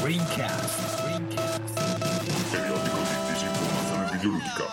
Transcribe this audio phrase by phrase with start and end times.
[0.00, 1.02] Screencast.
[2.50, 4.64] Periodico di disinformazione videoludica.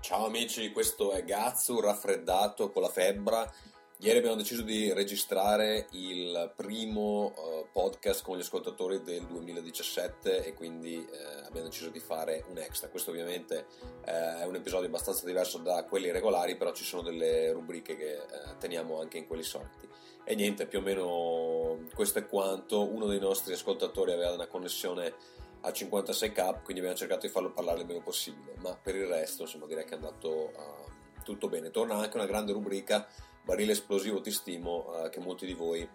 [0.00, 3.52] Ciao amici, questo è Gazzu raffreddato con la febbra.
[3.98, 10.54] Ieri abbiamo deciso di registrare il primo eh, podcast con gli ascoltatori del 2017 e
[10.54, 12.88] quindi eh, abbiamo deciso di fare un extra.
[12.88, 13.66] Questo ovviamente
[14.06, 18.14] eh, è un episodio abbastanza diverso da quelli regolari, però ci sono delle rubriche che
[18.14, 18.22] eh,
[18.58, 19.91] teniamo anche in quelli soliti.
[20.24, 22.88] E niente, più o meno questo è quanto.
[22.88, 25.14] Uno dei nostri ascoltatori aveva una connessione
[25.62, 29.42] a 56k, quindi abbiamo cercato di farlo parlare il meno possibile, ma per il resto
[29.42, 31.70] insomma direi che è andato uh, tutto bene.
[31.70, 33.06] Torna anche una grande rubrica,
[33.42, 35.88] barile esplosivo ti stimo, uh, che molti di voi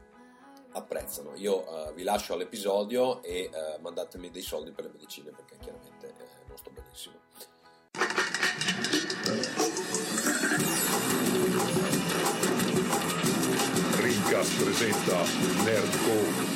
[0.71, 1.35] apprezzano.
[1.35, 3.49] Io uh, vi lascio all'episodio e
[3.81, 6.13] mandatemi dei soldi per le medicine perché chiaramente
[6.47, 7.15] non sto benissimo.
[14.47, 15.17] Rincast presenta
[15.63, 16.55] Nerdcore.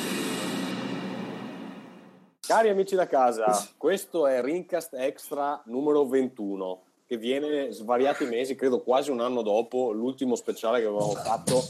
[2.40, 8.82] Cari amici da casa, questo è Rincast Extra numero 21, che viene svariati mesi, credo
[8.82, 11.62] quasi un anno dopo l'ultimo speciale che avevamo fatto,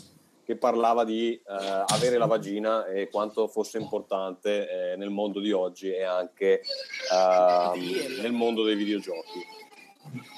[0.44, 1.42] che parlava di eh,
[1.86, 8.20] avere la vagina e quanto fosse importante eh, nel mondo di oggi e anche eh,
[8.20, 9.70] nel mondo dei videogiochi.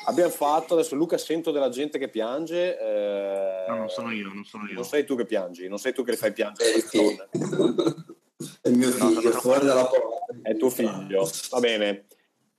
[0.07, 2.79] Abbiamo fatto, adesso Luca sento della gente che piange.
[2.79, 4.75] eh, No, non sono io, non sono io.
[4.75, 6.81] Non sei tu che piangi, non sei tu che le fai piangere.
[6.81, 7.17] Sì.
[8.61, 10.27] È il mio No, figlio, sono fuori dalla porta.
[10.43, 12.07] È tuo figlio, va bene.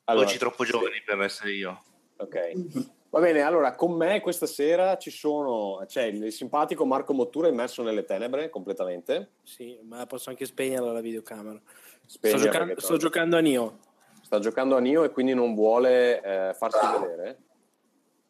[0.05, 1.83] Allora, Oggi troppo giovani per essere io.
[2.17, 2.93] Ok.
[3.09, 7.81] Va bene, allora con me questa sera ci sono, c'è il simpatico Marco Mottura immerso
[7.83, 9.31] nelle tenebre completamente.
[9.43, 11.61] Sì, ma posso anche spegnerla la videocamera.
[12.05, 13.79] Sto, giocando, sto giocando a Nio.
[14.25, 17.37] Sta giocando a Nio e quindi non vuole eh, farsi vedere,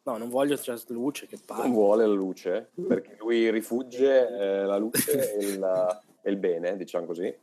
[0.02, 1.66] No, non voglio c'è luce che non parla.
[1.72, 7.06] vuole la luce perché lui rifugge eh, la luce e il, e il bene, diciamo
[7.06, 7.36] così.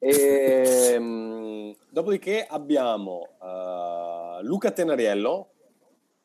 [0.00, 5.50] E, mh, dopodiché abbiamo eh, Luca Tenariello,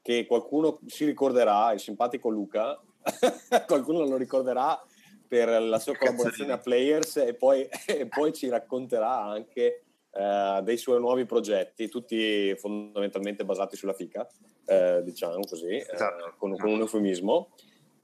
[0.01, 2.81] che qualcuno si ricorderà, il simpatico Luca,
[3.67, 4.83] qualcuno lo ricorderà
[5.27, 9.83] per la sua collaborazione a Players e poi, e poi ci racconterà anche
[10.15, 14.27] eh, dei suoi nuovi progetti, tutti fondamentalmente basati sulla fica,
[14.65, 16.35] eh, diciamo così, eh, Esatto.
[16.37, 17.49] con, con un eufemismo.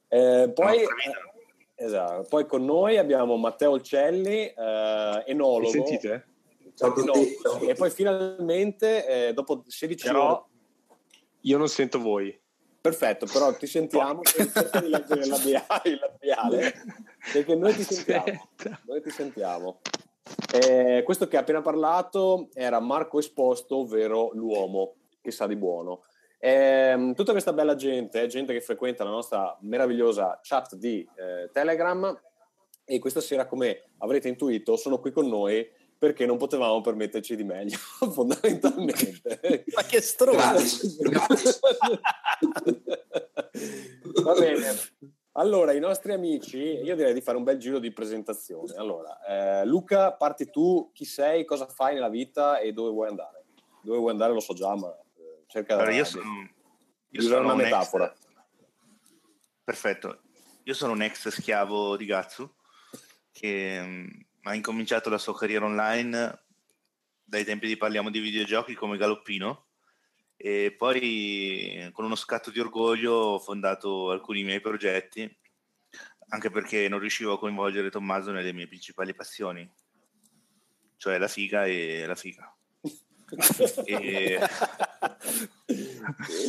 [0.07, 0.87] Eh, poi, eh,
[1.75, 5.59] esatto, poi con noi abbiamo Matteo Olcelli, eh, enologo.
[5.61, 6.27] Mi sentite?
[6.73, 7.37] Ciao a tutti.
[7.43, 10.47] No, e poi finalmente, eh, dopo 16 ore, Però
[11.41, 12.37] io non sento voi.
[12.81, 16.73] perfetto, però ti sentiamo, cerca di leggere il labiale, il labiale,
[17.33, 18.23] perché noi ti sentiamo.
[18.23, 18.79] Aspetta.
[18.85, 19.79] Noi ti sentiamo.
[20.53, 26.03] Eh, questo che ha appena parlato era Marco Esposto, ovvero l'uomo che sa di buono.
[26.39, 32.17] Ehm, tutta questa bella gente, gente che frequenta la nostra meravigliosa chat di eh, Telegram
[32.85, 35.67] e questa sera, come avrete intuito, sono qui con noi
[35.97, 37.77] perché non potevamo permetterci di meglio,
[38.11, 39.65] fondamentalmente.
[39.75, 40.87] Ma che stronzo!
[44.23, 45.17] Va bene.
[45.39, 48.73] Allora, i nostri amici, io direi di fare un bel giro di presentazione.
[48.75, 53.45] Allora, eh, Luca, parti tu, chi sei, cosa fai nella vita e dove vuoi andare?
[53.81, 56.49] Dove vuoi andare lo so già, ma eh, cerca Allora, io di- sono,
[57.07, 58.13] io sono una un ex- metafora.
[59.63, 60.23] perfetto.
[60.63, 62.53] Io sono un ex schiavo di Gatsu
[63.31, 64.07] che mm,
[64.43, 66.43] ha incominciato la sua carriera online
[67.23, 69.67] dai tempi di parliamo di videogiochi come galoppino
[70.41, 75.29] e poi con uno scatto di orgoglio ho fondato alcuni miei progetti
[76.29, 79.69] anche perché non riuscivo a coinvolgere Tommaso nelle mie principali passioni
[80.95, 82.53] cioè la figa e la figa
[83.85, 84.39] E-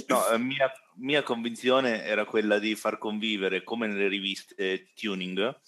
[0.08, 5.60] No, mia, mia convinzione era quella di far convivere, come nelle riviste tuning,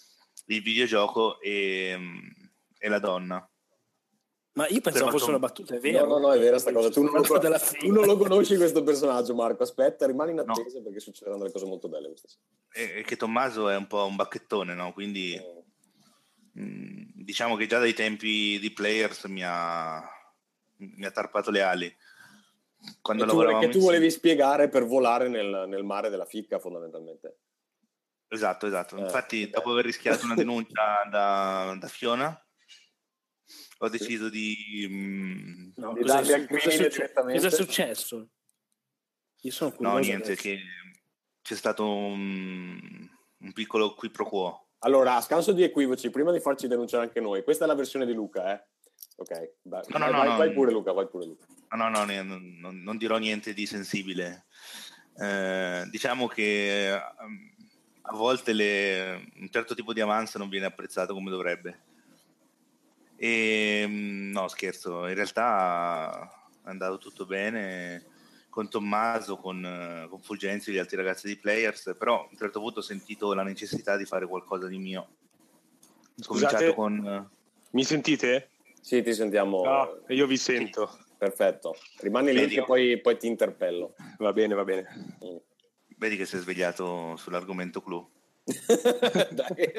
[0.46, 1.98] il videogioco e,
[2.78, 3.46] e la donna.
[4.54, 6.06] Ma io pensavo fosse una battuta, è vero?
[6.06, 6.90] No, no, no, è vera sta cosa.
[6.90, 9.62] Tu non, lo, della tu non lo conosci questo personaggio, Marco.
[9.62, 10.52] Aspetta, rimani in No.
[10.52, 12.42] attesa perché succederanno delle cose molto belle questa sera.
[12.72, 14.92] E, e che Tommaso è un po' un bacchettone, no?
[14.92, 20.02] Quindi Eh, mh, diciamo che già dai tempi di Players mi ha,
[20.76, 21.96] mi ha tarpato le ali.
[23.00, 27.36] Quando tu, che tu volevi spiegare per volare nel, nel mare della ficca, fondamentalmente.
[28.28, 28.96] Esatto, esatto.
[28.96, 29.50] Eh, Infatti, ok.
[29.50, 32.44] dopo aver rischiato una denuncia da, da Fiona,
[33.84, 34.86] ho deciso di...
[34.88, 37.40] mh, No, Di al cos'è crimine succe- direttamente.
[37.42, 38.28] cos'è successo?
[39.40, 39.96] Io sono curioso.
[39.96, 40.42] No, niente, adesso.
[40.42, 40.60] che
[41.42, 43.08] c'è stato un,
[43.38, 44.68] un piccolo qui pro quo.
[44.80, 48.06] Allora, a scanso di equivoci, prima di farci denunciare anche noi, questa è la versione
[48.06, 48.64] di Luca, eh?
[49.16, 50.36] Ok, vai, No, no, vai, no, vai, no.
[50.36, 51.46] vai pure Luca, vai pure Luca.
[51.76, 54.46] No, no, non, non- non dirò niente di sensibile.
[55.18, 57.50] Eh, diciamo che ehm,
[58.02, 61.90] a volte le- un certo tipo di avanza non viene apprezzato come dovrebbe.
[63.24, 66.28] E mm, no, scherzo, in realtà
[66.64, 68.04] è andato tutto bene
[68.48, 72.58] con Tommaso, con, con Fulgenzi e gli altri ragazzi di Players, però a un certo
[72.58, 75.08] punto ho sentito la necessità di fare qualcosa di mio.
[76.16, 77.30] Scusate, con...
[77.70, 78.48] mi sentite?
[78.80, 79.62] Sì, ti sentiamo.
[79.62, 80.98] No, io vi sento.
[81.16, 81.76] Perfetto.
[82.00, 83.94] Rimani lì che poi, poi ti interpello.
[84.18, 85.16] Va bene, va bene.
[85.24, 85.36] Mm.
[85.96, 88.10] Vedi che si è svegliato sull'argomento clou.
[89.30, 89.72] Dai.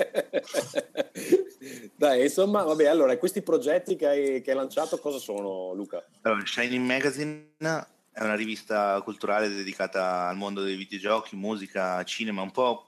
[1.96, 6.06] Dai, insomma, vabbè, allora, questi progetti che hai, che hai lanciato cosa sono, Luca?
[6.22, 12.52] Allora, Shining Magazine è una rivista culturale dedicata al mondo dei videogiochi, musica, cinema, un
[12.52, 12.88] po'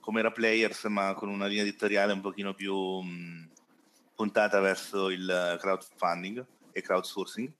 [0.00, 3.50] come era Players, ma con una linea editoriale un pochino più mh,
[4.14, 7.52] puntata verso il crowdfunding e crowdsourcing.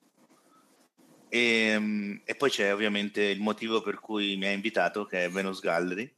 [1.28, 5.28] E, mh, e poi c'è ovviamente il motivo per cui mi ha invitato, che è
[5.28, 6.14] Venus Gallery.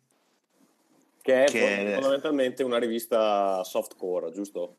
[1.28, 4.76] Che è Che- fondamentalmente una rivista softcore, giusto?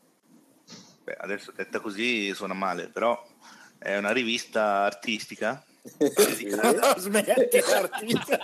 [1.04, 3.24] Beh, adesso detta così suona male, però
[3.78, 5.64] è una rivista artistica
[6.98, 8.40] smetti, artista.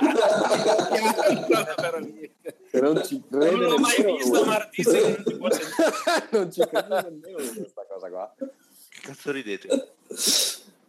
[2.69, 6.27] Se non ci crede Non l'ho mai visto un artista che non si può sentire.
[6.29, 8.35] non ci crede nemmeno questa cosa qua.
[8.37, 9.93] Che cazzo ridete?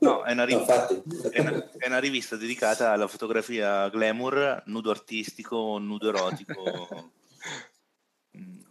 [0.07, 1.29] No, è una, No, rivista, infatti.
[1.31, 7.11] è una- è una rivista dedicata alla fotografia glamour, nudo artistico, nudo erotico.
[8.37, 8.65] Mm,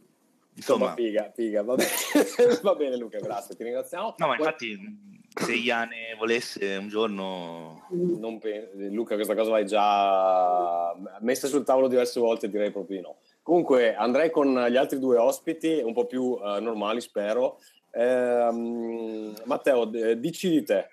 [0.57, 1.89] Insomma, Insomma, figa, figa, va bene.
[2.63, 4.15] va bene Luca, grazie, ti ringraziamo.
[4.17, 10.95] no, ma infatti, se Iane volesse un giorno, Non pe- Luca, questa cosa l'hai già
[11.19, 13.17] messa sul tavolo diverse volte, direi proprio di no.
[13.43, 17.59] Comunque, andrei con gli altri due ospiti, un po' più eh, normali, spero.
[17.91, 20.87] Ehm, Matteo, d- dici di te.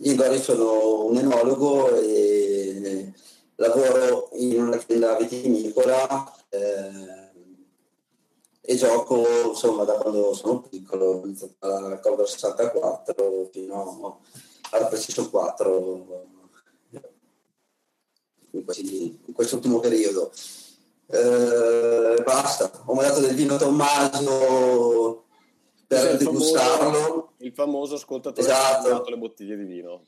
[0.00, 3.12] Io sono un enologo e
[3.56, 7.30] lavoro in un'azienda vitivinicola eh,
[8.60, 11.22] e gioco insomma da quando sono piccolo,
[11.58, 14.20] dalla Commodore 64 fino
[14.70, 16.26] alla PlayStation 4
[18.50, 20.30] in, questi- in quest'ultimo periodo.
[21.06, 25.24] Eh, basta, ho mandato del vino Tommaso
[25.88, 27.32] per il famoso- degustarlo.
[27.38, 28.82] Il famoso ascoltatore Esatto.
[28.82, 30.02] che ha mandato le bottiglie di vino.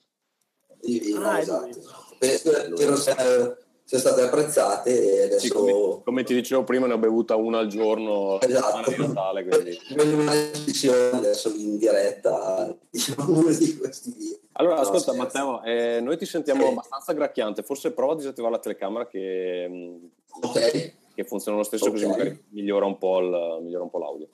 [0.81, 1.67] Di vino, Ah, esatto.
[1.67, 1.75] lui.
[2.19, 6.87] Penso che non siano, siano state apprezzate e adesso Sì, come, come ti dicevo prima,
[6.87, 8.91] ne ho bevuta una al giorno Esatto.
[8.91, 9.79] di Natale, quindi.
[10.15, 14.39] una decisione adesso in diretta diciamo uno di questi vini.
[14.53, 15.19] Allora, No, ascolta scherzo.
[15.23, 16.69] Matteo, eh, noi ti sentiamo Sì.
[16.73, 19.99] abbastanza gracchiante, forse prova a disattivare la telecamera che,
[20.43, 22.11] Ok, che funziona lo stesso, così Ok.
[22.11, 24.29] magari migliora un po', il- migliora un po' l'audio.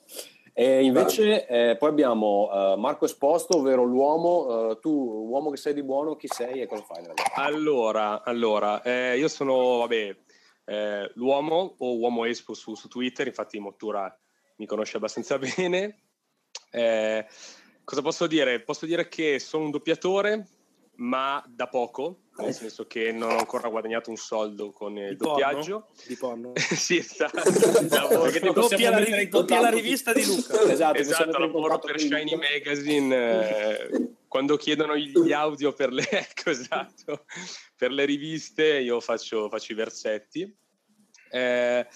[0.59, 5.75] E invece eh, poi abbiamo eh, Marco Esposto, ovvero l'uomo, eh, tu uomo che sei
[5.75, 7.03] di buono, chi sei e cosa fai?
[7.35, 10.17] Allora, allora eh, io sono, vabbè,
[10.65, 14.11] eh, l'uomo o uomo Espo su, su Twitter, infatti Mottura
[14.55, 16.05] mi conosce abbastanza bene.
[16.71, 17.27] Eh,
[17.83, 18.59] cosa posso dire?
[18.61, 20.47] Posso dire che sono un doppiatore,
[20.95, 25.15] ma da poco, nel senso che non ho ancora guadagnato un soldo con il Di
[25.17, 25.31] porno?
[25.39, 25.87] doppiaggio.
[26.07, 26.53] Di porno.
[26.55, 27.41] sì, esatto.
[27.41, 30.61] Possiamo Doppia la, mettere ri- in doppia la rivista di Luca.
[30.71, 32.35] Esatto, Esatto, in lavoro per Shiny.
[32.35, 33.15] Magazine.
[33.15, 37.25] eh, quando chiedono gli audio per le, ecco, esatto,
[37.75, 40.55] per le riviste, io faccio, faccio i versetti.
[41.29, 41.87] Eh,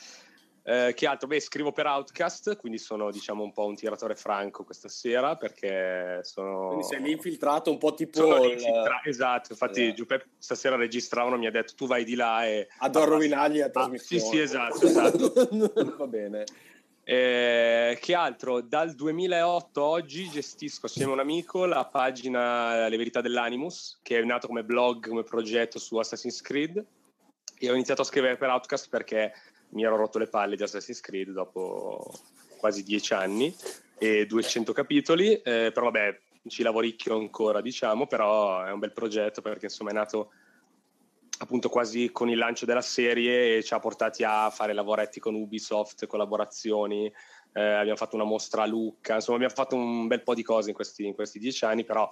[0.63, 1.27] eh, che altro?
[1.27, 6.19] Beh, scrivo per Outcast, quindi sono diciamo un po' un tiratore franco questa sera perché
[6.23, 6.67] sono.
[6.67, 9.95] Quindi sei lì infiltrato un po' tipo sono lì il- esatto, infatti Esatto.
[9.95, 13.69] Giuseppe stasera registravano, mi ha detto tu vai di là e ad rovinargli la Ah,
[13.69, 14.21] trasmissione.
[14.23, 15.33] sì, sì, esatto, esatto.
[15.97, 16.43] Va bene.
[17.03, 18.61] Eh, che altro?
[18.61, 24.23] Dal 2008 oggi gestisco assieme a un amico la pagina Le Verità dell'Animus, che è
[24.23, 26.85] nato come blog, come progetto su Assassin's Creed.
[27.57, 29.33] E ho iniziato a scrivere per Outcast perché
[29.71, 32.11] mi ero rotto le palle di Assassin's Creed dopo
[32.57, 33.53] quasi dieci anni
[33.97, 35.33] e 200 capitoli.
[35.33, 39.93] Eh, però vabbè, ci lavoricchio ancora, diciamo, però è un bel progetto perché insomma è
[39.93, 40.31] nato
[41.39, 45.33] appunto quasi con il lancio della serie e ci ha portati a fare lavoretti con
[45.33, 47.11] Ubisoft, collaborazioni,
[47.53, 50.69] eh, abbiamo fatto una mostra a Lucca, insomma abbiamo fatto un bel po' di cose
[50.69, 52.07] in questi, in questi dieci anni, però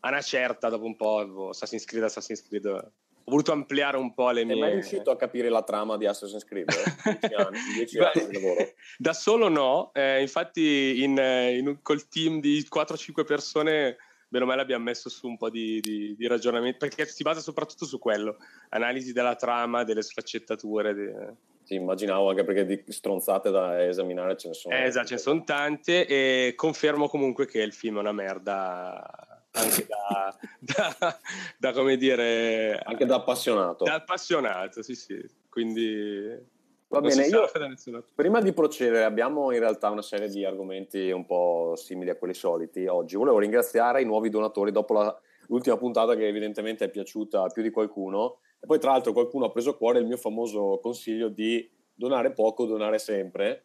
[0.00, 2.92] a una certa, dopo un po', avevo Assassin's Creed, Assassin's Creed,
[3.24, 4.58] ho voluto ampliare un po' le Sei mie...
[4.58, 6.68] mai riuscito a capire la trama di Assassin's Creed?
[6.70, 7.16] eh?
[7.18, 8.72] Dieci anni, dieci anni di lavoro.
[8.98, 13.96] da solo no, eh, infatti in, eh, in col team di 4-5 persone,
[14.28, 17.40] bene o male abbiamo messo su un po' di, di- di ragionamento, perché si basa
[17.40, 18.36] soprattutto su quello,
[18.70, 20.94] analisi della trama, delle sfaccettature.
[20.94, 24.74] de- Sì, immaginavo anche perché di stronzate da esaminare ce ne sono.
[24.74, 29.31] Eh, esatto, ce ne sono tante e confermo comunque che il film è una merda
[29.52, 30.36] anche da,
[30.98, 31.18] da-
[31.58, 33.84] da, come dire Anche da appassionato.
[33.84, 36.50] da appassionato, sì sì, quindi
[36.88, 37.48] Va bene, io
[38.14, 42.34] prima di procedere abbiamo in realtà una serie di argomenti un po' simili a quelli
[42.34, 43.16] soliti oggi.
[43.16, 47.62] Volevo ringraziare i nuovi donatori dopo la- l'ultima puntata che evidentemente è piaciuta a più
[47.62, 51.28] di qualcuno e poi tra l'altro qualcuno ha preso a cuore il mio famoso consiglio
[51.28, 53.64] di donare poco, donare sempre.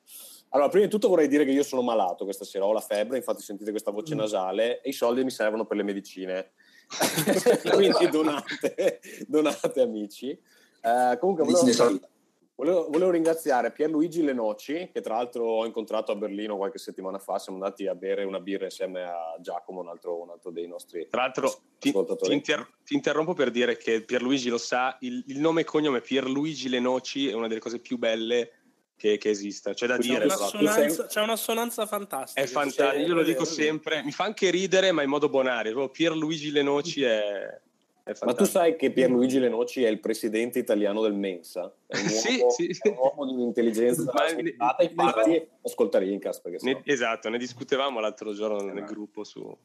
[0.49, 3.17] Allora, prima di tutto vorrei dire che io sono malato questa sera, ho la febbre,
[3.17, 6.51] infatti sentite questa voce nasale e i soldi mi servono per le medicine.
[7.73, 10.29] Quindi donate, donate amici.
[10.29, 11.99] Eh, comunque volevo,
[12.55, 17.39] volevo- volevo ringraziare Pierluigi Lenoci, che tra l'altro ho incontrato a Berlino qualche settimana fa,
[17.39, 21.07] siamo andati a bere una birra insieme a Giacomo, un altro, un altro dei nostri
[21.09, 25.39] Tra l'altro, ti, ti inter- ti interrompo per dire che Pierluigi lo sa, il, il
[25.39, 28.56] nome e cognome Pierluigi Lenoci è una delle cose più belle
[28.97, 29.73] che, che esista.
[29.73, 30.57] C'è da C'è C'è dire, una, esatto.
[30.57, 32.41] assonanza, c'è un'assonanza fantastica.
[32.41, 35.71] è fantastico, io lo dico sempre, mi fa anche ridere, ma in modo bonario.
[35.71, 37.59] Proprio Pierluigi Lenoci è, è
[38.03, 38.45] Ma tu fantastico.
[38.45, 41.71] sai che Pierluigi Lenoci è il presidente italiano del Mensa?
[41.85, 42.77] È un Sì, uomo, sì.
[42.81, 45.99] è un uomo di un'intelligenza Ma- spietata, infatti ascolta
[46.57, 49.55] sennò- Ne- esatto, ne discutevamo l'altro giorno nel gruppo su...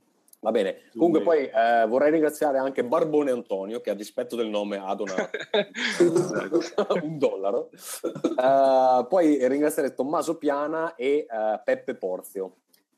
[0.42, 4.76] Va bene, comunque poi eh, vorrei ringraziare anche Barbone Antonio che a dispetto del nome
[4.76, 5.30] ha donato
[7.00, 7.70] un dollaro.
[7.70, 12.56] Eh, poi ringraziare Tommaso Piana e eh, Peppe Porzio.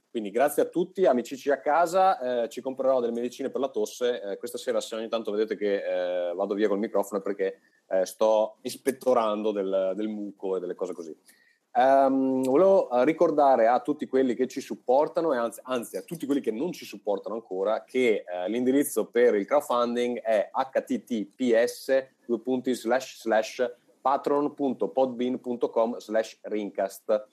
[0.08, 4.22] Quindi grazie a tutti, amicici a casa, eh, ci comprerò delle medicine per la tosse.
[4.22, 7.60] Eh, questa sera se ogni tanto vedete che eh, vado via col microfono perché
[8.04, 11.14] sto ispettorando del, del muco e delle cose così.
[11.76, 16.24] Ehm, volevo eh, ricordare a tutti quelli che ci supportano e anzi, anzi a tutti
[16.24, 22.10] quelli che non ci supportano ancora che eh, l'indirizzo per il crowdfunding è https
[24.00, 27.28] patron.podbean.com slash rincast.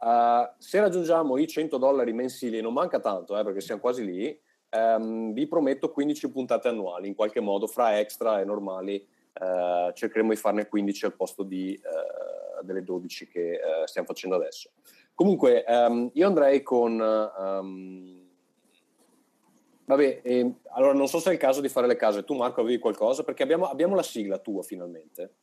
[0.00, 4.38] Uh, se raggiungiamo i 100 dollari mensili, non manca tanto eh, perché siamo quasi lì,
[4.70, 10.30] ehm, vi prometto 15 puntate annuali, in qualche modo, fra extra e normali, eh, cercheremo
[10.30, 11.78] di farne 15 al posto di,
[12.64, 14.70] delle 12 che eh, stiamo facendo adesso.
[15.14, 17.00] Comunque, ehm, io andrei con...
[17.00, 18.22] ehm,
[19.84, 22.24] vabbè, ehm, allora non so se è il caso di fare le case.
[22.24, 23.22] Tu Marco avevi qualcosa?
[23.22, 25.34] Perché abbiamo, abbiamo la sigla tua finalmente.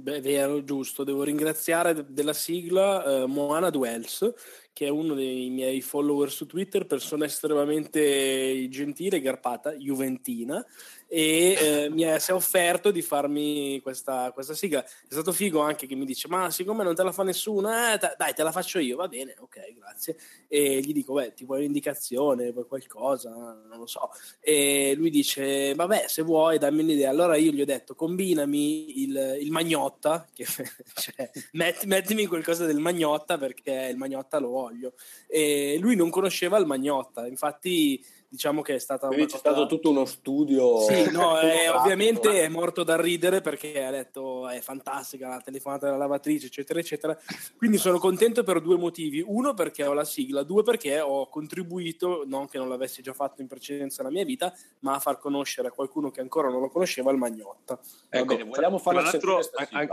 [0.00, 1.02] Beh, vero, giusto.
[1.02, 4.32] Devo ringraziare de- della sigla eh, Moana Duels,
[4.72, 10.64] che è uno dei miei follower su Twitter, persona estremamente gentile garpata, juventina,
[11.10, 14.84] e eh, mi è, si è offerto di farmi questa, questa sigla.
[14.84, 17.96] È stato figo anche che mi dice, ma siccome non te la fa nessuno, eh,
[17.98, 20.18] ta- dai, te la faccio io, va bene, ok, grazie.
[20.46, 24.10] E gli dico, beh, ti vuoi un'indicazione, vuoi qualcosa, non lo so.
[24.38, 27.08] E lui dice, vabbè, se vuoi, dammi un'idea.
[27.08, 30.44] Allora io gli ho detto, combinami il, il magnotta, che,
[30.92, 34.92] cioè, metti- mettimi qualcosa del magnotta perché il magnotta lo voglio.
[35.26, 39.54] E lui non conosceva il magnotta, infatti diciamo che è stata Quindi una c'è cosa-
[39.54, 40.80] stato tutto uno studio.
[40.80, 41.78] sì, no, fotografico.
[41.78, 46.78] ovviamente è morto dal ridere perché ha detto è fantastica la telefonata della lavatrice, eccetera,
[46.78, 47.18] eccetera.
[47.56, 49.24] Quindi sono contento per due motivi.
[49.26, 53.40] Uno perché ho la sigla, due perché ho contribuito, non che non l'avessi già fatto
[53.40, 56.68] in precedenza nella mia vita, ma a far conoscere a qualcuno che ancora non lo
[56.68, 57.78] conosceva il Magnotta.
[58.10, 59.40] Va bene, vogliamo tra farla l'altro,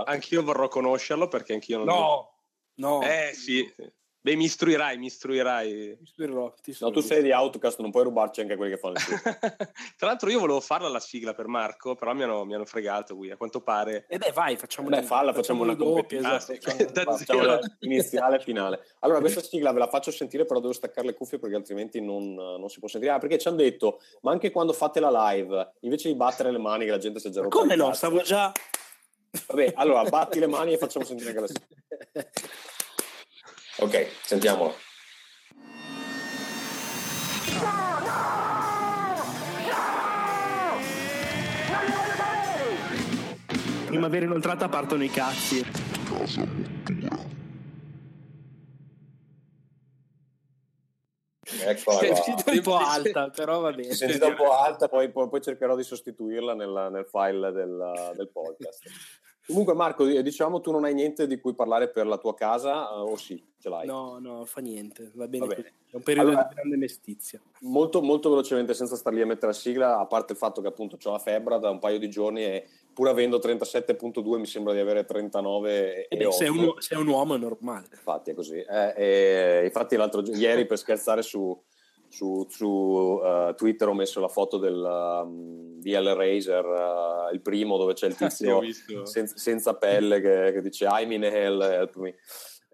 [0.06, 1.86] anch'io vorrò conoscerlo perché anch'io non
[2.76, 3.02] no.
[3.02, 3.74] Eh sì.
[4.26, 5.98] Beh, mi istruirai, mi istruirai.
[5.98, 7.00] Ti istruirò, ti No, istruirò.
[7.00, 9.22] tu sei di Outcast, non puoi rubarci anche quelli che fanno il film.
[9.98, 13.16] Tra l'altro io volevo farla la sigla per Marco, però mi hanno, mi hanno fregato
[13.16, 14.08] qui, a quanto pare.
[14.10, 16.60] E beh, vai, facciamo Beh, falla, facciamo una doppia, competizione.
[16.82, 17.12] esatto.
[17.12, 17.52] Ah, Facciamo zero.
[17.52, 18.80] la iniziale e finale.
[19.02, 22.34] Allora, questa sigla ve la faccio sentire, però devo staccare le cuffie perché altrimenti non,
[22.34, 23.12] non si può sentire.
[23.12, 26.58] Ah, perché ci hanno detto, ma anche quando fate la live, invece di battere le
[26.58, 27.94] mani, che la gente si è già rotta Come no?
[27.94, 28.52] Stavo già...
[29.50, 32.26] Vabbè, allora batti le mani e facciamo sentire anche la sigla.
[33.80, 34.74] Ok, sentiamola.
[43.88, 45.64] Primavera inoltrata partono i cazzi.
[51.48, 52.18] Eccola È qua.
[52.20, 53.94] uscita un po' alta, però va bene.
[53.94, 58.30] sentita un po' alta, poi, poi- poi cercherò di sostituirla nel, nel file del, del
[58.32, 58.82] podcast.
[59.48, 63.00] Comunque, Marco, diciamo tu non hai niente di cui parlare per la tua casa, eh,
[63.00, 63.86] o sì, ce l'hai?
[63.86, 65.74] No, no, fa niente, va bene, Va bene.
[65.92, 67.40] È un periodo Allora- di grande mestizia.
[67.60, 70.68] Molto, molto velocemente, senza star lì a mettere la sigla, a parte il fatto che
[70.68, 74.74] appunto ho la febbre da un paio di giorni e pur avendo 37.2 mi sembra
[74.74, 76.60] di avere 39 E e, beh, sei, 8.
[76.60, 77.88] un, sei un uomo è normale.
[77.92, 78.58] Infatti è così.
[78.58, 81.56] Eh, e infatti l'altro ieri per scherzare su,
[82.10, 87.78] su- su, eh, Twitter ho messo la foto del, um, di Hellraiser, eh, il primo
[87.78, 89.06] dove c'è il tizio visto.
[89.06, 92.16] senza, pelle che, che dice I'm in hell, help me.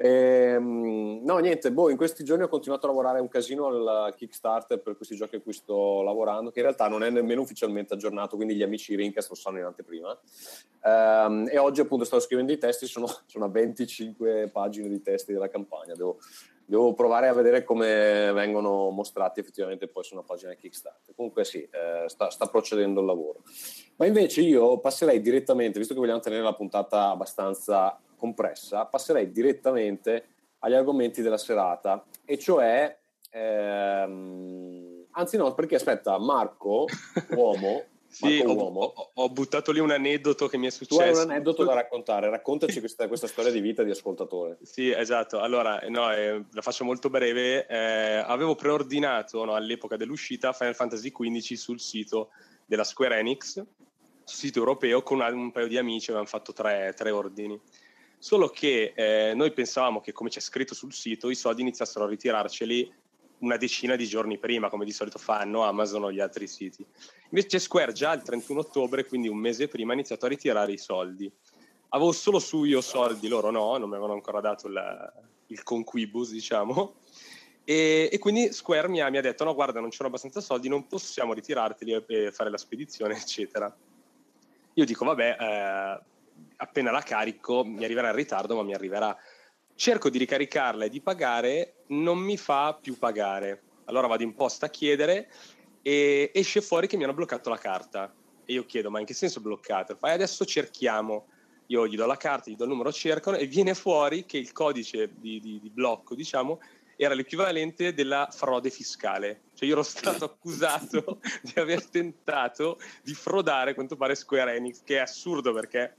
[0.03, 4.81] Ehm, no, niente, boh, in questi giorni ho continuato a lavorare un casino al Kickstarter
[4.81, 8.35] per questi giochi a cui sto lavorando, che in realtà non è nemmeno ufficialmente aggiornato,
[8.35, 10.19] quindi gli amici Rincast lo sanno in anteprima.
[10.83, 15.33] Ehm, e oggi appunto stavo scrivendo i testi, sono, sono a 25 pagine di testi
[15.33, 16.17] della campagna, devo,
[16.72, 21.13] devo provare a vedere come vengono mostrati effettivamente poi su una pagina Kickstarter.
[21.13, 23.44] Comunque sì, eh, sta, sta procedendo il lavoro.
[23.98, 30.28] Ma invece io passerei direttamente, visto che vogliamo tenere la puntata abbastanza compressa, passerei direttamente
[30.60, 32.98] agli argomenti della serata, e cioè,
[33.32, 36.86] ehm, anzi no, perché aspetta, Marco,
[37.36, 41.01] uomo, sì, ho, uomo, ho- ho buttato lì un aneddoto che mi è tu successo.
[41.01, 44.58] hai un aneddoto da raccontare, raccontaci questa, questa storia di vita di ascoltatore.
[44.63, 45.39] Sì, esatto.
[45.39, 47.65] Allora, no, eh, la faccio molto breve.
[47.68, 52.30] Eh, avevo preordinato no, all'epoca dell'uscita Final Fantasy XV sul sito
[52.65, 53.68] della Square Enix, sul
[54.25, 57.60] sito europeo, con una- un paio di amici, avevamo fatto tre, tre ordini.
[58.18, 62.08] Solo che eh, noi pensavamo che, come c'è scritto sul sito, i soldi iniziassero a
[62.08, 62.94] ritirarceli
[63.41, 66.86] una decina di giorni prima, come di solito fanno Amazon o gli altri siti.
[67.29, 70.77] Invece Square già il 31 ottobre, quindi un mese prima, ha iniziato a ritirare i
[70.77, 71.31] soldi.
[71.89, 75.13] Avevo solo su io soldi, loro no, non mi avevano ancora dato il,
[75.48, 76.95] il conquibus, diciamo.
[77.63, 80.69] E, e quindi Square mi ha, mi ha detto: No, guarda, non c'erano abbastanza soldi,
[80.69, 83.74] non possiamo ritirarteli e fare la spedizione, eccetera.
[84.74, 86.00] Io dico: Vabbè, eh,
[86.57, 89.17] appena la carico mi arriverà in ritardo, ma mi arriverà.
[89.81, 93.63] Cerco di ricaricarla e di pagare, non mi fa più pagare.
[93.85, 95.27] Allora vado in posta a chiedere
[95.81, 98.13] e esce fuori che mi hanno bloccato la carta.
[98.45, 99.95] E io chiedo: Ma in che senso bloccato?
[99.95, 101.25] Fai adesso cerchiamo
[101.65, 104.51] io gli do la carta, gli do il numero, cercano e viene fuori che il
[104.51, 106.59] codice di, di- di blocco, diciamo,
[106.95, 109.45] era l'equivalente della frode fiscale.
[109.55, 114.97] Cioè io ero stato accusato di aver tentato di frodare, quanto pare, Square Enix, che
[114.97, 115.95] è assurdo perché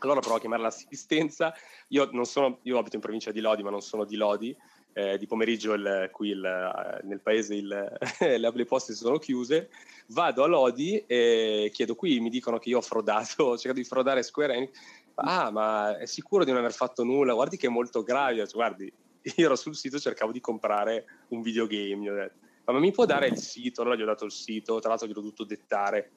[0.00, 1.54] allora provo a chiamare l'assistenza.
[1.88, 4.56] Io, non sono, io abito in provincia di Lodi, ma non sono di Lodi.
[4.94, 7.98] Eh, di pomeriggio il- qui il- eh, nel paese il-
[8.38, 9.70] le, poste sono chiuse.
[10.08, 13.84] Vado a Lodi e chiedo qui, mi dicono che io ho frodato, ho cercato di
[13.84, 14.78] frodare Square Enix.
[15.14, 17.34] Ah, ma è sicuro di non aver fatto nulla?
[17.34, 18.42] Guardi che è molto grave.
[18.42, 18.92] Ho Guardi,
[19.36, 22.02] io ero sul sito, cercavo di comprare un videogame.
[22.02, 23.82] Gli ho detto, ma mi può dare il sito?
[23.82, 26.12] Allora gli ho dato il sito, tra l'altro gliel'ho dovuto dettare.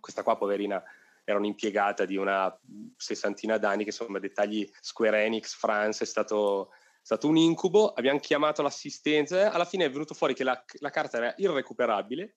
[0.00, 0.82] Questa qua, poverina,
[1.28, 2.58] era un'impiegata di una
[2.96, 7.92] sessantina d'anni che insomma dettagli Square Enix France è stato, è stato un incubo.
[7.92, 12.36] Abbiamo chiamato l'assistenza alla fine è venuto fuori che la, la carta era irrecuperabile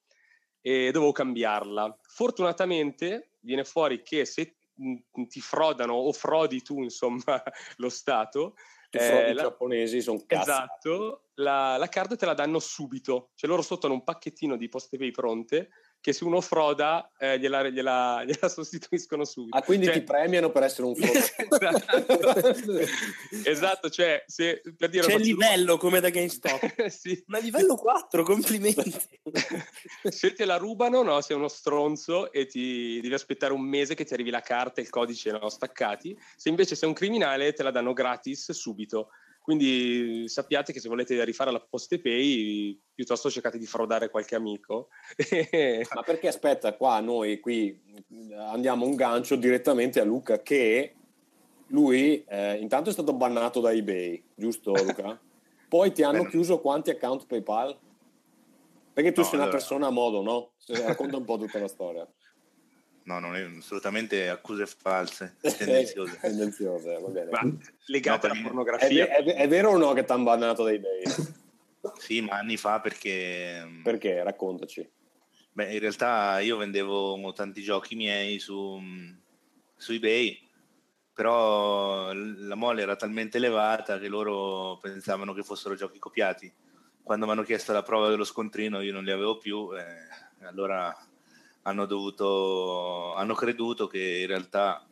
[0.60, 1.99] e dovevo cambiarla.
[2.01, 7.41] Fortunatamente viene fuori che se mh, ti frodano o frodi tu insomma
[7.77, 8.56] lo Stato
[8.89, 10.41] eh, i la- giapponesi sono cazzo.
[10.41, 14.67] Esatto, la, la carta te la danno subito, cioè loro sotto hanno un pacchettino di
[14.67, 15.69] poste pay pronte
[16.02, 19.56] che se uno froda eh, gliela, gliela- gliela sostituiscono subito.
[19.56, 22.40] Ah, quindi Cioè- ti premiano per essere un esatto.
[23.46, 26.88] esatto, cioè se per dire C'è il livello come da GameStop.
[26.90, 27.24] sì.
[27.28, 28.94] Ma livello 4, complimenti.
[30.10, 34.04] se te la rubano, no, sei uno stronzo e ti devi aspettare un mese che
[34.04, 36.18] ti arrivi la carta e il codice no, staccati.
[36.36, 39.10] Se invece sei un criminale, te la danno gratis subito.
[39.41, 44.89] Quindi sappiate che se volete rifare la poste pay, piuttosto cercate di frodare qualche amico.
[45.95, 47.80] Ma perché aspetta, qua noi qui
[48.38, 50.93] andiamo un gancio direttamente a Luca che
[51.67, 55.19] lui eh, intanto è stato bannato da eBay, giusto Luca?
[55.67, 57.75] Poi ti hanno Beh, chiuso quanti account PayPal?
[58.93, 60.51] Perché tu No, sei una allora- persona a modo, no?
[60.67, 62.08] Racconta un po' tutta la storia.
[63.04, 66.18] No, non è assolutamente accuse false, tendenziose.
[66.22, 67.30] Tendenziose, va bene.
[67.32, 67.42] Ma
[67.86, 69.08] legate No, alla per- È, pornografia.
[69.08, 71.04] è- è vero o no che ti hanno bannato da eBay?
[71.98, 73.68] Sì, ma anni fa perché...
[73.82, 74.22] Perché?
[74.22, 74.88] Raccontaci.
[75.52, 78.80] Beh, in realtà io vendevo tanti giochi miei su,
[79.76, 80.48] su eBay,
[81.12, 86.54] però la mole era talmente elevata che loro pensavano che fossero giochi copiati.
[87.02, 89.84] Quando mi hanno chiesto la prova dello scontrino io non li avevo più, e
[90.46, 90.96] allora
[91.63, 94.86] hanno dovuto, hanno creduto che in realtà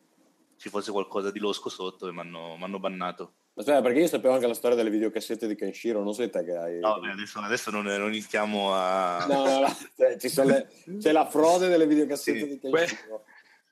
[0.58, 3.34] ci fosse qualcosa di losco sotto e mi hanno, bannato.
[3.56, 6.56] Aspetta, perché io sapevo anche la storia delle videocassette di Kenshiro, non sei te che
[6.56, 6.80] hai...
[6.80, 9.26] No, beh, adesso, adesso non, non iniziamo a...
[9.28, 12.48] No, no, no, cioè, ci sono le- c'è la frode delle videocassette Sì.
[12.48, 13.24] di Kenshiro.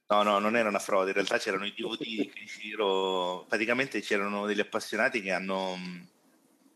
[0.10, 4.46] No, no, non era una frode, in realtà c'erano i DVD di Kenshiro, praticamente c'erano
[4.46, 6.08] degli appassionati che hanno mh,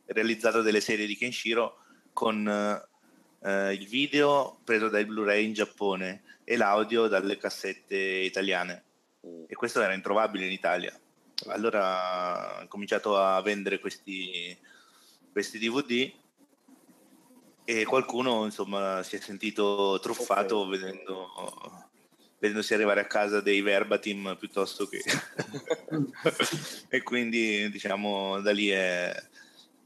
[0.08, 1.78] realizzato delle serie di Kenshiro
[2.14, 2.46] con
[3.44, 8.84] eh, il video preso dai Blu-ray in Giappone e l'audio dalle cassette italiane
[9.26, 9.44] Mm.
[9.48, 10.98] e questo era introvabile in Italia.
[11.48, 14.56] Allora ho cominciato a vendere questi,
[15.32, 16.12] questi DVD
[17.64, 20.70] e qualcuno insomma si è sentito truffato Ok.
[20.70, 21.86] vedendo
[22.40, 25.04] vedendosi arrivare a casa dei verbatim piuttosto che...
[26.90, 29.14] e quindi diciamo da lì è,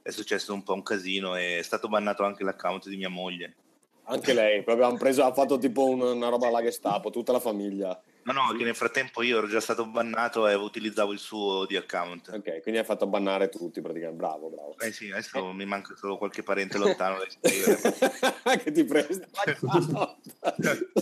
[0.05, 3.55] è successo un po' un casino e è stato bannato anche l'account di mia moglie.
[4.03, 7.39] Anche lei, proprio hanno preso, ha fatto tipo un- una roba alla Gestapo, tutta la
[7.39, 7.99] famiglia.
[8.25, 11.75] No, no, che nel frattempo io ero già stato bannato e utilizzavo il suo di
[11.75, 12.29] account.
[12.33, 14.17] Ok, quindi hai fatto bannare tutti praticamente.
[14.19, 14.75] Bravo, bravo.
[14.79, 18.57] Eh sì, adesso mi manca solo qualche parente lontano da iscrivere.
[18.63, 19.27] che ti presta.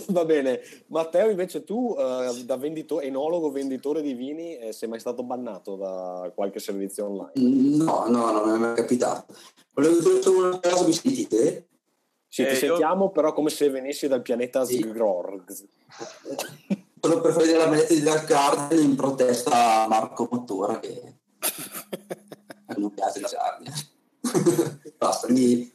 [0.08, 0.60] Va bene.
[0.88, 5.76] Matteo, invece tu, eh, da venditore, enologo venditore di vini, eh, sei mai stato bannato
[5.76, 7.76] da qualche servizio online?
[7.84, 9.34] No, no, non mi è mai capitato.
[9.72, 11.68] Volevo dire solo una cosa, mi sentite?
[12.28, 14.76] Sì, ti Eh, io- sentiamo però come se venissi dal pianeta Sì.
[14.76, 15.44] Sgrorg.
[17.04, 21.16] Solo per fare la maglietta di Dark Garden in protesta a Marco Mottura che
[22.78, 23.72] non piace la Sarnia.
[24.96, 25.70] Basta, mi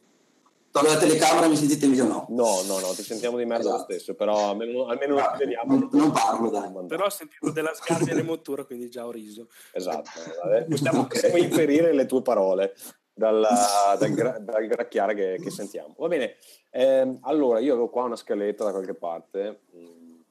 [0.72, 2.26] tolgo la telecamera e mi sentite meglio no.
[2.30, 3.92] No, no, no, ti sentiamo di merda lo Esatto.
[3.94, 5.78] stesso, però almeno, almeno Ah, ti vediamo.
[5.78, 6.72] non- non parlo, dai.
[6.88, 9.50] Però ho sentito della sgardia e mottura, quindi già ho riso.
[9.74, 10.10] Esatto,
[10.68, 11.10] possiamo, Ok.
[11.10, 12.74] possiamo inferire le tue parole
[13.14, 15.94] dalla- dal, gra- dal gracchiare che, che sentiamo.
[15.96, 16.38] Va bene,
[16.72, 19.66] ehm, allora io avevo qua una scaletta da qualche parte,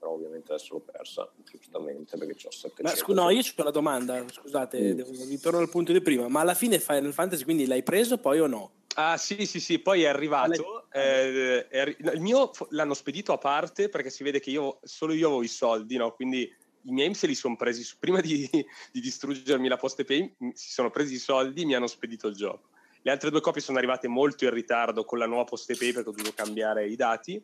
[0.08, 2.82] però ovviamente adesso l'ho persa, giustamente perché ho 700.
[2.82, 5.28] Ma scu- no, io c'ho la domanda, scusate, Mm.
[5.28, 8.46] ritorno al punto di prima, ma alla fine Final Fantasy quindi l'hai preso poi o
[8.46, 8.72] no?
[8.94, 10.86] Ah sì, sì, sì, poi è arrivato.
[10.90, 14.50] eh, è arri- no, il mio f- l'hanno spedito a parte perché si vede che
[14.50, 16.12] io solo io avevo i soldi, no?
[16.14, 16.50] Quindi
[16.82, 18.48] i miei se li sono presi su- prima di,
[18.90, 22.34] di distruggermi la Poste Pay, m- si sono presi i soldi, mi hanno spedito il
[22.34, 22.70] gioco.
[23.02, 26.08] Le altre due copie sono arrivate molto in ritardo con la nuova Poste Pay perché
[26.08, 27.40] ho dovuto cambiare i dati.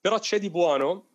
[0.00, 1.09] Però c'è di buono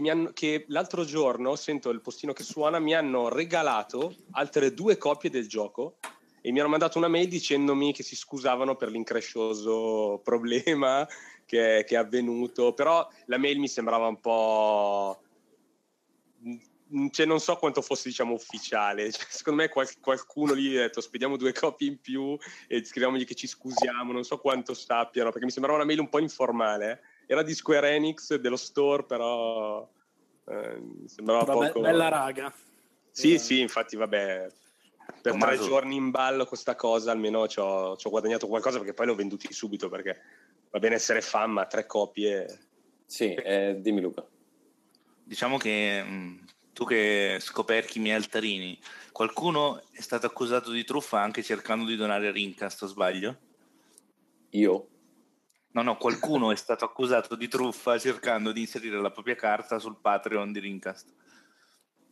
[0.00, 4.96] che, hanno- che l'altro giorno, sento il postino che suona, mi hanno regalato altre due
[4.96, 5.98] copie del gioco
[6.40, 11.06] e mi hanno mandato una mail dicendomi che si scusavano per l'increscioso problema
[11.44, 15.20] che, che è avvenuto, però la mail mi sembrava un po'...
[16.94, 20.82] mm, Cioè, non so quanto fosse diciamo ufficiale Cioè, secondo me qual- qualcuno lì ha
[20.82, 22.34] detto spediamo due copie in più
[22.66, 26.08] e scriviamogli che ci scusiamo non so quanto sappiano perché mi sembrava una mail un
[26.08, 27.02] po' informale.
[27.32, 29.88] Era di Square Enix dello store però
[30.46, 32.52] eh, sembrava be- poco bella raga.
[33.10, 34.46] sì Eh, sì infatti vabbè
[35.22, 35.54] per Tommaso.
[35.56, 39.06] tre giorni in ballo questa cosa almeno ci ho, ci ho guadagnato qualcosa perché poi
[39.06, 40.20] l'ho venduti subito perché
[40.70, 42.46] va bene essere fan ma tre copie
[43.06, 44.26] Sì, eh, dimmi Luca.
[45.24, 48.78] Diciamo che mh, tu che scoperchi i miei altarini,
[49.12, 53.36] qualcuno è stato accusato di truffa anche cercando di donare a Rincast, o sbaglio?
[54.50, 54.88] Io?
[55.72, 59.96] No, no, qualcuno è stato accusato di truffa cercando di inserire la propria carta sul
[60.00, 61.08] Patreon di Rincast.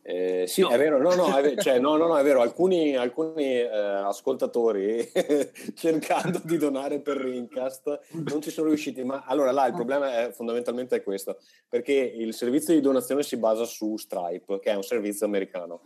[0.03, 0.69] Eh, sì, No.
[0.69, 3.67] è vero, no, no, è vero, cioè, no, no, no, è vero, alcuni, alcuni eh,
[3.67, 5.07] ascoltatori
[5.75, 10.31] cercando di donare per Rincast non ci sono riusciti, ma allora là il problema è
[10.31, 11.37] fondamentalmente è questo,
[11.69, 15.81] perché il servizio di donazione si basa su Stripe, che è un servizio americano.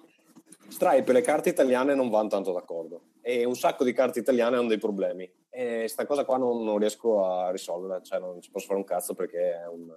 [0.70, 4.56] Stripe e le carte italiane non vanno tanto d'accordo e un sacco di carte italiane
[4.56, 8.52] hanno dei problemi e sta cosa qua non, non riesco a risolvere, cioè non ci
[8.52, 9.92] posso fare un cazzo perché è un...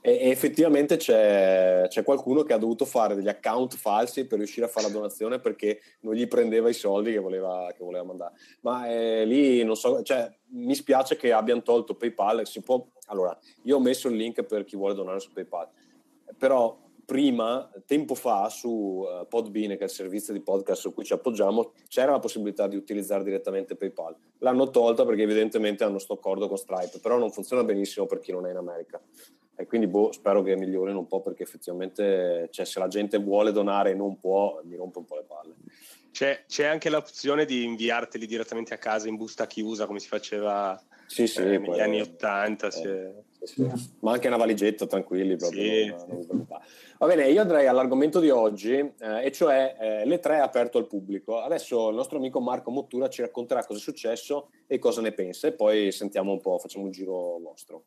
[0.00, 4.68] E effettivamente c'è, c'è qualcuno che ha dovuto fare degli account falsi per riuscire a
[4.70, 8.34] fare la donazione perché non gli prendeva i soldi che voleva, che voleva mandare.
[8.60, 12.46] Ma eh, lì non so, cioè, mi spiace che abbiano tolto PayPal.
[12.46, 15.68] Si può, allora, io ho messo il link per chi vuole donare su PayPal,
[16.38, 21.04] però prima, tempo fa, su eh, Podbean, che è il servizio di podcast su cui
[21.04, 24.16] ci appoggiamo, c'era la possibilità di utilizzare direttamente PayPal.
[24.38, 28.32] L'hanno tolta perché evidentemente hanno sto accordo con Stripe, però non funziona benissimo per chi
[28.32, 29.00] non è in America.
[29.54, 33.52] E quindi boh, spero che migliorino un po' perché effettivamente cioè, se la gente vuole
[33.52, 35.54] donare e non può, mi rompe un po' le palle.
[36.10, 40.78] c'è, c'è anche l'opzione di inviarteli direttamente a casa in busta chiusa come si faceva
[41.06, 43.14] Sì, sì, eh, negli anni 80 eh,
[43.46, 43.62] sì.
[44.00, 45.36] ma anche una valigetta, tranquilli.
[45.36, 45.86] Proprio, Sì.
[45.86, 46.46] non- non.
[46.98, 50.86] Va bene, io andrei all'argomento di oggi, eh, e cioè eh, le tre aperto al
[50.86, 51.38] pubblico.
[51.40, 55.46] Adesso il nostro amico Marco Mottura ci racconterà cosa è successo e cosa ne pensa,
[55.48, 57.84] e poi sentiamo un po', facciamo un giro nostro.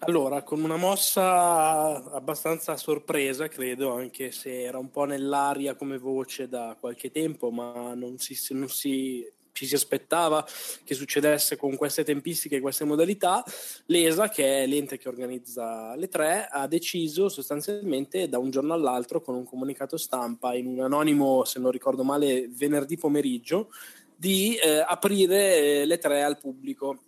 [0.00, 5.96] Allora, con una mossa abbastanza a sorpresa, credo, anche se era un po' nell'aria come
[5.96, 10.46] voce da qualche tempo, ma non si, non si- ci si aspettava
[10.84, 13.42] che succedesse con queste tempistiche e queste modalità,
[13.86, 19.22] l'ESA, che è l'ente che organizza le tre, ha deciso sostanzialmente da un giorno all'altro
[19.22, 23.70] con un comunicato stampa in un anonimo, se non ricordo male, venerdì pomeriggio,
[24.14, 27.00] di eh, aprire eh, le tre al pubblico.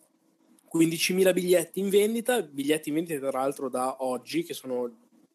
[0.75, 4.91] 15.000 biglietti in vendita, biglietti in vendita tra l'altro da oggi, che sono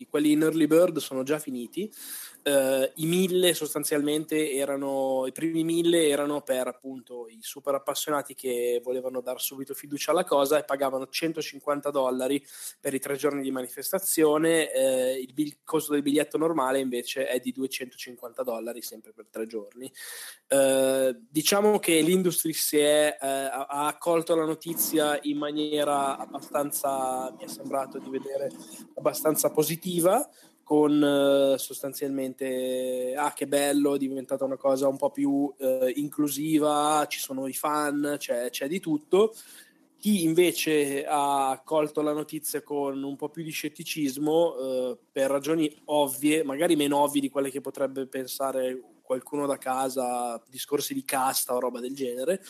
[0.09, 1.91] quelli in early bird sono già finiti.
[2.45, 8.81] Uh, I mille sostanzialmente erano, i primi mille erano per appunto i super appassionati che
[8.83, 12.45] volevano dar subito fiducia alla cosa e pagavano 150 dollari
[12.81, 14.69] per i tre giorni di manifestazione.
[14.75, 19.47] Uh, il, bil- costo del biglietto normale invece è di 250 dollari sempre per tre
[19.47, 19.89] giorni.
[20.49, 27.47] Uh, diciamo che l'industry si è, ha accolto la notizia in maniera abbastanza, mi è
[27.47, 28.51] sembrato di vedere,
[28.95, 30.29] abbastanza positiva
[30.63, 37.05] con eh, sostanzialmente ah che bello, è diventata una cosa un po' più eh, inclusiva,
[37.07, 39.33] ci sono i fan, c'è, c'è, di tutto.
[39.97, 45.73] Chi invece ha colto la notizia con un po' più di scetticismo, eh, per ragioni
[45.85, 51.53] ovvie, magari meno ovvie di quelle che potrebbe pensare qualcuno da casa, discorsi di casta
[51.53, 52.41] o roba del genere,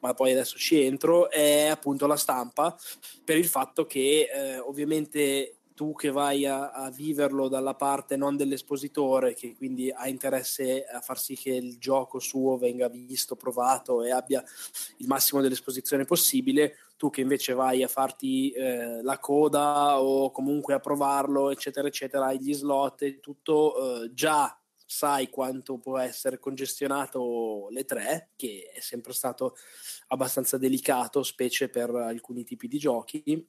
[0.00, 2.76] ma poi adesso ci entro, è appunto la stampa,
[3.24, 8.36] per il fatto che eh, ovviamente tu che vai a, a, viverlo dalla parte non
[8.36, 14.02] dell'espositore, che quindi ha interesse a far sì che il gioco suo venga visto, provato
[14.02, 14.44] e abbia
[14.98, 20.74] il massimo dell'esposizione possibile, tu che invece vai a farti eh, la coda o comunque
[20.74, 26.38] a provarlo, eccetera, eccetera, hai gli slot e tutto eh, già sai quanto può essere
[26.38, 29.56] congestionato le tre, che è sempre stato
[30.08, 33.48] abbastanza delicato, specie per alcuni tipi di giochi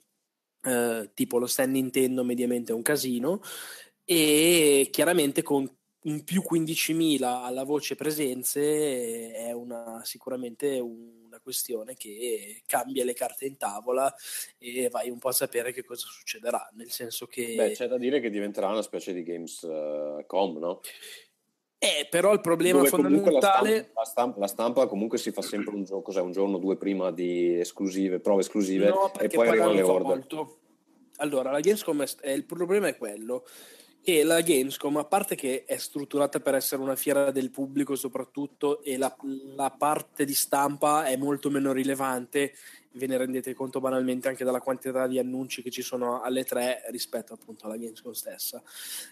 [0.63, 3.41] eh, tipo lo stand Nintendo mediamente è un casino
[4.05, 5.69] e chiaramente con
[6.03, 13.45] un più 15.000 alla voce presenze è una, sicuramente una questione che cambia le carte
[13.45, 14.13] in tavola
[14.57, 17.53] e vai un po' a sapere che cosa succederà, nel senso che...
[17.55, 20.81] Beh, c'è da dire che diventerà una specie di Gamescom, uh, no?
[21.83, 23.39] Eh, però il problema fondamentale...
[23.39, 26.57] La stampa, la, stampa, la stampa, comunque si fa sempre un gioco, cos'è, un giorno
[26.57, 30.05] o due prima di esclusive, prove esclusive no, e poi arrivano le order.
[30.05, 30.57] Molto.
[31.17, 33.45] Allora, la Gamescom, è, il problema è quello
[33.99, 38.83] che la Gamescom, a parte che è strutturata per essere una fiera del pubblico soprattutto
[38.83, 39.15] e la,
[39.55, 42.53] la parte di stampa è molto meno rilevante
[42.93, 46.83] ve ne rendete conto banalmente anche dalla quantità di annunci che ci sono alle tre
[46.89, 48.61] rispetto appunto alla Gamescom stessa.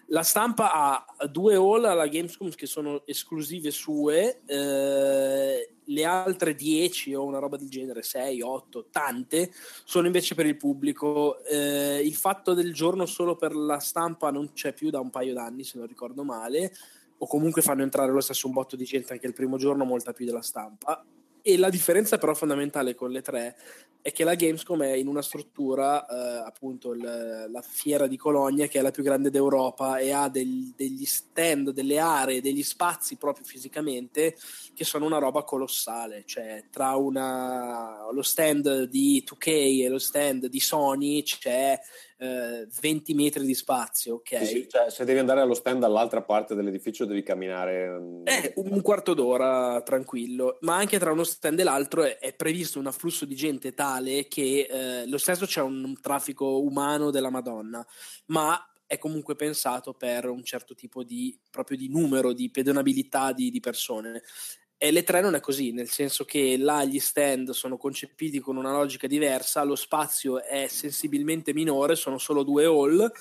[0.07, 7.13] La stampa ha due hall alla Gamescom che sono esclusive sue, eh, le altre 10
[7.15, 9.51] o una roba del genere, 6, 8, tante,
[9.85, 11.43] sono invece per il pubblico.
[11.45, 15.33] Eh, il fatto del giorno solo per la stampa non c'è più da un paio
[15.33, 16.73] d'anni, se non ricordo male,
[17.17, 20.13] o comunque fanno entrare lo stesso un botto di gente anche il primo giorno, molta
[20.13, 21.03] più della stampa.
[21.49, 23.55] E la differenza però fondamentale con le tre
[24.01, 28.67] è che la Gamescom è in una struttura, eh, appunto il, la fiera di Cologna,
[28.67, 33.15] che è la più grande d'Europa e ha del, degli stand, delle aree, degli spazi
[33.15, 34.37] proprio fisicamente
[34.75, 36.21] che sono una roba colossale.
[36.23, 41.79] Cioè, tra una, lo stand di 2K e lo stand di Sony c'è
[42.19, 44.45] eh, 20 metri di spazio, ok?
[44.45, 47.97] Sì, cioè, se devi andare allo stand dall'altra parte dell'edificio devi camminare...
[47.97, 52.33] Mm, eh, un quarto d'ora tranquillo, ma anche tra uno stand e l'altro è, è
[52.33, 57.09] previsto un afflusso di gente tale che eh, lo stesso c'è un, un traffico umano
[57.09, 57.85] della Madonna,
[58.27, 63.51] ma è comunque pensato per un certo tipo di, proprio di numero, di pedonabilità di,
[63.51, 64.23] di persone.
[64.81, 68.55] E le tre non è così, nel senso che là gli stand sono concepiti con
[68.55, 73.11] una logica diversa, lo spazio è sensibilmente minore, sono solo due hall.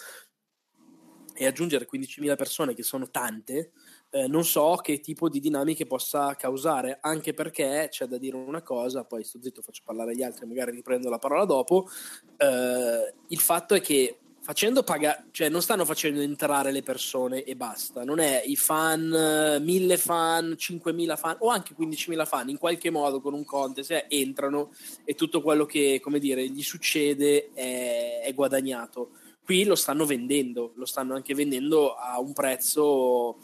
[1.35, 3.73] E aggiungere 15.000 persone, che sono tante,
[4.11, 8.63] eh, non so che tipo di dinamiche possa causare, anche perché c'è da dire una
[8.63, 11.89] cosa, poi sto zitto, faccio parlare gli altri, magari riprendo la parola dopo,
[12.37, 14.19] eh, il fatto è che
[14.49, 19.61] facendo pagare, cioè non stanno facendo entrare le persone e basta, non è i fan,
[19.61, 24.07] mille fan, 5.000 fan o anche 15.000 fan, in qualche modo con un contest eh,
[24.09, 24.71] entrano
[25.05, 29.11] e tutto quello che, come dire, gli succede è, è guadagnato.
[29.45, 33.37] Qui lo stanno vendendo, lo stanno anche vendendo a un prezzo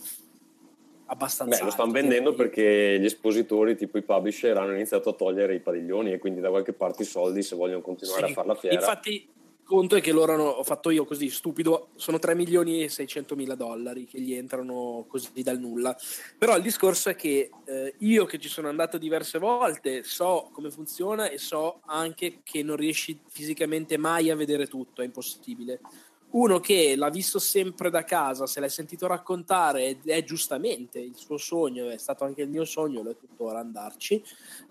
[1.04, 1.58] abbastanza.
[1.58, 5.60] Beh, lo stanno vendendo perché gli espositori, tipo i publisher, hanno iniziato a togliere i
[5.60, 8.54] padiglioni e quindi da qualche parte i soldi se vogliono continuare sì, a fare la
[8.54, 8.76] fiera.
[8.76, 9.28] Infatti,
[9.64, 13.54] conto è che loro hanno, fatto io così stupido, sono 3 milioni e 600 mila
[13.54, 15.96] dollari che gli entrano così dal nulla.
[16.38, 20.70] Però il discorso è che eh, io che ci sono andato diverse volte so come
[20.70, 25.80] funziona e so anche che non riesci fisicamente mai a vedere tutto, è impossibile
[26.34, 31.14] uno che l'ha visto sempre da casa, se l'hai sentito raccontare ed è giustamente il
[31.16, 34.22] suo sogno, è stato anche il mio sogno, lo è tuttora andarci.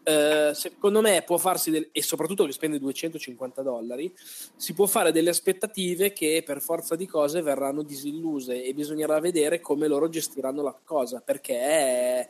[0.04, 4.14] Eh, secondo me può farsi, del, e soprattutto che spende 250 dollari,
[4.56, 9.62] si può fare delle aspettative che per forza di cose verranno disilluse e bisognerà vedere
[9.62, 12.28] come loro gestiranno la cosa, perché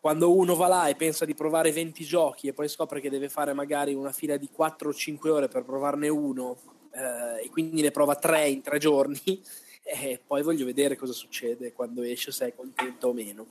[0.00, 3.28] quando uno va là e pensa di provare 20 giochi e poi scopre che deve
[3.28, 7.82] fare magari una fila di 4 o 5 ore per provarne uno eh, e quindi
[7.82, 9.20] ne prova tre in tre giorni,
[9.82, 13.46] e poi voglio vedere cosa succede quando esce, se è contento o meno.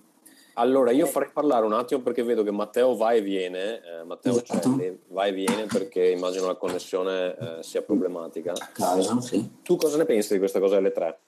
[0.53, 4.33] Allora, io farei parlare un attimo perché vedo che Matteo va e viene, eh, Matteo
[4.33, 4.59] Esatto.
[4.59, 8.51] Celli va e viene perché immagino la connessione eh, sia problematica.
[8.51, 9.49] A casa, sì.
[9.63, 11.19] Tu cosa ne pensi di questa cosa delle tre?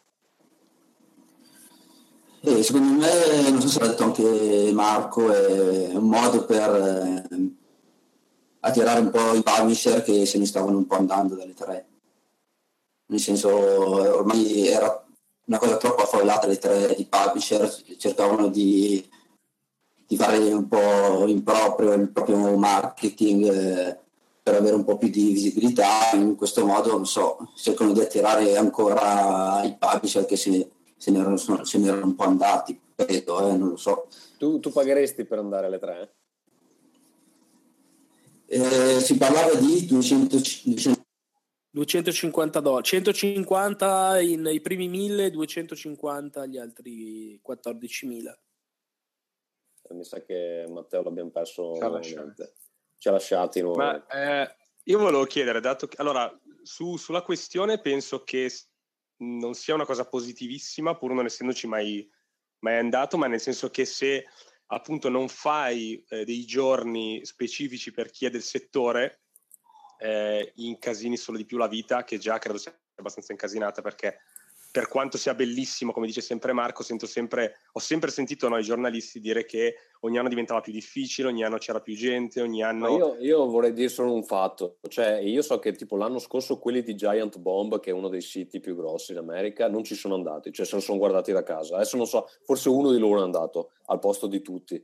[2.41, 7.51] E secondo me, non so se l'ha detto anche Marco, è un modo per eh,
[8.61, 11.85] attirare un po' i publisher che se ne stavano un po' andando dalle tre.
[13.11, 13.49] Nel senso,
[14.05, 15.05] eh, ormai era
[15.47, 19.05] una cosa troppo affollata le tre di publisher, cercavano di,
[20.07, 23.99] di fare un po' in proprio il proprio marketing eh,
[24.41, 26.11] per avere un po' più di visibilità.
[26.13, 31.19] In questo modo, non so, cercano di attirare ancora i publisher che se, se ne,
[31.19, 34.07] erano, se ne erano un po' andati, credo, eh, non lo so.
[34.37, 36.13] Tu, tu pagheresti per andare alle tre?
[38.45, 41.00] Eh, si parlava di 200, 200
[41.71, 48.37] 250 dollari, 150 in, i primi 1000, 250 gli altri 14.000.
[49.83, 52.53] Eh, Mi sa che Matteo l'abbiamo perso Ci ha nuovamente.
[52.97, 53.77] Ci ha lasciati nuovo.
[53.77, 56.29] Ma eh, io volevo chiedere, dato che allora
[56.61, 58.51] su- sulla questione penso che
[59.17, 62.07] non sia una cosa positivissima, pur non essendoci mai,
[62.59, 64.25] mai andato, ma nel senso che se
[64.67, 69.20] appunto non fai eh, dei giorni specifici per chi è del settore,
[70.01, 74.19] eh, incasini solo di più la vita, che già credo sia abbastanza incasinata perché
[74.71, 79.19] per quanto sia bellissimo, come dice sempre Marco, sento sempre, ho sempre sentito noi giornalisti
[79.19, 82.95] dire che ogni anno diventava più difficile, ogni anno c'era più gente, ogni anno...
[82.95, 86.83] Io, io vorrei dire solo un fatto, cioè io so che tipo l'anno scorso quelli
[86.83, 90.15] di Giant Bomb, che è uno dei siti più grossi in America, non ci sono
[90.15, 91.75] andati, cioè se lo sono guardati da casa.
[91.75, 94.81] Adesso non so, forse uno di loro è andato al posto di tutti.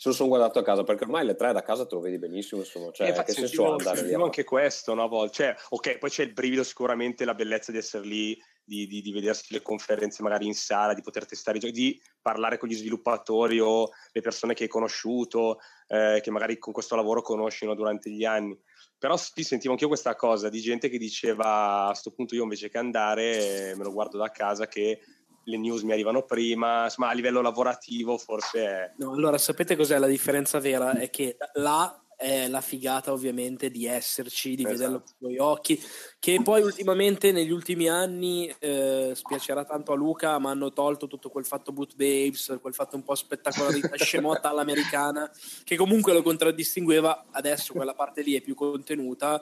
[0.00, 2.18] Se lo sono guardato a casa, perché ormai le tre da casa te lo vedi
[2.18, 4.22] benissimo, insomma, cioè Eh, infatti che senso ha andare via?
[4.22, 5.32] anche questo una volta.
[5.32, 9.10] Cioè, ok, poi c'è il brivido sicuramente, la bellezza di essere lì, di, di, di
[9.10, 12.76] vedersi le conferenze magari in sala, di poter testare i giochi, di parlare con gli
[12.76, 15.58] sviluppatori o le persone che hai conosciuto,
[15.88, 18.56] eh, che magari con questo lavoro conoscono durante gli anni.
[18.96, 22.68] Però sì, sentivo anch'io questa cosa di gente che diceva a questo punto io invece
[22.68, 25.00] che andare me lo guardo da casa che
[25.48, 28.92] le news mi arrivano prima, insomma a livello lavorativo forse è...
[28.98, 30.92] No, allora sapete cos'è la differenza vera?
[30.92, 34.72] È che là è la figata ovviamente di esserci, di Esatto.
[34.72, 35.80] vederlo con i tuoi occhi,
[36.18, 41.30] che poi ultimamente negli ultimi anni eh, spiacerà tanto a Luca, ma hanno tolto tutto
[41.30, 45.30] quel fatto boot babes, quel fatto un po' spettacolarità scemotta all'americana,
[45.62, 49.40] che comunque lo contraddistingueva, adesso quella parte lì è più contenuta,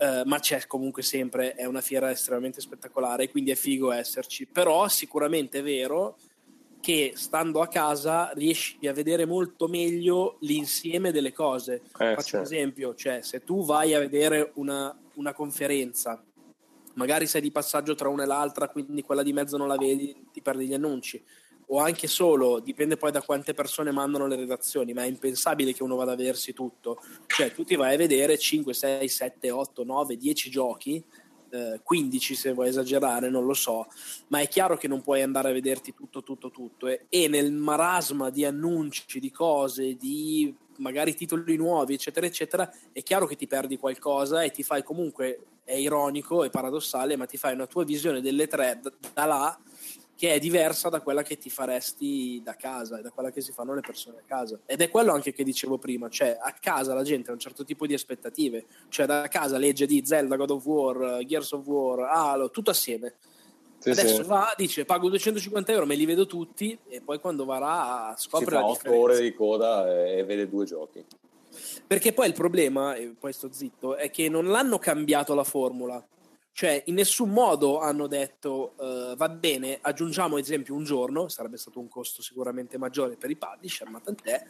[0.00, 4.88] eh, ma c'è comunque sempre, è una fiera estremamente spettacolare, quindi è figo esserci, però
[4.88, 6.16] sicuramente è vero
[6.80, 11.82] che stando a casa riesci a vedere molto meglio l'insieme delle cose.
[11.98, 12.36] Eh, Faccio sì.
[12.36, 16.24] un esempio, cioè se tu vai a vedere una, una conferenza,
[16.94, 20.28] magari sei di passaggio tra una e l'altra, quindi quella di mezzo non la vedi,
[20.32, 21.22] ti perdi gli annunci.
[21.72, 25.84] O anche solo, dipende poi da quante persone mandano le redazioni, ma è impensabile che
[25.84, 27.00] uno vada a vedersi tutto.
[27.26, 31.04] Cioè tu ti vai a vedere 5, 6, 7, 8, 9, 10 giochi,
[31.50, 33.86] eh, 15 se vuoi esagerare, non lo so,
[34.28, 36.88] ma è chiaro che non puoi andare a vederti tutto, tutto, tutto.
[36.88, 43.02] E, e nel marasma di annunci, di cose, di magari titoli nuovi, eccetera, eccetera, è
[43.04, 47.36] chiaro che ti perdi qualcosa e ti fai comunque, è ironico e paradossale, ma ti
[47.36, 49.60] fai una tua visione delle tre da, da là
[50.20, 53.52] che è diversa da quella che ti faresti da casa e da quella che si
[53.52, 54.60] fanno le persone a casa.
[54.66, 57.64] Ed è quello anche che dicevo prima, cioè a casa la gente ha un certo
[57.64, 62.00] tipo di aspettative, cioè da casa legge di Zelda, God of War, Gears of War,
[62.00, 63.14] Halo, tutto assieme.
[63.78, 64.28] Sì, Adesso sì.
[64.28, 68.44] va, dice pago 250 euro, me li vedo tutti e poi quando varrà Si scopre
[68.44, 69.02] fa la 8 differenza.
[69.02, 71.02] ore di coda e vede due giochi.
[71.86, 76.06] Perché poi il problema, e poi sto zitto, è che non l'hanno cambiato la formula.
[76.60, 81.56] Cioè, in nessun modo hanno detto eh, va bene, aggiungiamo ad esempio un giorno, sarebbe
[81.56, 84.44] stato un costo sicuramente maggiore per i publisher, ma tant'è.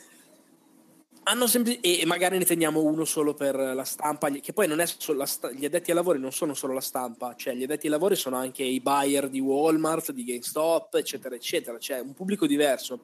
[1.46, 5.90] Sempli- e magari ne teniamo uno solo per la stampa, che poi sta- gli addetti
[5.90, 8.80] ai lavori non sono solo la stampa, cioè gli addetti ai lavori sono anche i
[8.80, 12.98] buyer di Walmart, di GameStop, eccetera, eccetera, cioè un pubblico diverso.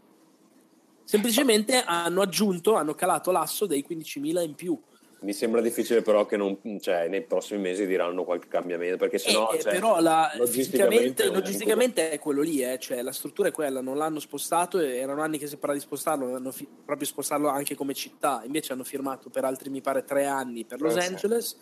[1.04, 4.76] Semplicemente hanno aggiunto, hanno calato l'asso dei 15.000 in più.
[5.20, 9.18] Mi sembra difficile però che non, cioè, nei prossimi mesi diranno qualche cambiamento perché Eh,
[9.18, 13.50] sennò eh, cioè, però la- logisticamente logisticamente è quello lì, eh, cioè la struttura è
[13.50, 17.48] quella, non l'hanno spostato, erano anni che si parlava di spostarlo, hanno fi- proprio spostarlo
[17.48, 21.00] anche come città, invece hanno firmato per altri mi pare tre anni per Los Eh,
[21.00, 21.09] sì.
[21.09, 21.57] Angeles,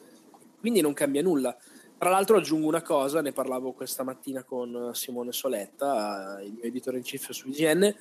[0.58, 1.56] quindi non cambia nulla.
[1.96, 6.52] Tra l'altro aggiungo una cosa, ne parlavo questa mattina con eh, Simone Soletta, eh, il
[6.54, 7.94] mio editore in chief su IGN,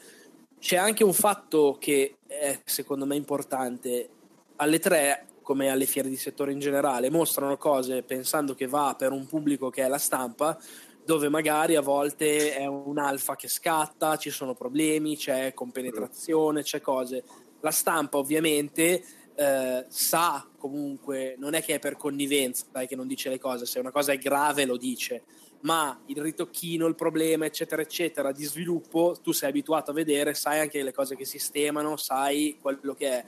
[0.59, 4.09] c'è anche un fatto che è secondo me importante,
[4.57, 9.11] alle tre come alle fiere di settore in generale, mostrano cose pensando che va per
[9.11, 10.57] un pubblico che è la stampa,
[11.05, 16.81] dove magari a volte è un alfa che scatta, ci sono problemi, c'è compenetrazione, c'è
[16.81, 17.23] cose.
[17.59, 19.03] La stampa ovviamente
[19.35, 23.65] eh, sa comunque, non è che è per connivenza, dai che non dice le cose,
[23.65, 25.23] se una cosa è grave lo dice,
[25.61, 30.59] ma il ritocchino, il problema, eccetera, eccetera, di sviluppo, tu sei abituato a vedere, sai
[30.59, 33.25] anche le cose che sistemano, sai quello che è.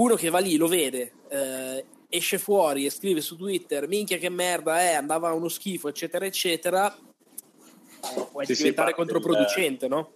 [0.00, 4.30] Uno che va lì lo vede, eh, esce fuori e scrive su Twitter, minchia che
[4.30, 10.12] merda è, andava uno schifo, eccetera, eccetera, eh, può Sì, sì, diventare parte controproducente, no?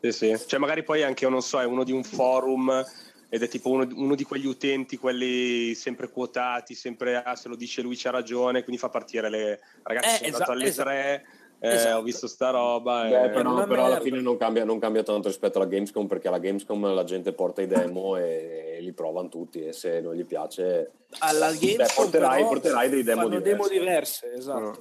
[0.00, 0.36] Sì, sì.
[0.44, 2.84] Cioè, magari poi anche, non so, è uno di un forum
[3.28, 7.54] ed è tipo uno, uno di quegli utenti, quelli sempre quotati, sempre ah, se lo
[7.54, 10.08] dice lui c'ha ragione, quindi fa partire le ragazzi.
[10.08, 10.88] Eh, sono esatto, andato alle esatto.
[10.88, 11.26] tre,
[11.60, 11.98] eh, Esatto.
[11.98, 13.02] ho visto sta roba.
[13.08, 16.28] Beh, eh, però, però alla fine non cambia, non cambia tanto rispetto alla Gamescom perché
[16.28, 20.14] alla Gamescom la gente porta i demo e, e li provano tutti e se non
[20.14, 23.48] gli piace Alla Beh, Gamescom porterai, porterai dei demo diversi.
[23.48, 24.60] demo diverse, esatto.
[24.60, 24.78] No.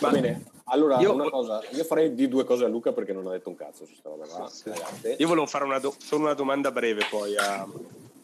[0.00, 3.26] Va bene, allora Io- una cosa, io farei di due cose a Luca perché non
[3.28, 4.68] ha detto un cazzo su sta roba qua, Sì.
[4.70, 5.14] ragazzi.
[5.18, 7.66] Io volevo fare una do- solo una domanda breve poi a...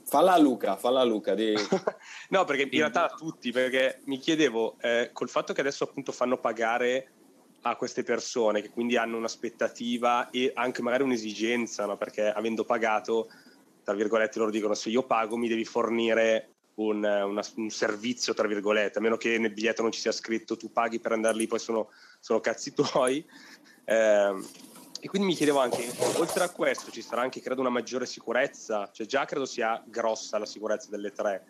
[0.03, 1.55] Falla a Luca, falla a Luca, di...
[2.30, 6.11] no, perché in realtà a tutti, perché mi chiedevo, eh, col fatto che adesso appunto
[6.11, 7.11] fanno pagare
[7.63, 11.97] a queste persone, che quindi hanno un'aspettativa e anche magari un'esigenza, no?
[11.97, 13.29] perché avendo pagato,
[13.85, 18.49] tra virgolette, loro dicono se io pago mi devi fornire un, una- un servizio, tra
[18.49, 21.47] virgolette, a meno che nel biglietto non ci sia scritto tu paghi per andare lì,
[21.47, 23.25] poi sono, sono cazzi tuoi.
[23.85, 24.47] Ehm,
[25.03, 28.91] e quindi mi chiedevo anche, oltre a questo ci sarà anche, credo, una maggiore sicurezza,
[28.93, 31.43] cioè già credo sia grossa la sicurezza delle tre,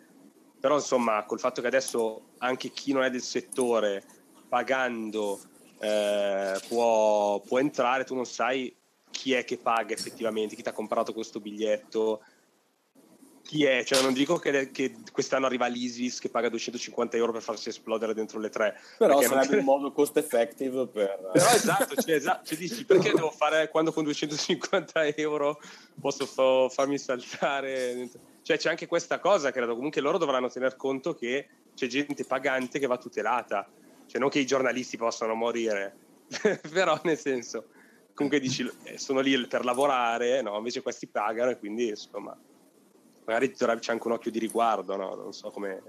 [0.57, 4.03] però insomma col fatto che adesso anche chi non è del settore
[4.47, 5.41] pagando
[5.81, 8.73] eh, può, può entrare, tu non sai
[9.09, 12.21] chi è che paga effettivamente, chi ti ha comprato questo biglietto,
[13.41, 17.41] chi è, cioè non dico che, che quest'anno arriva l'ISIS che paga 250 euro per
[17.41, 21.19] farsi esplodere dentro le tre, però sarebbe un modo cost effective per...
[21.33, 25.59] però esatto, cioè, esatto, cioè dici perché devo fare quando con 250 euro
[25.99, 28.09] posso fa- farmi saltare?
[28.43, 32.79] Cioè c'è anche questa cosa, credo, comunque loro dovranno tener conto che c'è gente pagante
[32.79, 33.67] che va tutelata,
[34.11, 35.95] cioè non che i giornalisti possano morire,
[36.69, 37.67] però nel senso,
[38.13, 40.57] comunque dici eh, sono lì per lavorare, no?
[40.57, 42.37] invece questi pagano e quindi insomma
[43.23, 45.15] magari c'è anche un occhio di riguardo, no?
[45.15, 45.81] non so come...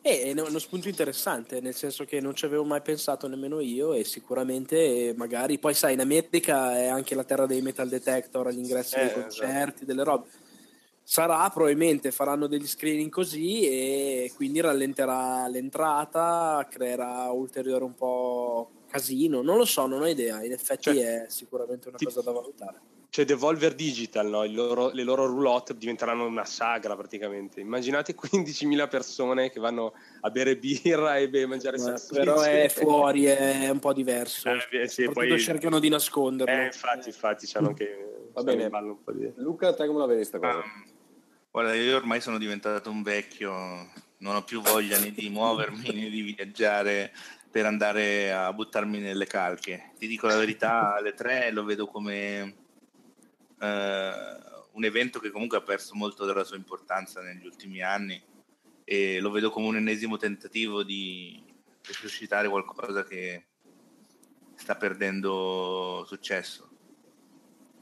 [0.00, 3.92] E è uno spunto interessante, nel senso che non ci avevo mai pensato nemmeno io
[3.92, 4.76] e sicuramente
[5.08, 8.96] eh, magari poi sai in America è anche la terra dei metal detector agli ingressi
[8.96, 10.28] Eh, dei concerti, delle robe.
[11.08, 19.40] Sarà probabilmente faranno degli screening così e quindi rallenterà l'entrata, creerà ulteriore un po' casino,
[19.40, 22.32] non lo so, non ho idea, in effetti Cioè, è sicuramente una ti- cosa da
[22.32, 22.80] valutare.
[23.08, 24.44] Cioè Devolver Digital, no?
[24.46, 27.60] Loro- le loro roulotte diventeranno una sagra praticamente.
[27.60, 29.92] Immaginate 15.000 persone che vanno
[30.22, 32.18] a bere birra e be- mangiare Ma salsicce.
[32.18, 34.48] però è fuori, è un po' diverso.
[34.50, 36.52] Eh, beh, sì, poi- cercano di nasconderlo.
[36.52, 38.28] Eh, infatti, infatti, c'hanno anche...
[38.32, 38.64] Va bene.
[38.66, 39.32] un po' di...
[39.36, 40.58] Luca, te come la vedi sta cosa?
[40.58, 40.64] Ah,
[41.56, 43.50] guarda, io ormai sono diventato un vecchio,
[44.18, 47.14] non ho più voglia né di muovermi né di viaggiare
[47.50, 49.92] per andare a buttarmi nelle calche.
[49.96, 52.56] Ti dico la verità, alle tre lo vedo come
[53.58, 54.12] eh,
[54.72, 58.22] un evento che comunque ha perso molto della sua importanza negli ultimi anni
[58.84, 61.42] e lo vedo come un ennesimo tentativo di
[61.86, 63.46] risuscitare qualcosa che
[64.56, 66.75] sta perdendo successo.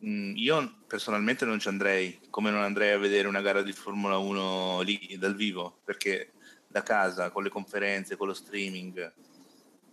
[0.05, 4.19] Mm, Io personalmente non ci andrei, come non andrei a vedere una gara di Formula
[4.19, 6.33] 1 lì dal vivo, perché
[6.67, 9.13] da casa, con le conferenze, con lo streaming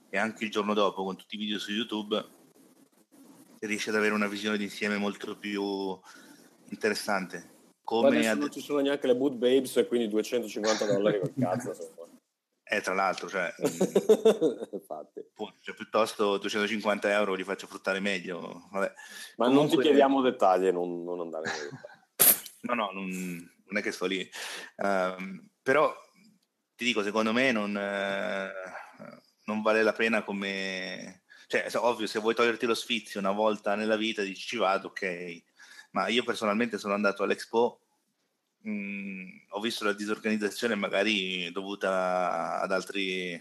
[0.10, 2.26] e anche il giorno dopo con tutti i video su YouTube,
[3.58, 5.98] si riesce ad avere una visione d'insieme molto più
[6.70, 7.50] interessante.
[7.84, 11.72] Come ad- non ci sono neanche le boot babes e quindi 250 dollari col cazzo.
[12.72, 13.68] eh, tra l'altro, cioè, mm,
[15.60, 18.70] cioè, piuttosto 250 euro li faccio fruttare meglio.
[18.72, 18.94] Vabbè.
[19.36, 22.00] Ma non ti Comunque- chiediamo dettagli, non, non andare nei dettagli.
[22.62, 24.30] No, no, non, non è che sto lì.
[24.78, 25.94] Ehm, però
[26.76, 28.52] ti dico, secondo me non, eh,
[29.46, 31.24] non vale la pena come...
[31.48, 35.44] Cioè, ovvio, se vuoi toglierti lo sfizio una volta nella vita, dici ci vado, ok.
[35.92, 37.82] Ma io personalmente sono andato all'Expo,
[38.62, 43.40] mh, ho visto la disorganizzazione magari dovuta ad altri,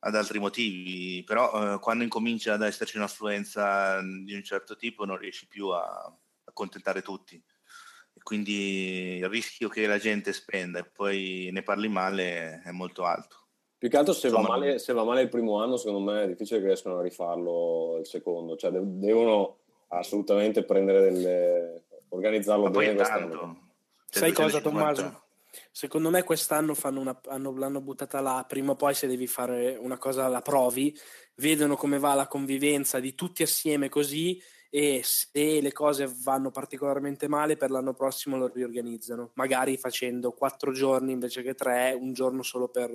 [0.00, 5.16] ad altri motivi, però eh, quando incomincia ad esserci un'affluenza di un certo tipo non
[5.16, 6.14] riesci più a
[6.44, 12.62] accontentare tutti e quindi il rischio che la gente spenda e poi ne parli male
[12.64, 13.44] è molto alto.
[13.78, 16.22] Più che altro se va, Insomma, male, se va male il primo anno, secondo me
[16.22, 18.56] è difficile che riescano a rifarlo il secondo.
[18.56, 19.58] Cioè, de- devono
[19.88, 21.84] assolutamente prendere delle...
[22.08, 23.28] organizzarlo Ma poi bene è quest'anno.
[23.28, 23.65] tanto.
[24.18, 25.24] Sai cosa, 250 Tommaso?
[25.70, 29.76] secondo me quest'anno fanno una, hanno, l'hanno buttata là, prima o poi se devi fare
[29.78, 30.96] una cosa la provi,
[31.36, 34.40] vedono come va la convivenza di tutti assieme così
[34.70, 40.72] e se le cose vanno particolarmente male per l'anno prossimo lo riorganizzano, magari facendo quattro
[40.72, 42.90] giorni invece che tre, un giorno solo per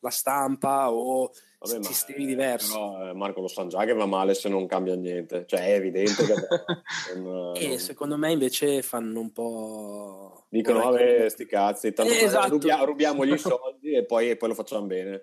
[0.00, 1.30] la stampa o
[1.60, 2.72] Vabbè, sistemi ma, diversi.
[2.72, 5.74] Però, eh, Marco lo sa già che va male se non cambia niente, cioè è
[5.74, 6.34] evidente che...
[7.18, 7.78] non, e non...
[7.78, 10.46] secondo me invece fanno un po'...
[10.48, 12.48] Dicono, vabbè, sti cazzi, tanto eh, esatto.
[12.50, 15.20] rubiamo, rubiamo gli soldi e poi, e poi lo facciamo bene.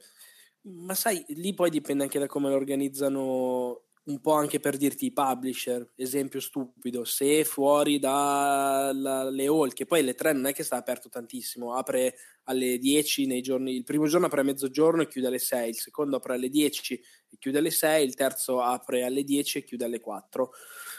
[0.61, 5.06] Ma sai, lì poi dipende anche da come lo organizzano un po' anche per dirti
[5.06, 10.64] i publisher, esempio stupido, se fuori dalle hall, che poi le tre non è che
[10.64, 15.08] sta aperto tantissimo, apre alle 10 nei giorni, il primo giorno apre a mezzogiorno e
[15.08, 16.93] chiude alle 6, il secondo apre alle 10
[17.30, 20.51] e chiude alle 6, il terzo apre alle 10 e chiude alle 4,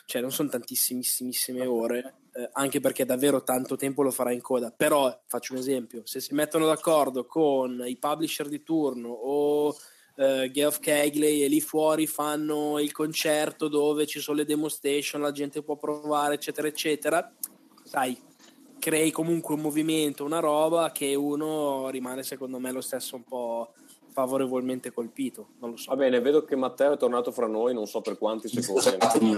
[0.04, 4.72] cioè non sono tantissimissime ore, eh, anche perché davvero tanto tempo lo farà in coda,
[4.72, 9.76] però faccio un esempio, se si mettono d'accordo con i publisher di turno o
[10.16, 15.20] uh, Geoff Kegley e lì fuori fanno il concerto dove ci sono le demo station,
[15.20, 17.32] la gente può provare, eccetera, eccetera.
[17.84, 18.18] Sai,
[18.78, 23.72] crei comunque un movimento, una roba che uno rimane secondo me lo stesso un po'
[24.10, 25.48] favorevolmente colpito.
[25.60, 25.90] Non lo so.
[25.90, 28.88] Va bene, vedo che Matteo è tornato fra noi, non so per quanti secondi.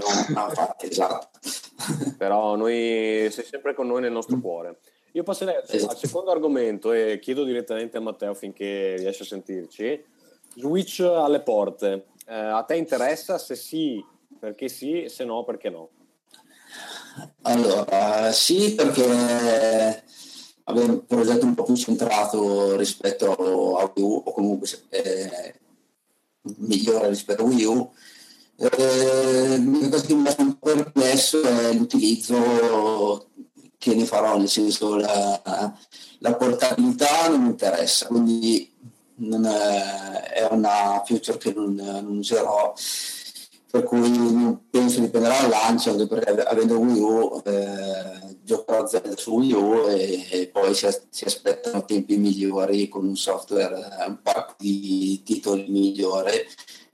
[0.79, 1.27] esatto.
[2.17, 4.79] Però noi sei sempre con noi nel nostro cuore.
[5.13, 5.91] Io passerei al, esatto.
[5.91, 10.05] al secondo argomento e chiedo direttamente a Matteo finché riesce a sentirci
[10.55, 13.37] Switch alle porte, eh, a te interessa?
[13.37, 14.03] Se sì,
[14.39, 15.89] perché sì, se no, perché no?
[17.41, 20.03] Allora, sì, perché
[20.65, 25.59] avevo un progetto un po' più centrato rispetto a Wii U, o comunque eh,
[26.57, 27.91] migliore rispetto a Wii U.
[28.55, 33.29] Eh, l'unica cosa che mi ha un po' perplesso è l'utilizzo
[33.77, 35.73] che ne farò, nel senso la,
[36.19, 38.77] la portabilità non mi interessa, quindi
[39.19, 42.73] non è, è una feature che non, non, userò
[43.71, 49.53] per cui penso dipenderà dal lancio perché avendo Wii U eh, giocherò Zelda su Wii
[49.53, 55.21] U e, e poi si, si, aspettano tempi migliori con un software un po' di
[55.23, 56.47] titoli migliore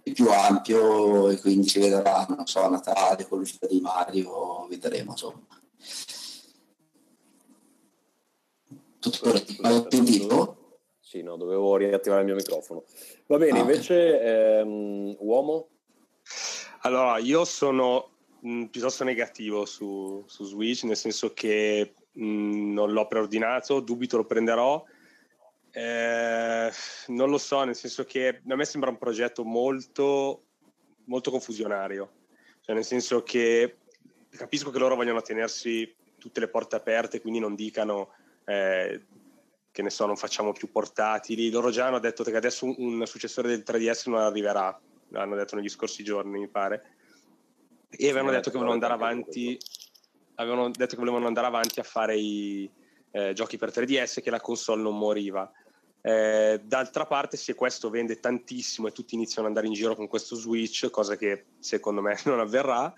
[0.03, 4.67] e più ampio e quindi si vedrà non so a Natale con l'uscita di Mario
[4.67, 5.47] vedremo insomma
[8.99, 10.64] tutto corretto hai sentito?
[11.15, 12.83] Sì, no, dovevo riattivare il mio microfono.
[13.27, 15.69] Va bene, ah, invece, ehm, uomo?
[16.81, 22.73] Allora, io sono mh, mm, piuttosto negativo su, su, Switch, nel senso che mh, mm,
[22.73, 24.83] non l'ho preordinato, dubito lo prenderò.
[25.71, 26.69] Eh,
[27.07, 30.43] non lo so, nel senso che a me sembra un progetto molto,
[31.05, 32.11] molto confusionario.
[32.59, 33.77] Cioè, nel senso che
[34.31, 38.09] capisco che loro vogliono tenersi tutte le porte aperte, quindi non dicano
[38.43, 39.01] eh,
[39.75, 41.49] che ne so, non facciamo più portatili.
[41.49, 45.57] Loro già hanno detto che adesso un, un successore del 3DS non arriverà, l'hanno detto
[45.57, 46.93] negli scorsi giorni, mi pare.
[47.89, 49.57] E avevano detto che volevano andare avanti,
[50.35, 52.71] avevano detto che volevano andare avanti a fare i
[53.11, 55.51] eh, giochi per 3DS, che la console non moriva.
[55.99, 60.07] Eh, d'altra parte, se questo vende tantissimo e tutti iniziano ad andare in giro con
[60.07, 62.93] questo Switch, cosa che secondo me non avverrà,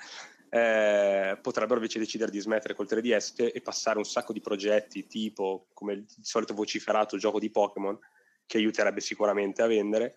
[0.50, 5.68] eh, potrebbero invece decidere di smettere col 3DS e passare un sacco di progetti tipo
[5.74, 7.98] come il solito vociferato gioco di Pokémon
[8.45, 10.16] che aiuterebbe sicuramente a vendere.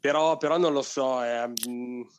[0.00, 1.52] Però, però non lo so eh,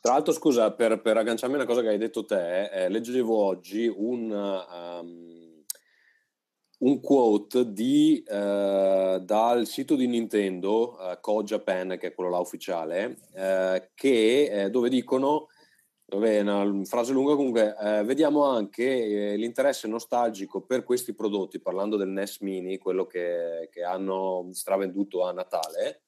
[0.00, 3.36] tra l'altro scusa per, per, agganciarmi a una cosa che hai detto te eh, leggevo
[3.36, 5.64] oggi un, um,
[6.78, 12.38] un quote di, uh, dal sito di Nintendo uh, Code Japan che è quello là
[12.38, 15.48] ufficiale uh, che, dove dicono
[16.12, 21.96] Vabbè, una frase lunga comunque, eh, vediamo anche eh, l'interesse nostalgico per questi prodotti, parlando
[21.96, 26.02] del NES Mini, quello che, che hanno stravenduto a Natale,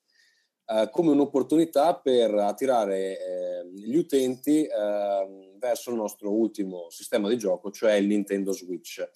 [0.66, 7.38] eh, come un'opportunità per attirare eh, gli utenti ehm, verso il nostro ultimo sistema di
[7.38, 9.08] gioco, cioè il Nintendo Switch.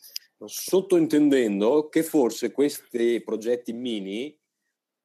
[0.43, 4.35] Sottointendendo che forse questi progetti mini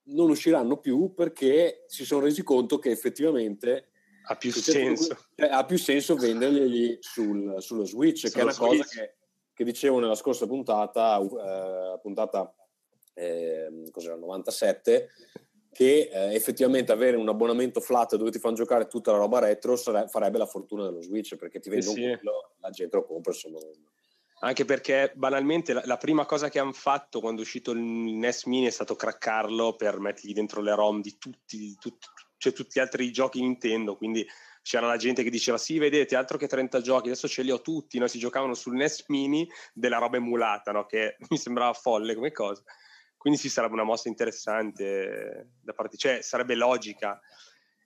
[0.03, 3.89] non usciranno più perché si sono resi conto che effettivamente
[4.25, 5.17] ha più senso.
[5.35, 9.15] Cioè, ha più senso venderglieli sul, sullo Switch, Sullo che è una cosa che,
[9.53, 12.53] che, dicevo nella scorsa puntata, uh, puntata
[13.13, 15.09] eh, cos'era, 97,
[15.71, 19.75] che eh, effettivamente avere un abbonamento flat dove ti fanno giocare tutta la roba retro
[19.75, 23.31] sare- farebbe la fortuna dello Switch, perché ti vende sì, quello, la gente lo compra,
[23.31, 23.59] insomma.
[24.39, 28.43] Anche perché banalmente la, la prima cosa che hanno fatto quando è uscito il NES
[28.45, 32.07] Mini è stato craccarlo per mettergli dentro le ROM di tutti, tutti
[32.43, 34.27] cioè tutti gli altri giochi Nintendo, quindi
[34.61, 37.61] c'era la gente che diceva sì vedete altro che 30 giochi adesso ce li ho
[37.61, 38.07] tutti no?
[38.07, 40.85] si giocavano sul NES Mini della roba emulata no?
[40.85, 42.63] che mi sembrava folle come cosa
[43.17, 47.19] Quindi sì, sarebbe una mossa interessante da parte, cioè sarebbe logica.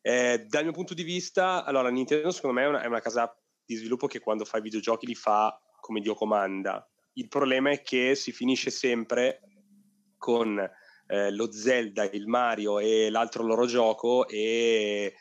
[0.01, 3.31] Eh, dal mio punto di vista, allora Nintendo secondo me è una, è una casa
[3.63, 6.87] di sviluppo che quando fa i videogiochi li fa come Dio comanda.
[7.13, 9.41] Il problema è che si finisce sempre
[10.17, 10.59] con
[11.07, 15.15] eh, lo Zelda, il Mario e l'altro loro gioco e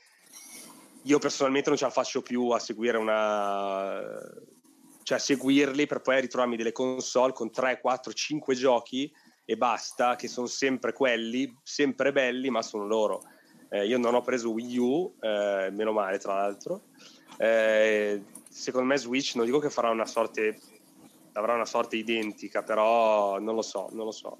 [1.03, 4.01] io personalmente non ce la faccio più a seguire una
[5.03, 9.12] cioè a seguirli per poi ritrovarmi delle console con 3, 4, 5 giochi
[9.45, 13.22] e basta, che sono sempre quelli, sempre belli, ma sono loro.
[13.68, 16.87] Eh, io non ho preso Wii U, eh, meno male tra l'altro.
[17.39, 20.59] Eh, secondo me Switch non dico che farà una sorte
[21.34, 24.39] avrà una sorte identica, però non lo so, non lo so.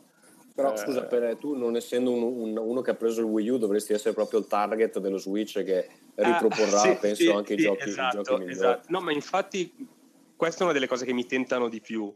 [0.57, 3.49] Però Eh, scusa, per, tu non essendo un- un- uno che ha preso il Wii
[3.51, 7.53] U dovresti essere proprio il target dello Switch che riproporrà, Ah, sì, penso, sì, anche
[7.55, 8.53] sì, i giochi, i esatto, giochi migliori.
[8.53, 8.87] esatto.
[8.89, 9.71] No, ma infatti
[10.35, 12.11] questa è una delle cose che mi tentano di più.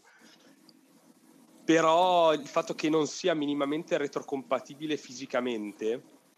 [1.66, 5.86] Però il fatto che non sia minimamente retrocompatibile fisicamente,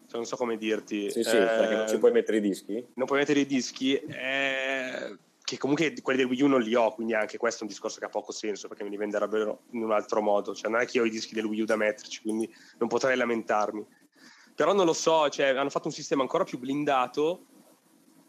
[0.05, 2.85] cioè non so come dirti, Sì, sì, eh, perché non ci puoi mettere i dischi.
[2.95, 6.93] non puoi mettere i dischi, eh, che comunque quelli del Wii U non li ho,
[6.93, 9.83] quindi anche questo è un discorso che ha poco senso perché me li venderebbero in
[9.83, 10.55] un altro modo.
[10.55, 12.87] Cioè, non è che io ho i dischi del Wii U da metterci, quindi non
[12.87, 13.85] potrei lamentarmi.
[14.55, 17.45] Però non lo so, cioè, hanno fatto un sistema ancora più blindato,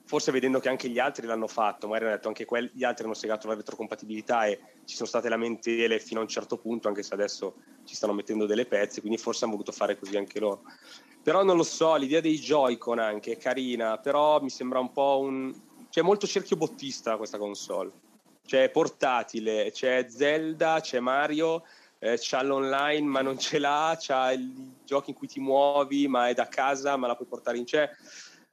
[0.07, 3.05] forse vedendo che anche gli altri l'hanno fatto, magari hanno detto anche quelli, gli altri
[3.05, 7.03] hanno segato la retrocompatibilità e ci sono state lamentele fino a un certo punto, anche
[7.03, 7.55] se adesso
[7.85, 10.63] ci stanno mettendo delle pezze, quindi forse hanno voluto fare così anche loro.
[11.23, 15.21] Però non lo so, l'idea dei Joy-Con anche è carina, però mi sembra un po'
[15.21, 15.55] un...
[15.95, 17.93] C'è molto cerchio bottista questa console.
[18.45, 21.63] C'è portatile, c'è Zelda, c'è Mario,
[22.01, 26.29] eh, c'ha l'online ma non ce l'ha, c'ha i giochi in cui ti muovi ma
[26.29, 27.67] è da casa ma la puoi portare in...
[27.67, 27.89] Cioè,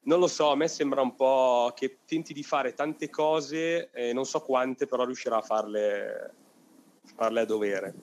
[0.01, 4.13] non lo so, a me sembra un po' che tenti di fare tante cose, eh,
[4.13, 6.33] non so quante, però riuscirà a farle,
[7.15, 7.93] farle a dovere.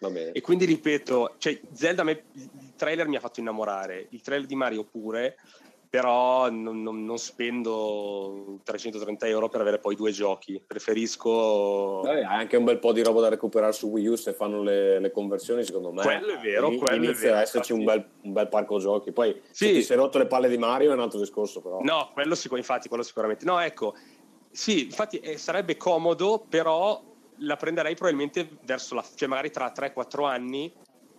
[0.00, 0.32] Va bene.
[0.32, 4.46] E quindi ripeto, cioè, Zelda a me, il trailer mi ha fatto innamorare, il trailer
[4.46, 5.36] di Mario pure,
[5.88, 10.62] però non, non- non spendo 330 euro per avere poi due giochi.
[10.64, 12.00] Preferisco...
[12.02, 14.62] Vabbè, hai anche un bel po' di roba da recuperare su Wii U se fanno
[14.62, 16.02] le, le conversioni, secondo me.
[16.02, 19.12] Quello è vero, Ini- quello è inizia ad esserci un bel, un bel parco giochi.
[19.12, 19.72] Poi se Sì.
[19.74, 21.80] ti sei rotto le palle di Mario è un altro discorso, però.
[21.82, 23.44] No, quello sicur- infatti, quello sicuramente.
[23.44, 23.94] No, ecco,
[24.50, 27.02] sì, infatti eh, sarebbe comodo, però
[27.40, 29.04] la prenderei probabilmente verso la...
[29.14, 30.72] cioè magari tra 3-4 anni,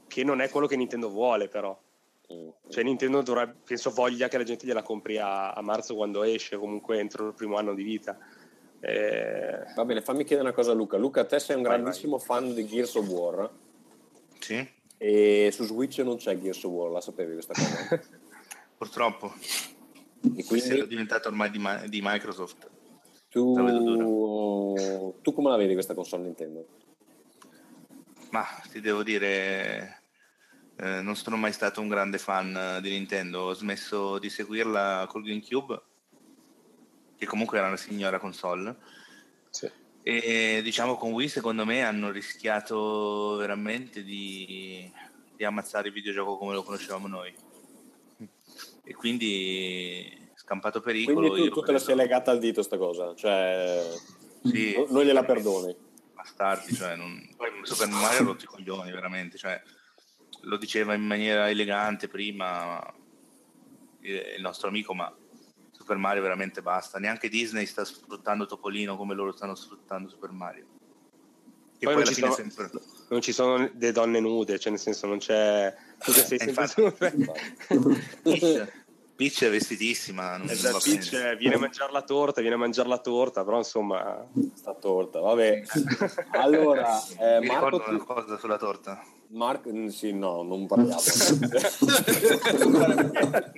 [0.08, 1.78] che non è quello che Nintendo vuole, però.
[2.34, 2.50] Mm.
[2.70, 6.58] Cioè Nintendo dovrebbe, penso voglia che la gente gliela compri a, a marzo quando esce,
[6.58, 8.18] comunque entro il primo anno di vita.
[8.80, 10.98] Eh, Va bene, fammi chiedere una cosa a Luca.
[10.98, 13.50] Luca, te sei un Vai, grandissimo fan di Gears of War
[14.40, 14.68] Sì,
[14.98, 18.02] e su Switch non c'è Gears of War, la sapevi questa cosa?
[18.78, 19.34] purtroppo.
[19.34, 22.70] E Essendo quindi diventato ormai di, Ma- di Microsoft.
[23.30, 26.66] tu, tu come la vedi questa console Nintendo?
[28.32, 29.97] Ma ti devo dire,
[30.80, 33.42] eh, non sono mai stato un grande fan eh, di Nintendo.
[33.42, 35.82] Ho smesso di seguirla col GameCube,
[37.18, 38.76] che comunque era una signora console.
[39.50, 39.70] sì.
[40.04, 44.90] E diciamo con Wii secondo me hanno rischiato veramente di,
[45.36, 47.36] di ammazzare il videogioco come lo conoscevamo noi.
[48.86, 51.30] E quindi scampato pericolo.
[51.30, 53.84] Quindi tu, tu te la sei legata al dito sta cosa, cioè
[54.44, 55.76] Sì, non gliela perdoni.
[56.14, 57.28] bastardi, cioè non...
[57.36, 59.62] poi Super Mario ha rotto i coglioni veramente, cioè,
[60.42, 62.82] lo diceva in maniera elegante prima
[64.02, 65.14] il nostro amico, ma
[65.72, 70.66] Super Mario veramente basta, neanche Disney sta sfruttando Topolino come loro stanno sfruttando Super Mario.
[71.78, 72.70] Che Poi poi, non ci sono- sempre...
[73.10, 75.74] Non ci sono delle donne nude, cioè nel senso non c'è...
[76.00, 77.14] Tu che sei Eh, sempre
[79.18, 81.32] Peach, è vestitissima, non, Esatto, va Peach, bene.
[81.32, 84.24] eh, viene a mangiare la torta, viene a mangiare la torta, però insomma...
[84.54, 85.64] sta torta, vabbè.
[86.38, 89.04] Allora, eh, Mi Marco, ricordo una cosa sulla torta.
[89.30, 91.00] Marco, mm, sì, no, non parliamo.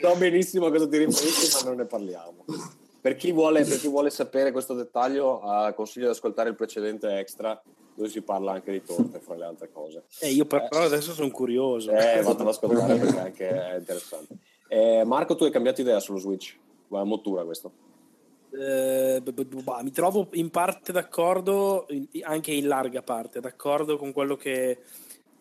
[0.02, 2.46] so benissimo a cosa ti riferisci, ma non ne parliamo.
[3.02, 7.18] Per chi, vuole, per chi vuole sapere questo dettaglio, eh, consiglio di ascoltare il precedente
[7.18, 7.62] extra,
[7.94, 10.06] dove si parla anche di torte, fra le altre cose.
[10.22, 11.92] Eh, io però adesso sono curioso.
[11.92, 14.38] Eh, vado ad ascoltare perché anche è interessante.
[14.70, 16.58] Eh, Marco, tu hai cambiato idea sullo Switch?
[16.88, 17.72] Guarda, mottura questo.
[18.52, 23.40] Eh, b- b- b- bah, mi trovo in parte d'accordo, in- anche in larga parte
[23.40, 24.80] d'accordo con quello che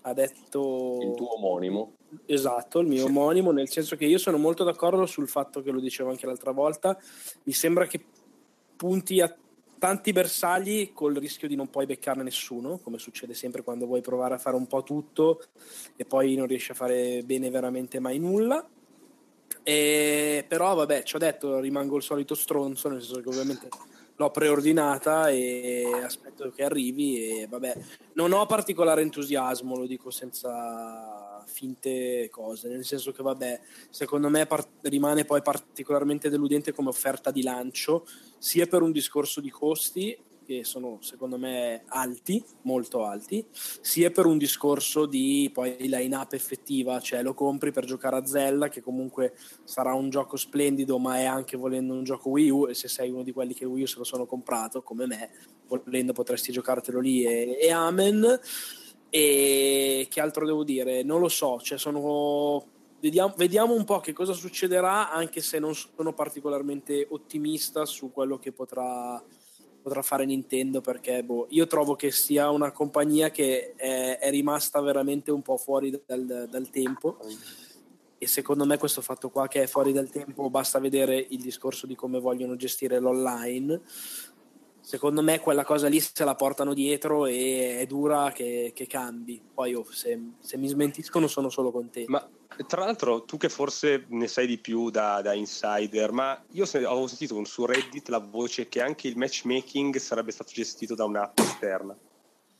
[0.02, 1.92] ha detto Il tuo omonimo.
[2.24, 5.80] Esatto, il mio omonimo, nel senso che io sono molto d'accordo sul fatto che lo
[5.80, 6.98] dicevo anche l'altra volta,
[7.44, 8.02] mi sembra che
[8.76, 9.34] punti a
[9.78, 14.34] tanti bersagli col rischio di non poi beccarne nessuno, come succede sempre quando vuoi provare
[14.34, 15.42] a fare un po' tutto
[15.96, 18.66] e poi non riesci a fare bene veramente mai nulla.
[19.62, 23.68] E, però vabbè, ci ho detto, rimango il solito stronzo, nel senso che ovviamente
[24.16, 27.76] l'ho preordinata e aspetto che arrivi e vabbè,
[28.14, 34.46] non ho particolare entusiasmo, lo dico senza, finte cose, nel senso che vabbè, secondo me
[34.46, 38.06] par- rimane poi particolarmente deludente come offerta di lancio,
[38.38, 40.16] sia per un discorso di costi
[40.48, 46.98] che sono secondo me alti, molto alti, sia per un discorso di poi line-up effettiva,
[47.00, 49.34] cioè lo compri per giocare a Zelda, che comunque
[49.64, 53.10] sarà un gioco splendido, ma è anche volendo un gioco Wii U, e se sei
[53.10, 55.30] uno di quelli che Wii U se lo sono comprato, come me,
[55.66, 58.40] volendo potresti giocartelo lì e, e amen.
[59.10, 61.02] E che altro devo dire?
[61.02, 65.72] Non lo so, cioè sono Vediamo, vediamo, un po' che cosa succederà, anche se non
[65.72, 69.22] sono particolarmente ottimista su quello che potrà
[69.88, 74.80] potrà fare Nintendo perché boh, io trovo che sia una compagnia che è, è rimasta
[74.82, 77.16] veramente un po' fuori dal, dal, tempo.
[78.18, 81.86] E secondo me questo fatto qua che è fuori dal tempo basta vedere il discorso
[81.86, 83.80] di come vogliono gestire l'online
[84.88, 89.38] secondo me quella cosa lì se la portano dietro e è dura che, che cambi
[89.52, 92.26] poi oh, se, se mi smentiscono sono solo contento ma
[92.66, 97.06] tra l'altro, tu che forse ne sai di più da, da insider, ma io avevo
[97.06, 101.96] sentito su Reddit la voce che anche il matchmaking sarebbe stato gestito da un'app esterna.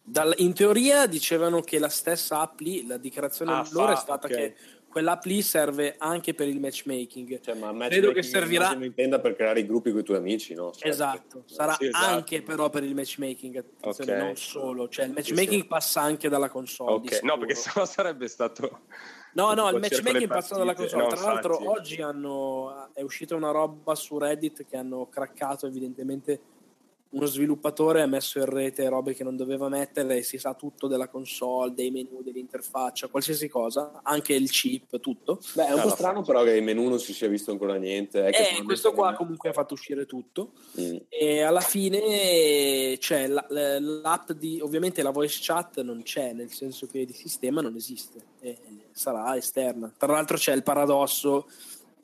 [0.00, 3.96] Dal, in teoria dicevano che la stessa app lì, la dichiarazione ah, loro fa, è
[3.96, 4.38] stata okay.
[4.38, 4.56] che
[4.98, 7.40] quell'app lì serve anche per il matchmaking.
[7.40, 8.72] Cioè, ma matchmaking Credo che servirà.
[8.80, 10.72] intenda per creare i gruppi con i tuoi amici, no?
[10.72, 10.88] Certo.
[10.88, 12.04] Esatto, sarà sì, esatto.
[12.04, 14.18] anche però per il matchmaking, okay.
[14.18, 14.88] non solo.
[14.88, 15.66] Cioè, il matchmaking sì, sì.
[15.66, 16.92] passa anche dalla console.
[16.94, 18.80] Ok, no, perché sennò sarebbe stato.
[19.34, 21.04] No, no, il matchmaking passa dalla console.
[21.04, 26.40] No, Tra l'altro, oggi hanno, è uscita una roba su Reddit che hanno craccato evidentemente
[27.10, 30.86] uno sviluppatore ha messo in rete robe che non doveva mettere e si sa tutto
[30.88, 35.40] della console, dei menu, dell'interfaccia, qualsiasi cosa, anche il chip, tutto.
[35.54, 38.26] Beh, è un po' strano però che in menu non si sia visto ancora niente.
[38.26, 40.96] Eh, questo qua comunque ha fatto uscire tutto mm.
[41.08, 47.06] e alla fine c'è l'app di, ovviamente la voice chat non c'è, nel senso che
[47.06, 48.20] di sistema non esiste,
[48.92, 49.92] sarà esterna.
[49.96, 51.46] Tra l'altro c'è il paradosso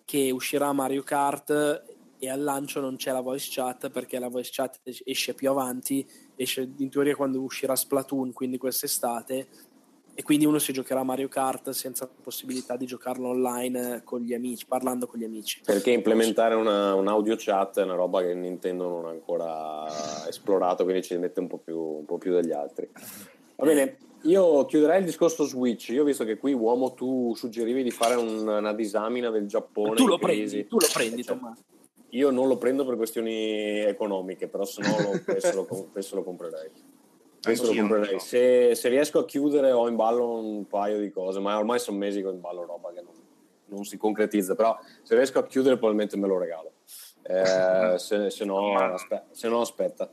[0.05, 1.94] che uscirà Mario Kart
[2.25, 6.07] e al lancio non c'è la voice chat perché la voice chat esce più avanti,
[6.37, 9.49] esce in teoria quando uscirà Splatoon, quindi quest'estate,
[10.17, 14.65] e quindi uno si giocherà Mario Kart senza possibilità di giocarlo online con gli amici,
[14.65, 15.61] parlando con gli amici.
[15.65, 20.85] Perché implementare una, un audio chat è una roba che Nintendo non ha ancora esplorato,
[20.85, 22.89] quindi ci mette un po' più, un po più degli altri.
[23.57, 25.89] Va bene, io chiuderei il discorso Switch.
[25.89, 29.97] Io ho visto che qui, uomo, tu suggerivi di fare un, una disamina del Giappone.
[29.97, 31.63] Tu lo prendi, tu lo prendi, Tommaso.
[32.15, 36.23] Io non lo prendo per questioni economiche, però se no lo, penso, lo, penso lo
[36.23, 36.71] comprerei.
[37.41, 38.21] Penso lo comprerei.
[38.21, 41.99] Se, se, riesco a chiudere ho in ballo un paio di cose, ma ormai sono
[41.99, 43.15] mesi che ho in ballo roba che non,
[43.67, 46.73] non si concretizza, però se riesco a chiudere probabilmente me lo regalo.
[47.23, 50.09] Eh, se, se, no, aspetta, se no aspetta.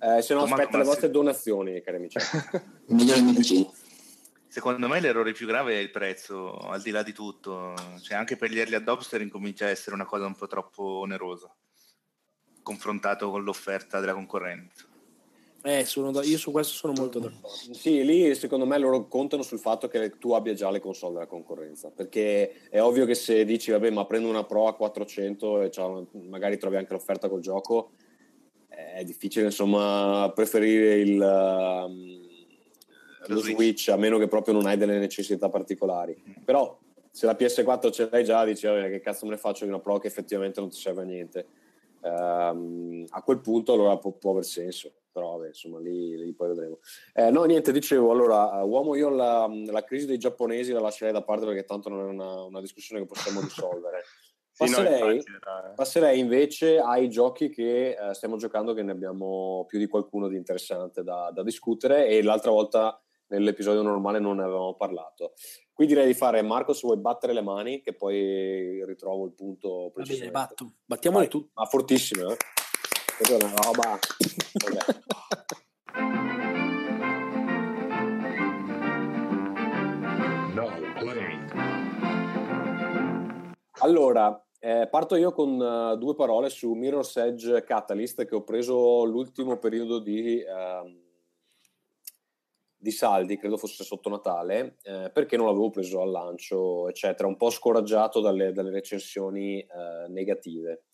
[0.00, 2.18] Eh, se no aspetta le vostre donazioni, cari amici.
[2.86, 3.68] Migliori amici
[4.58, 7.74] secondo me l'errore più grave è il prezzo, al di là di tutto.
[8.02, 11.54] Cioè, anche per gli early adopter incomincia a essere una cosa un po' troppo onerosa,
[12.64, 14.86] confrontato con l'offerta della concorrenza.
[15.62, 17.72] Eh, sono, io su questo sono molto d'accordo.
[17.72, 21.26] Sì, lì secondo me loro contano sul fatto che tu abbia già le console della
[21.26, 25.70] concorrenza, perché è ovvio che se dici vabbè ma prendo una Pro a 400 e
[26.28, 27.92] magari trovi anche l'offerta col gioco,
[28.66, 31.20] è difficile insomma preferire il...
[31.20, 32.26] Um,
[33.28, 33.88] lo Switch.
[33.88, 36.16] a meno che proprio non hai delle necessità particolari.
[36.44, 36.78] Però
[37.10, 39.98] se la PS4 ce l'hai già, dici che cazzo me ne faccio di una Pro
[39.98, 41.46] che effettivamente non ti serve a niente.
[42.00, 46.48] Um, a quel punto allora può, può aver senso però vabbè, insomma lì, lì poi
[46.48, 46.78] vedremo
[47.12, 51.24] eh, no niente dicevo allora uomo io la, la, crisi dei giapponesi la lascerei da
[51.24, 54.04] parte perché tanto non è una, una discussione che possiamo risolvere
[54.56, 59.86] passerei, infatti, passerei, invece ai giochi che eh, stiamo giocando che ne abbiamo più di
[59.86, 65.32] qualcuno di interessante da, da discutere e l'altra volta nell'episodio normale non ne avevamo parlato.
[65.72, 69.92] Qui direi di fare Marco se vuoi battere le mani che poi ritrovo il punto
[69.94, 70.72] Va bene, batto.
[70.84, 71.48] Battiamole tu.
[71.54, 72.36] Ma fortissimo, eh?
[73.16, 73.98] Questa è una roba...
[83.80, 89.04] Allora, eh, parto io con uh, due parole su Mirror's Edge Catalyst che ho preso
[89.04, 90.42] l'ultimo periodo di...
[90.42, 91.06] Uh,
[92.78, 97.36] di saldi, credo fosse sotto Natale, eh, perché non l'avevo preso al lancio, eccetera, un
[97.36, 100.84] po' scoraggiato dalle, dalle recensioni eh, negative.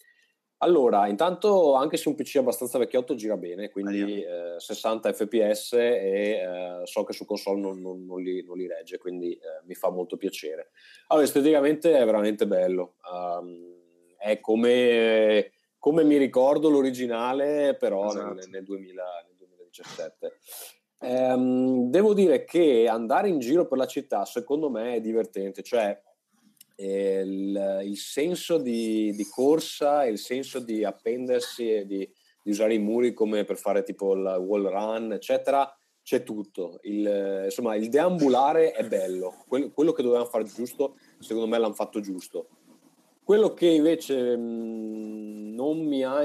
[0.59, 5.81] Allora, intanto, anche se un PC abbastanza vecchiotto gira bene, quindi eh, 60 fps e
[5.83, 9.75] eh, so che su console non, non, non, li, non li, regge, quindi eh, mi
[9.75, 10.71] fa molto piacere.
[11.09, 13.75] Allora, esteticamente è veramente bello, um,
[14.17, 18.33] è come, come, mi ricordo l'originale, però esatto.
[18.33, 20.39] nel, nel, 2000, nel 2017.
[21.05, 26.01] Ehm, devo dire che andare in giro per la città secondo me è divertente, cioè
[26.77, 32.09] eh, il, il senso di, di corsa, il senso di appendersi e di,
[32.43, 35.71] di usare i muri come per fare tipo il wall run, eccetera,
[36.03, 36.79] c'è tutto.
[36.83, 39.45] Il, insomma, il deambulare è bello.
[39.47, 42.49] Quello, quello, che dovevano fare giusto, secondo me l'hanno fatto giusto.
[43.23, 46.23] Quello che invece mh, non mi ha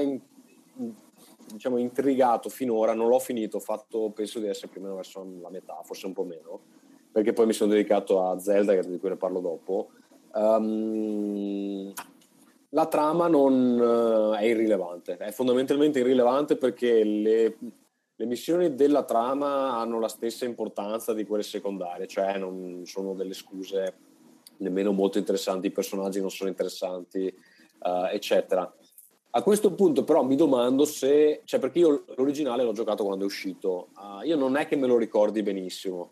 [1.52, 5.26] diciamo, intrigato finora, non l'ho finito, ho fatto, penso di essere più o meno verso
[5.40, 6.60] la metà, forse un po' meno,
[7.10, 9.90] perché poi mi sono dedicato a Zelda, di cui ne parlo dopo.
[10.32, 11.92] Um,
[12.70, 17.56] la trama non uh, è irrilevante, è fondamentalmente irrilevante perché le,
[18.14, 23.34] le, missioni della trama hanno la stessa importanza di quelle secondarie, cioè non sono delle
[23.34, 23.94] scuse
[24.58, 27.34] nemmeno molto interessanti, i personaggi non sono interessanti,
[27.80, 28.72] uh, eccetera.
[29.32, 33.26] A questo punto però mi domando se, cioè perché io l'originale l'ho giocato quando è
[33.26, 36.10] uscito, uh, io non è che me lo ricordi benissimo,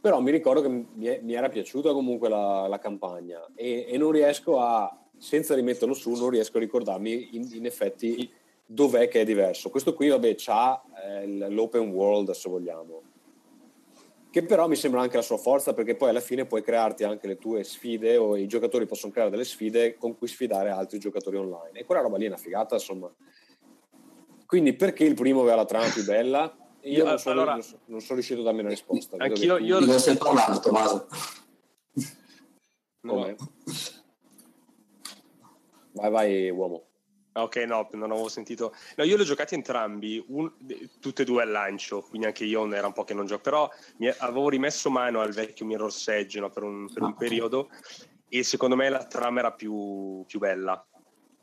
[0.00, 4.12] però mi ricordo che mi, mi era piaciuta comunque la, la campagna e, e, non
[4.12, 8.30] riesco a, senza rimetterlo su, non riesco a ricordarmi in, in effetti
[8.64, 9.68] dov'è che è diverso.
[9.68, 13.02] Questo qui, vabbè, c'ha eh, l'open world, se vogliamo,
[14.30, 17.26] che però mi sembra anche la sua forza perché poi alla fine puoi crearti anche
[17.26, 21.36] le tue sfide o i giocatori possono creare delle sfide con cui sfidare altri giocatori
[21.36, 21.80] online.
[21.80, 23.10] E quella roba lì è una figata insomma.
[24.44, 26.54] Quindi perché il primo aveva la trama più bella?
[26.82, 27.54] Io non sono, allora,
[27.86, 31.08] non sono riuscito a darmi una risposta anch'io io lo stai parlando Tommaso.
[33.00, 33.34] No.
[35.92, 36.87] vai vai uomo
[37.42, 38.74] Ok, no, non avevo sentito.
[38.96, 40.50] No, io li ho giocati entrambi, un,
[41.00, 43.70] tutte e due al lancio, quindi anche io era un po' che non gioco, però
[43.98, 47.68] mi, avevo rimesso mano al vecchio Mirror's Edge no, per, un, per un, periodo
[48.28, 50.84] e secondo me la trama era più, più bella.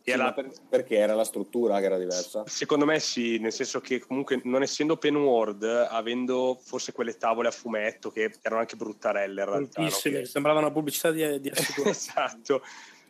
[0.01, 2.43] Sì, era, per, perché era la struttura che era diversa?
[2.45, 7.47] Secondo me sì, nel senso che comunque non essendo open world, avendo forse quelle tavole
[7.47, 9.81] a fumetto che erano anche bruttarelle in realtà.
[9.81, 9.89] No?
[9.89, 10.25] Che...
[10.25, 11.51] Sembrava una pubblicità di, di
[11.85, 12.61] esatto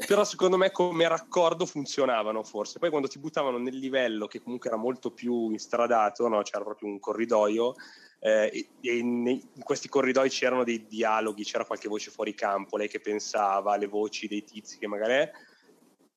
[0.07, 2.79] però secondo me come raccordo funzionavano forse.
[2.79, 6.41] Poi quando ti buttavano nel livello che comunque era molto più instradato, no?
[6.41, 7.75] c'era proprio un corridoio,
[8.19, 12.87] eh, e in, in, questi corridoi c'erano dei dialoghi, c'era qualche voce fuori campo, lei
[12.87, 15.29] che pensava, le voci dei tizi che magari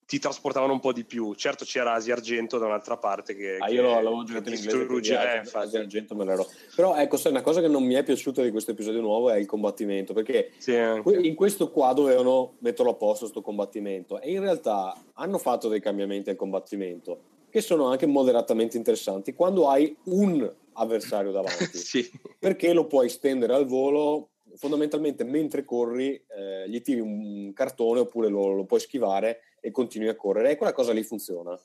[0.09, 1.35] ti trasportavano un po' di più.
[1.35, 3.59] Certo c'era Asia Argento da un'altra parte che...
[3.59, 6.49] Ah, io l'avevo giocato in inglese, eh, Asia Argento me l'ero.
[6.75, 9.37] Però ecco, sai, una cosa che non mi è piaciuta di questo episodio nuovo è
[9.37, 14.41] il combattimento, perché sì, in questo qua dovevano metterlo a posto questo combattimento e in
[14.41, 20.51] realtà hanno fatto dei cambiamenti al combattimento che sono anche moderatamente interessanti quando hai un
[20.73, 21.67] avversario davanti.
[21.77, 22.11] sì.
[22.39, 28.29] Perché lo puoi stendere al volo fondamentalmente mentre corri eh, gli tiri un cartone oppure
[28.29, 31.59] lo, lo puoi schivare e continui a correre e quella cosa lì funziona.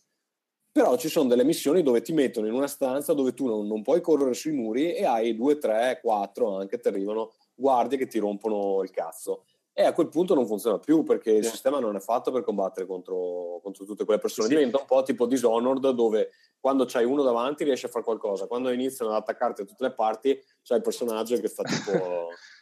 [0.72, 3.84] Però ci sono delle missioni dove ti mettono in una stanza dove tu non, non
[3.84, 8.18] puoi correre sui muri e hai due, tre, quattro anche ti arrivano guardie che ti
[8.18, 9.46] rompono il cazzo.
[9.76, 12.86] E a quel punto non funziona più perché il sistema non è fatto per combattere
[12.86, 14.48] contro, contro tutte quelle persone.
[14.48, 14.54] Sì.
[14.54, 16.30] Diventa un po' tipo Dishonored dove
[16.60, 19.94] quando c'hai uno davanti riesci a fare qualcosa, quando iniziano ad attaccarti da tutte le
[19.94, 21.91] parti c'è il personaggio che fa tipo...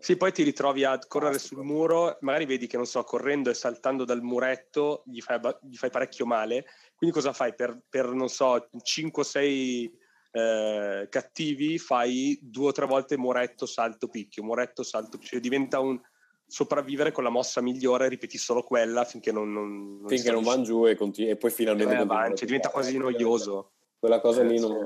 [0.00, 3.54] Sì, poi ti ritrovi a correre sul muro, magari vedi che, non so, correndo e
[3.54, 6.66] saltando dal muretto gli fai, gli fai parecchio male.
[6.94, 7.54] Quindi cosa fai?
[7.54, 9.90] Per, per non so, 5-6
[10.30, 15.30] eh, cattivi fai due o tre volte muretto, salto, picchio, muretto, salto, picchio.
[15.30, 16.00] Cioè diventa un
[16.46, 19.52] sopravvivere con la mossa migliore, ripeti solo quella finché non...
[19.52, 21.94] non, non finché non vanno giù e, continui, e poi finalmente...
[21.94, 23.72] Eh, avanti, cioè diventa quasi noioso.
[24.00, 24.84] Quella cosa lì non,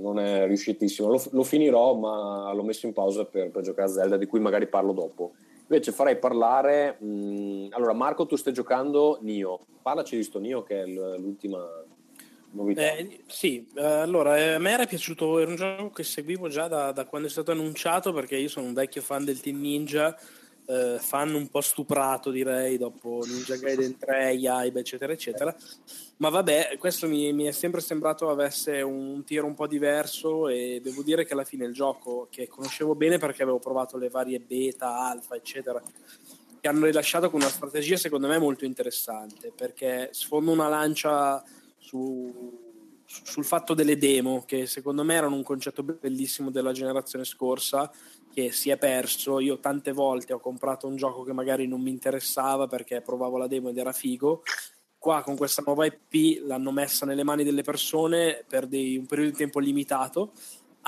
[0.00, 1.08] non è riuscitissimo.
[1.08, 4.40] Lo, lo, finirò, ma l'ho messo in pausa per, per, giocare a Zelda, di cui
[4.40, 5.34] magari parlo dopo.
[5.68, 6.96] Invece farei parlare.
[6.98, 9.60] Mh, mm, allora, Marco, tu stai giocando Nio.
[9.82, 11.64] Parlaci di sto Nio, che è l'ultima
[12.52, 12.92] novità.
[12.94, 15.38] Eh, sì, eh, allora eh, a me era piaciuto.
[15.38, 18.66] Era un gioco che seguivo già da, da quando è stato annunciato, perché io sono
[18.66, 20.18] un vecchio fan del Team Ninja.
[20.68, 25.56] Uh, fan un po' stuprato direi dopo Ninja Gaiden 3, Yaiba eccetera eccetera.
[26.18, 30.80] Ma vabbè, questo mi, mi, è sempre sembrato avesse un tiro un po' diverso e
[30.82, 34.40] devo dire che alla fine il gioco, che conoscevo bene perché avevo provato le varie
[34.40, 35.80] beta, alfa, eccetera,
[36.60, 41.42] che hanno rilasciato con una strategia secondo me molto interessante, perché sfondo una lancia
[41.78, 42.67] su,
[43.10, 47.90] sul fatto delle demo, che secondo me erano un concetto bellissimo della generazione scorsa,
[48.32, 49.40] che si è perso.
[49.40, 53.46] Io tante volte ho comprato un gioco che magari non mi interessava perché provavo la
[53.46, 54.42] demo ed era figo
[54.98, 59.30] qua con questa nuova IP l'hanno messa nelle mani delle persone per dei, un periodo
[59.30, 60.32] di tempo limitato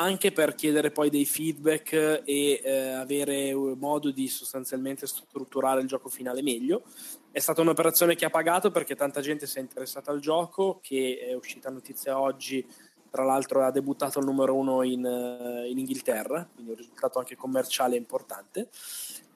[0.00, 6.08] anche per chiedere poi dei feedback e eh, avere modo di sostanzialmente strutturare il gioco
[6.08, 6.82] finale meglio.
[7.30, 11.18] È stata un'operazione che ha pagato perché tanta gente si è interessata al gioco, che
[11.28, 12.66] è uscita notizia oggi
[13.10, 17.36] tra l'altro ha debuttato al numero uno in, eh, in Inghilterra, quindi un risultato anche
[17.36, 18.68] commerciale importante.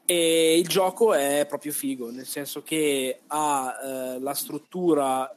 [0.06, 5.36] E il gioco è proprio figo, nel senso che ha eh, la struttura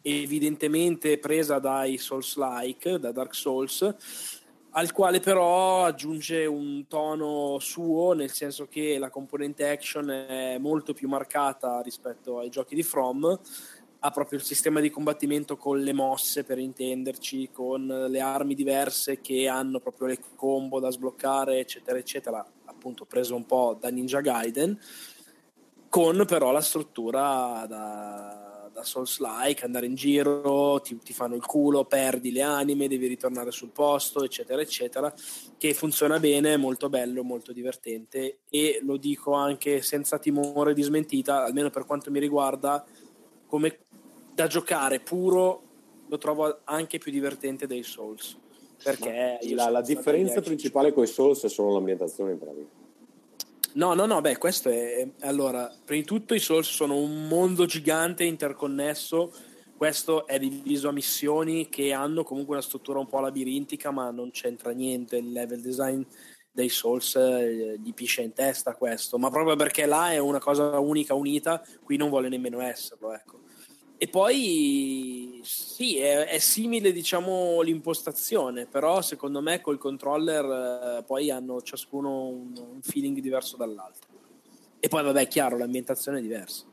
[0.00, 3.94] evidentemente presa dai Souls-like, da Dark Souls,
[4.76, 10.92] al quale però aggiunge un tono suo, nel senso che la componente action è molto
[10.94, 13.38] più marcata rispetto ai giochi di From,
[14.00, 19.20] ha proprio il sistema di combattimento con le mosse per intenderci, con le armi diverse
[19.20, 24.20] che hanno proprio le combo da sbloccare, eccetera, eccetera, appunto preso un po' da Ninja
[24.20, 24.76] Gaiden,
[25.88, 28.43] con però la struttura da,
[28.74, 33.52] da Souls-like, andare in giro, ti, ti, fanno il culo, perdi le anime, devi ritornare
[33.52, 35.14] sul posto, eccetera, eccetera,
[35.56, 41.44] che funziona bene, molto bello, molto divertente e lo dico anche senza timore di smentita,
[41.44, 42.84] almeno per quanto mi riguarda,
[43.46, 43.78] come
[44.34, 45.62] da giocare puro
[46.08, 48.36] lo trovo anche più divertente dei Souls.
[48.82, 52.83] Perché la, la differenza principale con i Souls è solo l'ambientazione me.
[53.76, 55.08] No, no, no, beh, questo è...
[55.22, 59.32] Allora, prima di tutto i Souls sono un mondo gigante interconnesso,
[59.76, 64.30] questo è diviso a missioni che hanno comunque una struttura un po' labirintica, ma non
[64.30, 66.02] c'entra niente, il level design
[66.52, 70.78] dei Souls eh, gli piscia in testa questo, ma proprio perché là è una cosa
[70.78, 73.40] unica, unita, qui non vuole nemmeno esserlo, ecco.
[73.96, 81.30] E poi sì, è, è, simile diciamo l'impostazione, però secondo me col controller eh, poi
[81.30, 84.08] hanno ciascuno un, un, feeling diverso dall'altro.
[84.80, 86.64] E poi vabbè, è chiaro, l'ambientazione è diversa.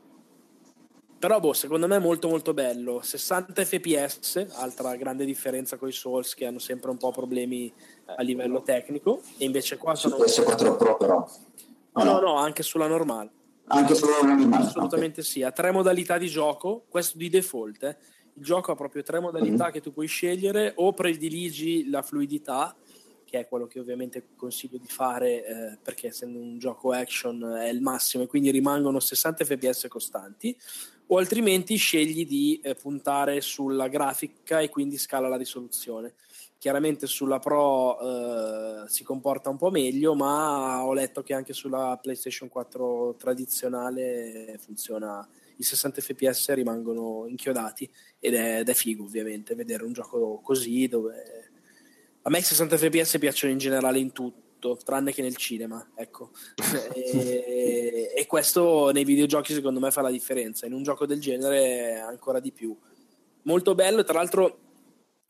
[1.18, 3.00] Però boh, secondo me è molto molto bello.
[3.00, 7.72] 60 fps, altra grande differenza con i Souls che hanno sempre un po' problemi
[8.06, 10.16] a livello tecnico, e invece qua sono...
[10.26, 11.24] Su PS4 Pro però.
[11.94, 13.30] No, no, no, anche sulla normale.
[13.66, 14.64] Anche solo un animale.
[14.64, 15.32] Assolutamente okay.
[15.32, 17.82] sì, ha tre modalità di gioco, questo di default.
[17.82, 17.96] Eh.
[18.34, 19.72] Il gioco ha proprio tre modalità mm-hmm.
[19.72, 22.76] che tu puoi scegliere, o prediligi la fluidità,
[23.24, 27.68] che è quello che ovviamente consiglio di fare eh, perché essendo un gioco action è
[27.68, 30.54] il massimo e quindi rimangono 60 fps costanti,
[31.06, 36.14] o altrimenti scegli di eh, puntare sulla grafica e quindi scala la risoluzione.
[36.62, 37.98] Chiaramente sulla Pro
[38.84, 44.56] eh, si comporta un po' meglio, ma ho letto che anche sulla PlayStation 4 tradizionale
[44.60, 47.90] funziona, i 60 fps rimangono inchiodati
[48.20, 51.50] ed è, ed è figo ovviamente vedere un gioco così dove...
[52.22, 56.30] A me i 60 fps piacciono in generale in tutto, tranne che nel cinema, ecco.
[56.94, 61.98] e, e questo nei videogiochi secondo me fa la differenza, in un gioco del genere
[61.98, 62.78] ancora di più.
[63.42, 64.70] Molto bello, tra l'altro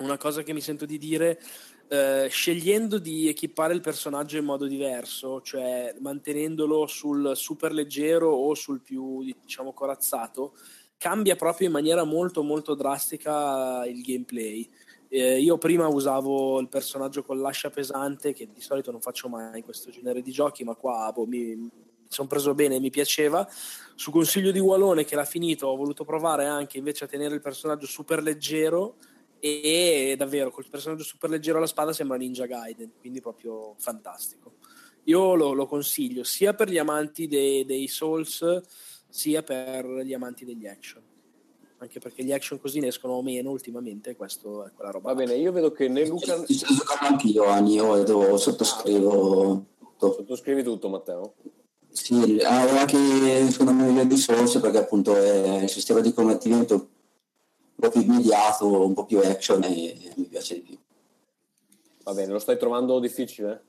[0.03, 1.41] una cosa che mi sento di dire,
[1.89, 8.55] eh, scegliendo di equipare il personaggio in modo diverso, cioè mantenendolo sul super leggero o
[8.55, 10.55] sul più, diciamo, corazzato,
[10.97, 14.69] cambia proprio in maniera molto molto drastica il gameplay.
[15.09, 19.59] Eh, io prima usavo il personaggio con l'ascia pesante, che di solito non faccio mai
[19.59, 21.69] in questo genere di giochi, ma qua boh, mi,
[22.09, 23.47] sono preso bene, mi piaceva.
[23.95, 27.41] Su consiglio di Wallone che l'ha finito, ho voluto provare anche invece a tenere il
[27.41, 28.97] personaggio super leggero
[29.45, 34.53] e davvero col personaggio super leggero alla spada sembra Ninja Gaiden, quindi proprio fantastico.
[35.05, 38.61] Io lo, lo consiglio sia per gli amanti dei, dei Souls
[39.09, 41.03] sia per gli amanti degli action
[41.79, 45.13] anche perché gli action così ne escono meno ultimamente, questo è quella roba.
[45.13, 46.45] Va bene, io vedo che né Luca...
[46.45, 50.13] Ci sto giocando anch'io, Anio, e devo sottoscrivo tutto.
[50.13, 51.35] Sottoscrivi tutto, Matteo?
[51.91, 56.89] Sì, anche secondo me meglio di Souls perché appunto è il sistema di combattimento
[57.83, 60.79] po' più immediato, un po' più action e mi piace di più.
[62.05, 63.65] Va bene, lo stai trovando difficile?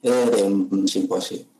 [0.00, 1.50] Eh, sì, un po' sì.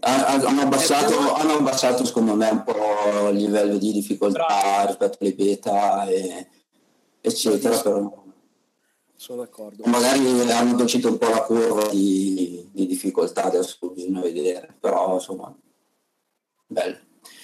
[0.00, 4.86] Hanno abbassato, hanno abbassato, secondo me un po' il livello di difficoltà Bravo.
[4.86, 6.48] rispetto alle beta e,
[7.20, 8.24] eccetera però
[9.14, 14.74] sono d'accordo magari hanno dolcito un po' la curva di, di difficoltà adesso bisogna vedere
[14.80, 15.54] però insomma
[16.66, 16.96] bello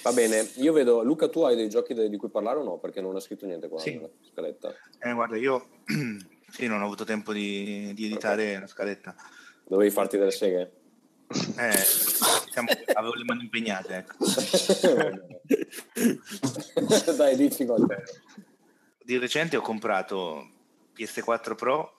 [0.03, 2.79] Va bene, io vedo, Luca, tu hai dei giochi di cui parlare o no?
[2.79, 4.01] Perché non ha scritto niente qua sì.
[4.31, 4.73] scaletta.
[5.01, 5.67] Eh, guarda, io
[6.51, 8.61] sì, non ho avuto tempo di, di editare okay.
[8.61, 9.15] la scaletta.
[9.67, 10.73] Dovevi farti delle seghe?
[11.29, 11.83] Eh,
[12.45, 14.17] diciamo avevo le mani impegnate, ecco.
[17.17, 18.23] Dai, dici qualcosa.
[19.03, 20.49] Di recente ho comprato
[20.97, 21.96] PS4 Pro,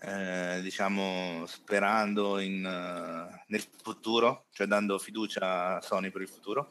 [0.00, 6.70] eh, diciamo sperando in, uh, nel futuro, cioè dando fiducia a Sony per il futuro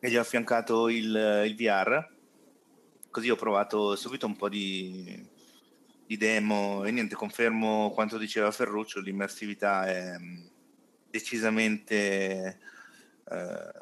[0.00, 2.06] e gli ho affiancato il, il VR,
[3.10, 5.26] così ho provato subito un po' di,
[6.06, 10.46] di, demo e niente, confermo quanto diceva Ferruccio, l'immersività è mm,
[11.10, 12.60] decisamente
[13.28, 13.72] eh,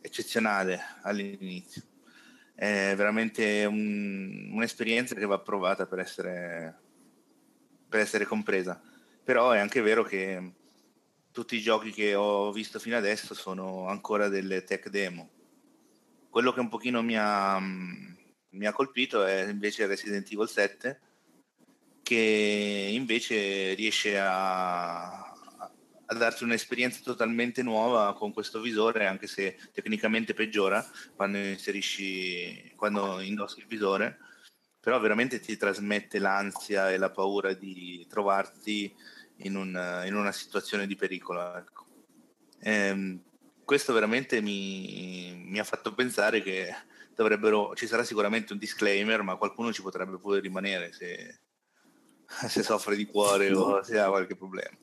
[0.00, 1.82] eccezionale all'inizio.
[2.54, 6.78] è veramente un- un'esperienza che va provata per essere,
[7.90, 8.80] per essere compresa.
[9.22, 10.52] Però è anche vero che
[11.32, 15.28] tutti i giochi che ho visto fino adesso sono ancora delle tech demo.
[16.30, 21.00] Quello che un pochino mi ha, mi ha colpito è invece Resident Evil 7,
[22.02, 30.34] che invece riesce a, a darti un'esperienza totalmente nuova con questo visore, anche se tecnicamente
[30.34, 30.84] peggiora
[31.14, 31.38] quando
[32.76, 34.18] quando indossi il visore,
[34.80, 38.94] però veramente ti trasmette l'ansia e la paura di trovarti
[39.42, 41.56] in, un- in una situazione di pericolo.
[41.56, 41.84] ecco.
[42.60, 43.22] Ehm,
[43.64, 46.74] questo veramente mi, mi ha fatto pensare che
[47.14, 51.40] dovrebbero, ci sarà sicuramente un disclaimer, ma qualcuno ci potrebbe pure rimanere se,
[52.26, 54.76] se soffre di cuore o se ha qualche problema.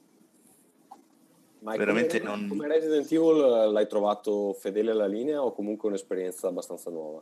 [1.59, 6.47] Ma Veramente come, non- come Resident Evil l'hai trovato fedele alla linea o comunque un'esperienza
[6.47, 7.21] abbastanza nuova?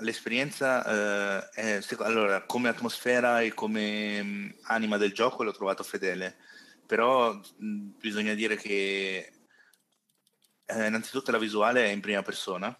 [0.00, 6.36] L'esperienza, eh, è, allora, come atmosfera e come mh, anima del gioco l'ho trovato fedele,
[6.86, 9.32] però mh, bisogna dire che
[10.66, 12.76] eh, innanzitutto la visuale è in prima persona,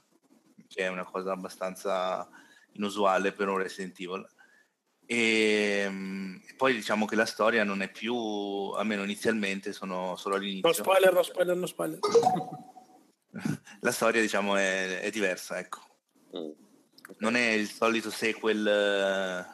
[0.68, 2.28] che è una cosa abbastanza
[2.72, 4.26] inusuale per un Resident Evil.
[5.06, 10.40] E, mh, poi diciamo che la storia non è più, almeno inizialmente, sono solo No
[10.42, 10.72] all'inizio.
[10.72, 11.98] spoiler, no spoiler, no spoiler.
[13.80, 15.80] La storia, diciamo, è, è diversa, ecco.
[16.36, 16.50] Mm.
[17.18, 19.46] Non è il solito sequel eh,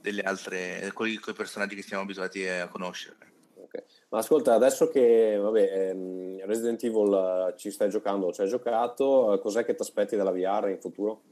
[0.00, 3.16] delle altre, quei, quei personaggi che siamo abituati a conoscere.
[3.54, 3.84] Ok.
[4.10, 7.12] Ma ascolta, adesso che vabbè, ehm, Resident Evil
[7.52, 10.80] eh, ci stai giocando, ci hai giocato, eh, cos'è che ti aspetti dalla VR in
[10.80, 11.22] futuro?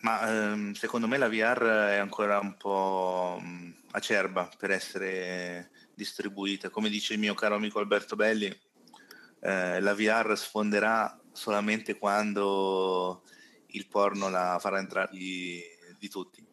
[0.00, 1.62] Ma ehm, secondo me la VR
[1.92, 6.68] è ancora un po' mh, acerba per essere distribuita.
[6.68, 8.52] Come dice il mio caro amico Alberto Belli,
[9.40, 13.22] eh, la VR sfonderà solamente quando
[13.66, 15.60] il porno la farà entrare di,
[15.98, 16.44] di tutti.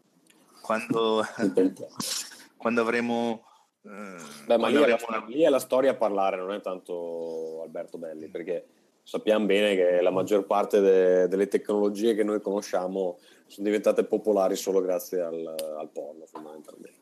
[0.62, 1.24] Quando,
[2.58, 3.46] quando avremo...
[3.84, 4.16] eh,
[4.46, 6.62] Beh, ma lì è, la, avremo una- lì è la storia a parlare, non è
[6.62, 8.66] tanto Alberto Belli, perché
[9.04, 14.56] sappiamo bene che la maggior parte de- delle tecnologie che noi conosciamo sono diventate popolari
[14.56, 17.00] solo grazie al, al porno, fondamentalmente.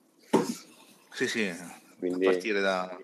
[1.11, 1.49] Sì, sì,
[1.97, 2.97] Quindi- a partire da,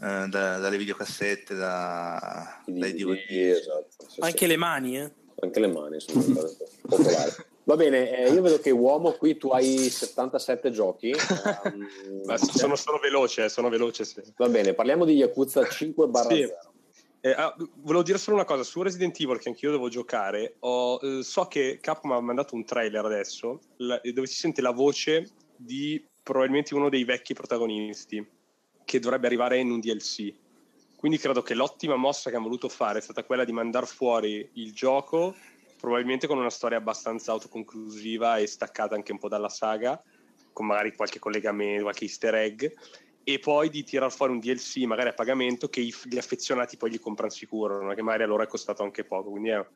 [0.00, 4.46] eh, da- dalle videocassette, da, dai DVD, esatto, sì, Anche sì.
[4.46, 5.12] le mani, eh.
[5.40, 6.22] Anche le mani sono
[6.82, 7.32] popolari.
[7.64, 11.12] Va bene, eh, io vedo che uomo qui tu hai 77 giochi.
[12.26, 14.04] Ma sono solo veloce, eh, sono veloce.
[14.04, 14.22] Sì.
[14.36, 16.40] Va bene, parliamo di Yakuza 5 barra Sì.
[16.42, 16.54] 0.
[17.20, 20.56] Eh, ah, volevo dire solo una cosa su Resident Evil che anch'io devo giocare.
[20.60, 24.72] Ho, eh, so che Capcom ha mandato un trailer adesso la- dove si sente la
[24.72, 28.26] voce di probabilmente uno dei vecchi protagonisti
[28.84, 30.32] che dovrebbe arrivare in un DLC.
[30.96, 34.48] Quindi credo che l'ottima mossa che hanno voluto fare è stata quella di mandare fuori
[34.54, 35.34] il gioco,
[35.78, 40.02] probabilmente con una storia abbastanza autoconclusiva e staccata anche un po' dalla saga,
[40.52, 42.64] con magari qualche collegamento, qualche easter egg,
[43.22, 47.00] e poi di tirar fuori un DLC magari a pagamento che gli affezionati poi gli
[47.00, 49.30] comprano sicuro, che magari a loro è costato anche poco.
[49.30, 49.66] Quindi è-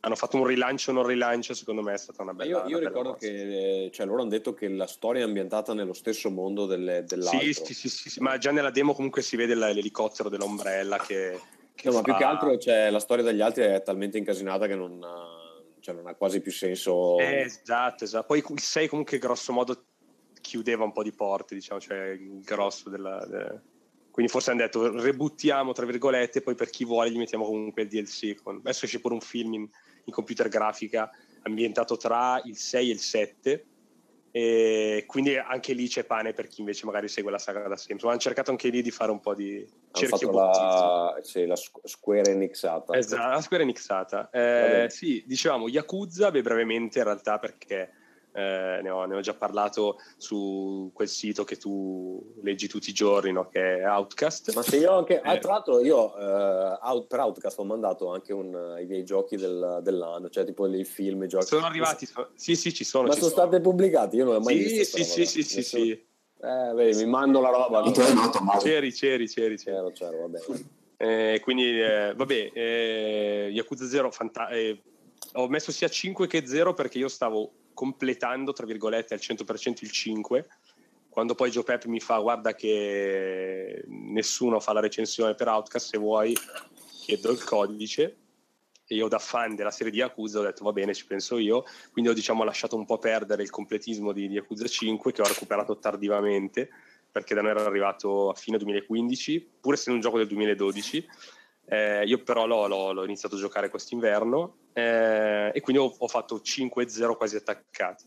[0.00, 2.64] hanno fatto un rilancio non rilancio, secondo me è stata una Ma bella Io, io
[2.66, 3.26] una bella ricordo mossa.
[3.26, 7.40] che cioè, loro hanno detto che la storia è ambientata nello stesso mondo delle, dell'altro.
[7.40, 11.40] Sì, sì, sì, sì, sì, ma già nella demo comunque si vede l'elicottero dell'ombrella che,
[11.74, 14.66] che No, ma fa- più che altro cioè, la storia degli altri è talmente incasinata
[14.66, 17.18] che non ha, cioè, non ha quasi più senso.
[17.18, 18.26] Eh, esatto, esatto.
[18.26, 19.84] Poi il 6 comunque grosso modo
[20.40, 23.24] chiudeva un po' di porte, diciamo, cioè il grosso della...
[23.26, 23.60] de-
[24.10, 27.88] Quindi forse hanno detto rebuttiamo, tra virgolette, poi per chi vuole gli mettiamo comunque il
[27.88, 28.40] DLC.
[28.42, 29.68] Con- Adesso esce pure un film in,
[30.08, 31.10] in computer grafica
[31.42, 33.66] ambientato tra il 6 e il 7
[34.30, 38.08] e quindi anche lì c'è pane per chi invece magari segue la saga da sempre.
[38.08, 42.30] Hanno cercato anche lì di fare un po' di cerchio la, sì, la Squ- Square
[42.30, 42.96] Enixata.
[42.96, 44.30] Esatto, la Square Enixata.
[44.30, 47.90] Eh, sì, dicevamo Yakuza, beh, brevemente in realtà perché
[48.38, 52.92] eh, ne, ho, ne ho già parlato su quel sito che tu leggi tutti i
[52.92, 53.48] giorni, no?
[53.48, 54.54] che è Outcast.
[54.54, 55.38] Ma se io anche, ah, Eh.
[55.40, 59.80] tra l'altro, io eh, out- per Outcast ho mandato anche un- i miei giochi del-
[59.82, 61.46] dell'anno, cioè tipo i film, i giochi.
[61.46, 63.08] Sono arrivati, so- sì, sì, ci sono.
[63.08, 64.16] Ma ci sono state pubblicate?
[64.16, 64.96] Io non l'ho mai Sì, visto.
[64.98, 65.90] sì, sì, sì, sì, sì.
[66.40, 67.80] Eh, vedi, mi mando la roba.
[67.80, 67.90] No,
[68.30, 68.64] Tommaso.
[68.64, 69.76] C'eri, c'eri, c'eri, c'eri.
[69.76, 70.76] C'ero, c'ero, va bene.
[71.00, 74.80] Eh, quindi, eh, vabbè, eh, Yakuza 0, fanta- eh,
[75.34, 79.92] ho messo sia 5 che 0 perché io stavo completando, tra virgolette, al 100% il
[79.92, 80.48] 5.
[81.08, 85.96] Quando poi Joe Pep mi fa, guarda che nessuno fa la recensione per Outcast, se
[85.96, 86.36] vuoi
[87.02, 88.16] chiedo il codice.
[88.84, 91.62] E io da fan della serie di Yakuza ho detto va bene, ci penso io.
[91.92, 95.26] Quindi ho diciamo lasciato un po' perdere il completismo di, di Yakuza 5 che ho
[95.26, 96.70] recuperato tardivamente
[97.12, 101.08] perché da noi era arrivato a fine 2015, pur essendo un gioco del 2012.
[101.70, 106.08] Eh, io però l'ho, l'ho, l'ho, iniziato a giocare quest'inverno eh, e quindi ho, ho,
[106.08, 108.06] fatto 5-0 quasi attaccati.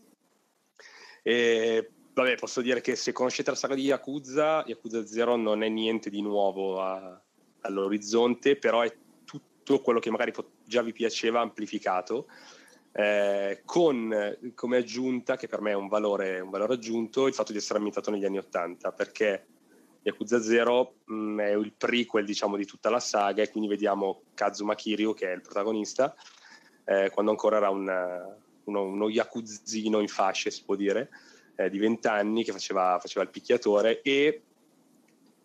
[1.22, 5.68] E, vabbè, posso dire che se conoscete la saga di Yakuza, Yakuza 0 non è
[5.68, 7.22] niente di nuovo a,
[7.60, 8.92] all'orizzonte, però è
[9.24, 10.32] tutto quello che magari
[10.64, 12.26] già vi piaceva amplificato.
[12.94, 17.52] Eh, con come aggiunta, che per me è un valore, un valore aggiunto, il fatto
[17.52, 19.46] di essere ambientato negli anni 80, perché
[20.02, 24.22] Yakuza 0 mh, mm, è il prequel diciamo, di tutta la saga e quindi vediamo
[24.34, 26.14] Kazuma Kiryu che è il protagonista
[26.84, 27.88] eh, quando ancora era un,
[28.64, 31.10] uno, uno Yakuzino in fasce si può dire
[31.56, 34.42] eh, di 20 anni che faceva, faceva, il picchiatore e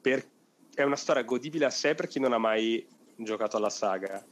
[0.01, 0.25] per,
[0.73, 2.85] è una storia godibile a sé per chi non ha mai
[3.15, 4.25] giocato alla saga.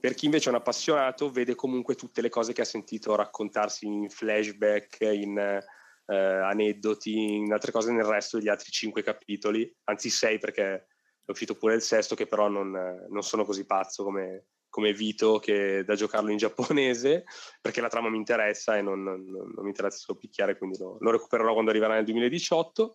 [0.00, 3.86] Per chi invece è un appassionato vede comunque tutte le cose che ha sentito raccontarsi
[3.86, 5.62] in flashback in
[6.06, 10.86] eh, aneddoti, in altre cose nel resto degli altri cinque capitoli, anzi sei perché
[11.24, 12.70] è uscito pure il sesto che però non,
[13.08, 17.24] non sono così pazzo come, come Vito che da giocarlo in giapponese
[17.60, 20.96] perché la trama mi interessa e non, non, non mi interessa solo picchiare quindi lo,
[20.98, 22.94] lo, recupererò quando arriverà nel 2018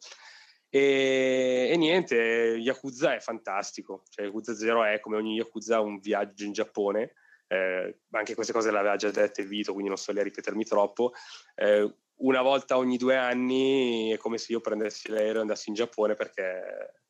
[0.69, 4.03] e, e, niente Yakuza è fantastico.
[4.09, 7.13] Cioè Yakuza 0 è come ogni Yakuza un viaggio in Giappone.
[7.47, 10.65] Eh, anche queste cose le aveva già dette Vito quindi non sto lì a ripetermi
[10.65, 11.13] troppo.
[11.55, 15.75] Eh, una volta ogni due anni è come se io prendessi l'aereo e andassi in
[15.75, 17.01] Giappone perché,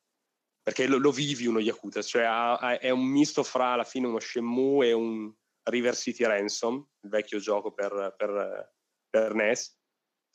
[0.62, 4.06] perché lo, lo, vivi uno Yakuza, cioè ha, ha, è un misto fra alla fine
[4.06, 5.32] uno Shenmue e un
[5.64, 8.74] River City Ransom, il vecchio gioco per, per,
[9.08, 9.76] per NES.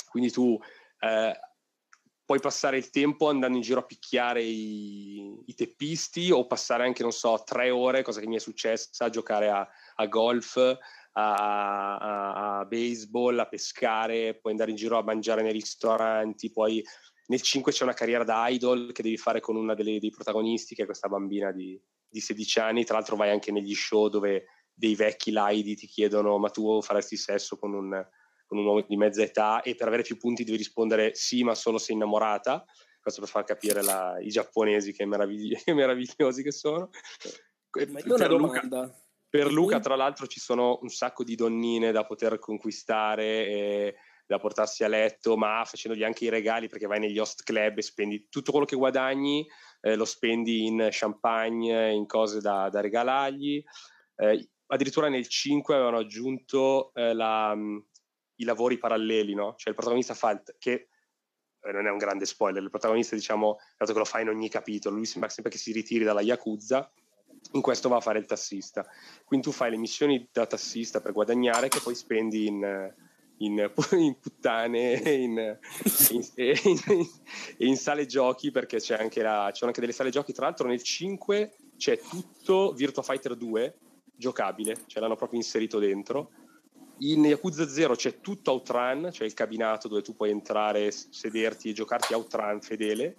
[0.09, 0.59] Quindi tu
[0.99, 1.39] eh,
[2.25, 7.01] puoi passare il tempo andando in giro a picchiare i, i, teppisti o passare anche,
[7.01, 10.77] non so, tre ore, cosa che mi è successa, a giocare a, a golf
[11.13, 16.83] a, a, a, baseball, a pescare, puoi andare in giro a mangiare nei ristoranti, poi
[17.27, 20.75] nel 5 c'è una carriera da idol che devi fare con una delle, dei protagonisti,
[20.75, 21.79] che è questa bambina di,
[22.09, 24.45] di 16 anni, tra l'altro vai anche negli show dove
[24.75, 28.07] dei vecchi laidi ti chiedono ma tu faresti sesso con un,
[28.47, 29.61] con un uomo di mezza età?
[29.61, 32.65] E per avere più punti devi rispondere sì ma solo se innamorata.
[32.99, 36.89] Questo per far capire la, i giapponesi che, meravigli- meravigliosi che sono.
[37.89, 39.02] Ma io una domanda
[39.33, 43.95] per Luca, tra l'altro, ci sono un sacco di donnine da poter conquistare e
[44.27, 47.81] da portarsi a letto, ma facendogli anche i regali perché vai negli host club e
[47.81, 49.43] spendi tutto quello che guadagni,
[49.81, 53.63] eh, lo spendi in champagne, in cose da, da regalargli.
[54.17, 57.77] Eh, addirittura nel 5 avevano aggiunto eh, la, mm,
[58.35, 59.55] i lavori paralleli, no?
[59.57, 60.89] Cioè il protagonista fa il, che
[61.59, 64.47] eh, non è un grande spoiler, il protagonista diciamo, dato che lo fa in ogni
[64.47, 66.87] capitolo, lui sembra sempre che si ritiri dalla Yakuza
[67.51, 68.85] in questo va a fare il tassista.
[69.25, 72.93] Quindi tu fai le missioni da tassista per guadagnare che poi spendi in,
[73.37, 75.57] in, in puttane e in,
[77.57, 80.33] in, sale giochi perché c'è anche la, sono anche delle sale giochi.
[80.33, 83.77] Tra l'altro nel 5 c'è tutto Virtua Fighter 2
[84.15, 86.31] giocabile, ce l'hanno proprio inserito dentro.
[86.99, 91.73] In Yakuza 0 c'è tutto Outrun, cioè il cabinato dove tu puoi entrare, sederti e
[91.73, 93.17] giocarti Outrun fedele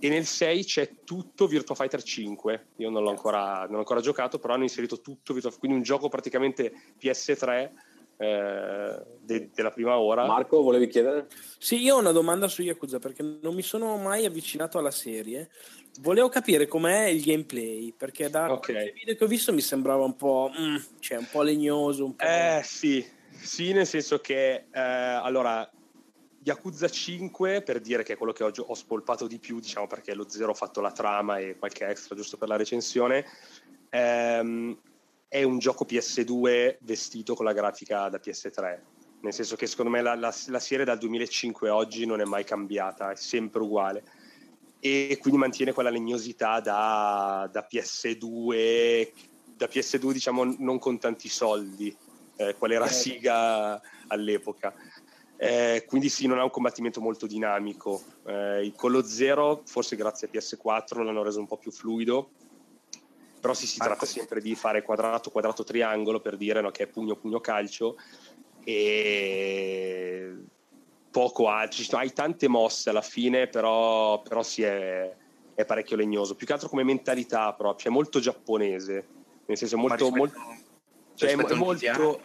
[0.00, 4.00] e nel 6 c'è tutto Virtua Fighter 5 io non l'ho ancora, non l'ho ancora
[4.00, 7.70] giocato però hanno inserito tutto quindi un gioco praticamente PS3
[8.20, 10.26] eh, de- della prima ora.
[10.26, 11.28] Marco volevi chiedere?
[11.58, 15.50] Sì io ho una domanda su Yakuza perché non mi sono mai avvicinato alla serie.
[16.00, 18.92] Volevo capire com'è il gameplay perché da okay.
[18.92, 22.24] video che ho visto mi sembrava un po' mm, cioè un po' legnoso un po'...
[22.24, 23.06] eh sì.
[23.30, 25.68] Sì nel senso che eh, allora
[26.48, 30.14] Yakuza 5 per dire che è quello che ho, ho spolpato di più, diciamo perché
[30.14, 33.26] lo zero ho fatto la trama e qualche extra giusto per la recensione.
[33.90, 34.78] Ehm,
[35.28, 38.80] è un gioco PS2 vestito con la grafica da PS3.
[39.20, 42.24] Nel senso che secondo me la, la, la serie dal 2005 a oggi non è
[42.24, 44.02] mai cambiata, è sempre uguale.
[44.80, 49.10] E quindi mantiene quella legnosità da, da PS2,
[49.54, 51.94] da PS2 diciamo non con tanti soldi,
[52.36, 53.02] eh, qual era certo.
[53.02, 54.72] Siga all'epoca.
[55.40, 58.02] Eh, quindi sì, non ha un combattimento molto dinamico.
[58.26, 62.30] Eh, con lo zero, forse grazie a PS4, l'hanno reso un po' più fluido.
[63.40, 66.86] Però sì, si tratta sempre di fare quadrato, quadrato, triangolo per dire no, che è
[66.88, 67.96] pugno, pugno, calcio.
[68.64, 70.34] E
[71.08, 71.96] poco altro.
[71.96, 75.14] Hai tante mosse alla fine, però, però sì, è,
[75.54, 76.34] è, parecchio legnoso.
[76.34, 79.06] Più che altro come mentalità proprio, è molto giapponese.
[79.46, 80.10] Nel senso, è molto.
[80.10, 80.40] molto
[81.14, 82.20] cioè, è molto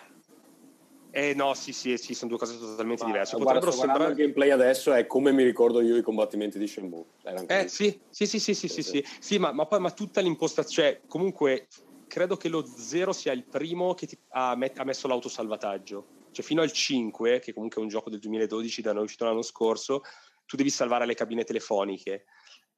[1.15, 3.35] eh no, sì, sì, sì, sono due cose totalmente diverse.
[3.37, 4.09] Guarda, Potrebbero sembrare...
[4.09, 7.05] il gameplay adesso è come mi ricordo io i combattimenti di Shenmue.
[7.45, 10.89] Eh sì, sì, sì, sì, sì, sì, sì, sì ma, ma, poi ma tutta l'impostazione,
[10.89, 11.67] cioè, comunque
[12.07, 16.07] credo che lo 0 sia il primo che ti ha, met- ha, messo l'autosalvataggio.
[16.31, 19.43] Cioè fino al 5, che comunque è un gioco del 2012 da noi uscito l'anno
[19.43, 20.01] scorso,
[20.47, 22.25] tu devi salvare le cabine telefoniche.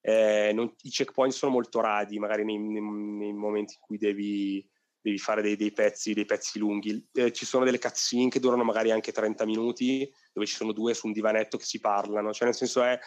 [0.02, 4.70] eh, non, i checkpoint sono molto radi, magari nei, nei, nei momenti in cui devi,
[5.06, 7.08] devi fare dei, dei, pezzi, dei pezzi lunghi.
[7.14, 10.96] Eh, ci sono delle cutscene che durano magari anche 30 minuti, dove ci sono due
[10.96, 12.98] su un divanetto che si parlano, cioè nel senso è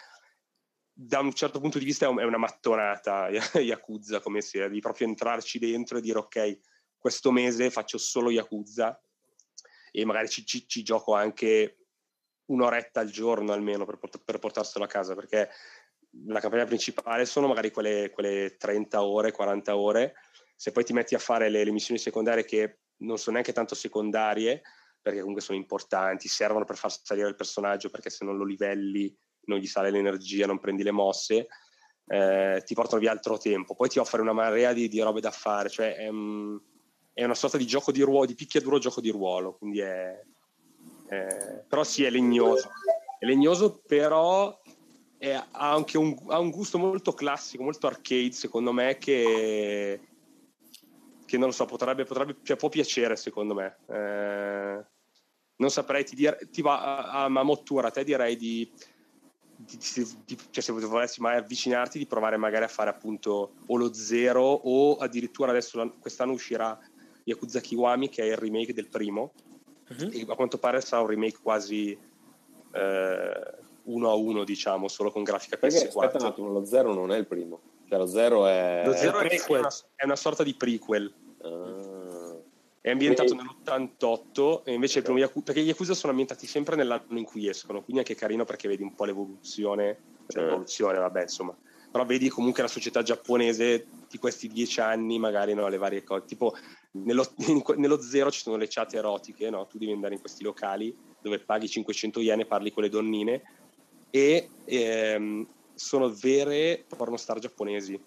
[0.93, 3.27] da un certo punto di vista è una mattonata
[3.59, 6.59] Yakuza, come se devi proprio entrarci dentro e dire ok,
[6.97, 8.97] questo mese faccio solo Yakuza
[9.91, 11.79] e magari ci, ci, ci gioco anche
[12.45, 15.49] un'oretta al giorno almeno per, per, portarselo a casa, perché
[16.27, 20.15] la campagna principale sono magari quelle, quelle 30 ore, 40 ore,
[20.59, 23.75] se poi ti metti a fare le, le missioni secondarie che non sono neanche tanto
[23.75, 24.61] secondarie,
[25.01, 29.15] perché comunque sono importanti, servono per far salire il personaggio, perché se non lo livelli
[29.45, 31.47] non gli sale l'energia, non prendi le mosse,
[32.07, 33.73] eh, ti portano via altro tempo.
[33.73, 36.09] Poi ti offre una marea di, di robe da fare, cioè è,
[37.13, 40.21] è, una sorta di gioco di ruolo, di picchiaduro gioco di ruolo, quindi è,
[41.07, 41.63] è...
[41.69, 42.69] però sì, è legnoso.
[43.17, 44.59] È legnoso, però
[45.21, 50.01] ha anche un, ha un gusto molto classico, molto arcade, secondo me, che
[51.29, 53.77] che non lo so, potrebbe, potrebbe cioè, può piacere secondo me.
[53.87, 54.83] Eh,
[55.57, 58.71] non saprei, ti, dire, ti va a, a Mottura, a te direi di
[59.61, 59.77] di,
[60.25, 64.41] di, cioè se volessi mai avvicinarti di provare magari a fare appunto o lo zero
[64.41, 66.79] o addirittura adesso quest'anno uscirà
[67.25, 69.33] Yakuza Kiwami che è il remake del primo
[69.89, 70.11] uh-huh.
[70.13, 71.91] e a quanto pare sarà un remake quasi
[72.71, 76.93] eh, uno a uno diciamo solo con grafica Perché, PS4 aspetta un attimo lo zero
[76.93, 80.15] non è il primo cioè lo zero è lo zero è, è, una, è una,
[80.15, 82.19] sorta di prequel uh
[82.81, 87.17] è ambientato nell'88 e invece il primo Yakuza, perché gli Yakuza sono ambientati sempre nell'anno
[87.17, 89.97] in cui escono, quindi è anche carino perché vedi un po' l'evoluzione,
[90.27, 91.55] cioè l'evoluzione, vabbè, insomma.
[91.91, 96.25] Però vedi comunque la società giapponese di questi dieci anni, magari no, le varie cose.
[96.25, 96.55] Tipo
[96.91, 97.25] nello,
[97.75, 99.65] nello zero ci sono le chat erotiche, no?
[99.67, 103.41] Tu devi andare in questi locali dove paghi 500 yen e parli con le donnine
[104.09, 105.47] e ehm,
[105.79, 107.99] sono vere pornostar giapponesi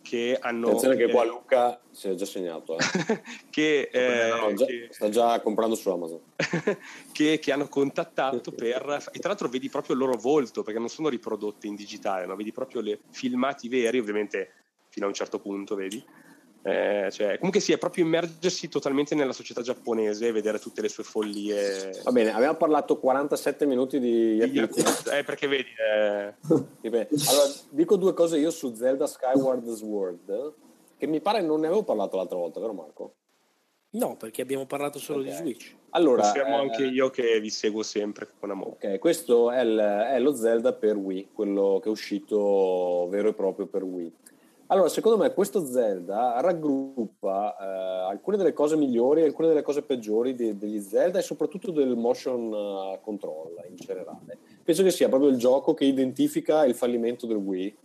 [0.00, 0.68] che hanno...
[0.68, 2.78] Attenzione che qua Luca si è già segnato.
[2.78, 3.20] Eh.
[3.50, 6.20] che, eh, no, già, che, sta già comprando su Amazon.
[7.12, 9.08] che, che, hanno contattato per...
[9.12, 12.34] E tra l'altro vedi proprio il loro volto, perché non sono riprodotti in digitale, no?
[12.36, 14.52] vedi proprio i filmati veri, ovviamente
[14.88, 16.02] fino a un certo punto, vedi
[16.62, 20.88] eh, cioè, comunque sì, è proprio immergersi totalmente nella società giapponese e vedere tutte le
[20.88, 22.00] sue follie.
[22.04, 25.16] Va bene, abbiamo parlato 47 minuti di Yakuza.
[25.16, 25.68] Eh, perché vedi...
[25.78, 26.34] Eh...
[27.28, 30.54] allora, dico due cose io su Zelda Skyward Sword,
[30.98, 33.14] che mi pare non ne avevo parlato l'altra volta, vero Marco?
[33.92, 35.32] No, perché abbiamo parlato solo okay.
[35.32, 35.74] di Switch.
[35.90, 38.70] Allora, Confermo eh, anche io che vi seguo sempre con amore.
[38.70, 43.34] Ok, questo è, il, è lo Zelda per Wii, quello che è uscito vero e
[43.34, 44.12] proprio per Wii.
[44.70, 49.82] Allora, secondo me questo Zelda raggruppa eh, alcune delle cose migliori e alcune delle cose
[49.82, 54.38] peggiori di, degli Zelda e soprattutto del motion uh, control in generale.
[54.62, 57.76] Penso che sia proprio il gioco che identifica il fallimento del Wii,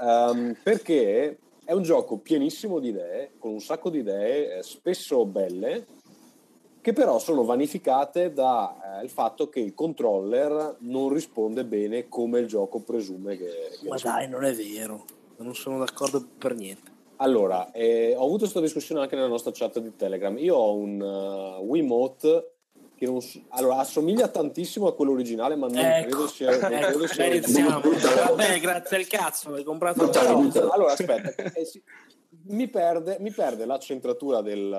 [0.00, 5.24] um, perché è un gioco pienissimo di idee, con un sacco di idee, eh, spesso
[5.24, 5.86] belle,
[6.82, 12.46] che però sono vanificate dal eh, fatto che il controller non risponde bene come il
[12.46, 13.46] gioco presume che...
[13.80, 16.92] che Ma dai, non è vero non sono d'accordo per niente.
[17.16, 20.36] Allora, eh, ho avuto questa discussione anche nella nostra chat di Telegram.
[20.38, 22.54] Io ho un uh, Wiimote
[22.96, 23.18] che non,
[23.50, 26.58] allora, assomiglia tantissimo a quello originale, ma non ecco, credo sia.
[26.58, 27.80] Non ecco, credo sia iniziamo.
[27.80, 31.82] Vabbè, grazie al cazzo, hai comprato no, no, Allora, aspetta, eh, sì,
[32.46, 34.76] mi, perde, mi, perde, la centratura del,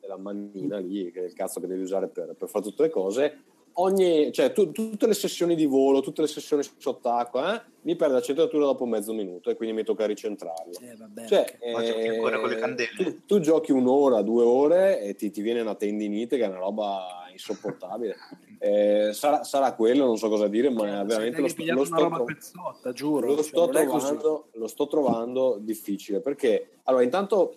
[0.00, 2.90] della manina lì, che è il cazzo che devi usare per, per fare tutte le
[2.90, 3.42] cose
[3.74, 8.14] ogni, cioè, tu, tutte le sessioni di volo, tutte le sessioni sott'acqua, eh, mi perde
[8.14, 10.72] la centratura dopo mezzo minuto e quindi mi tocca ricentrarlo.
[10.80, 12.90] Eh, vabbè, cioè, eh, ancora con le candele.
[12.96, 16.58] Tu, tu, giochi un'ora, due ore e ti, ti, viene una tendinite che è una
[16.58, 18.16] roba insopportabile.
[18.58, 22.92] eh, sarà, sarà, quello, non so cosa dire, ma veramente lo, sto, lo, sto, pezzotta,
[22.92, 27.56] giuro, lo, sto cioè, trovando, lo sto trovando difficile perché allora intanto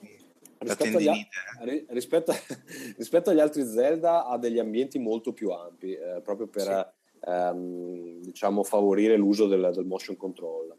[0.64, 1.86] rispetto agli, eh.
[1.90, 2.34] rispetto,
[2.98, 7.30] rispetto agli, altri Zelda ha degli ambienti molto più ampi, eh, proprio per sì.
[7.30, 10.76] ehm, diciamo, favorire l'uso del, del motion control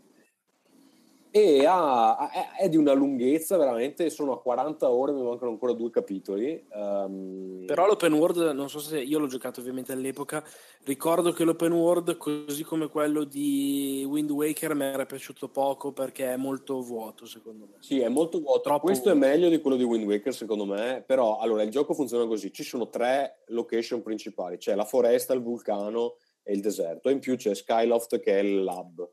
[1.36, 5.90] e ha, è di una lunghezza veramente, sono a 40 ore, mi mancano ancora due
[5.90, 6.65] capitoli.
[6.73, 7.65] Um...
[7.66, 10.44] Però l'open world, non so se io l'ho giocato ovviamente all'epoca,
[10.85, 16.32] ricordo che l'open world, così come quello di Wind Waker, mi era piaciuto poco perché
[16.32, 17.78] è molto vuoto secondo me.
[17.81, 18.61] Sì, è molto vuoto.
[18.61, 18.86] Troppo...
[18.86, 22.28] Questo è meglio di quello di Wind Waker secondo me, però allora il gioco funziona
[22.28, 27.12] così, ci sono tre location principali, c'è la foresta, il vulcano e il deserto, e
[27.12, 29.05] in più c'è Skyloft che è il lab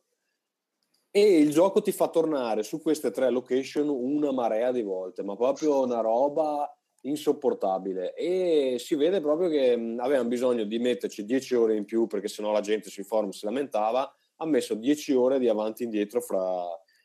[1.12, 5.36] e il gioco ti fa tornare su queste tre location una marea di volte, ma
[5.36, 11.76] proprio una roba insopportabile e si vede proprio che avevano bisogno di metterci 10 ore
[11.76, 15.48] in più perché sennò la gente sui forum si lamentava ha messo 10 ore di
[15.48, 16.64] avanti e indietro fra,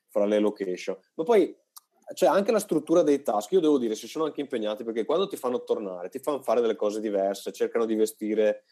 [0.08, 0.96] fra le location.
[1.14, 1.54] Ma poi
[2.14, 5.26] cioè anche la struttura dei task, io devo dire, si sono anche impegnati perché quando
[5.26, 8.64] ti fanno tornare, ti fanno fare delle cose diverse, cercano di vestire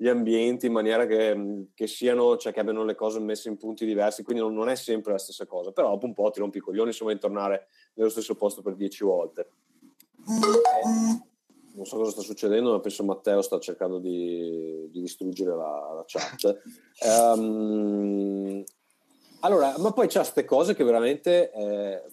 [0.00, 3.84] gli ambienti in maniera che, che siano, cioè che abbiano le cose messe in punti
[3.84, 6.56] diversi, quindi non, non, è sempre la stessa cosa, però dopo un po' ti rompi
[6.56, 9.50] i coglioni insomma di tornare nello stesso posto per dieci volte.
[10.26, 11.28] Eh,
[11.74, 16.04] non so cosa sta succedendo, ma penso Matteo sta cercando di, di distruggere la, la
[16.06, 16.62] chat.
[17.04, 18.64] Um,
[19.40, 22.04] allora, ma poi c'è queste cose che veramente eh,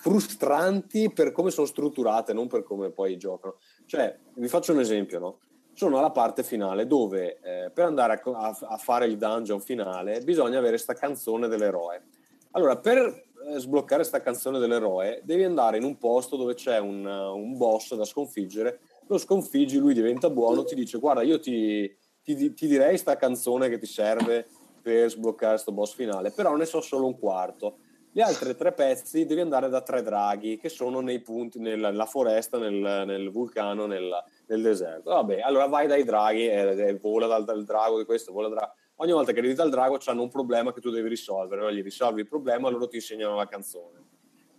[0.00, 3.56] frustranti per come sono strutturate, non per come poi giocano.
[3.84, 5.38] Cioè, vi faccio un esempio, no?
[5.74, 10.20] Sono alla parte finale dove eh, per andare a, a, a, fare il dungeon finale
[10.20, 12.04] bisogna avere questa canzone dell'eroe.
[12.52, 17.04] Allora, per eh, sbloccare questa canzone dell'eroe devi andare in un posto dove c'è un,
[17.04, 21.92] un boss da sconfiggere, lo sconfiggi, lui diventa buono, ti dice guarda io ti,
[22.22, 24.46] ti, ti direi questa canzone che ti serve
[24.80, 27.78] per sbloccare questo boss finale, però ne so solo un quarto.
[28.16, 32.58] Gli altri tre pezzi devi andare da tre draghi che sono nei punti, nella foresta,
[32.58, 34.08] nel, nel vulcano, nel,
[34.46, 35.10] nel, deserto.
[35.10, 39.10] Vabbè, allora vai dai draghi, eh, vola dal, dal, drago di questo, vola dal Ogni
[39.10, 41.72] volta che arrivi dal drago hanno un problema che tu devi risolvere, no?
[41.72, 44.00] gli risolvi il problema e loro ti insegnano la canzone.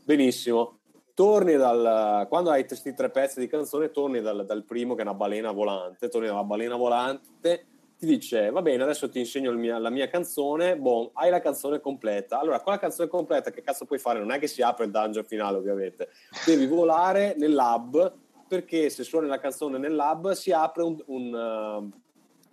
[0.04, 0.80] Benissimo.
[1.14, 5.06] Torni dal, quando hai questi tre pezzi di canzone, torni dal, dal primo che è
[5.06, 9.78] una balena volante, torni dalla balena volante ti dice va bene adesso ti insegno mia,
[9.78, 12.40] la mia canzone boh, hai la canzone completa.
[12.40, 14.20] Allora con la canzone completa che cazzo puoi fare?
[14.20, 16.10] Non è che si apre il dungeon finale ovviamente.
[16.46, 18.14] Devi volare nel lab
[18.48, 21.92] perché se suoni la canzone nel lab si apre un, un, uh,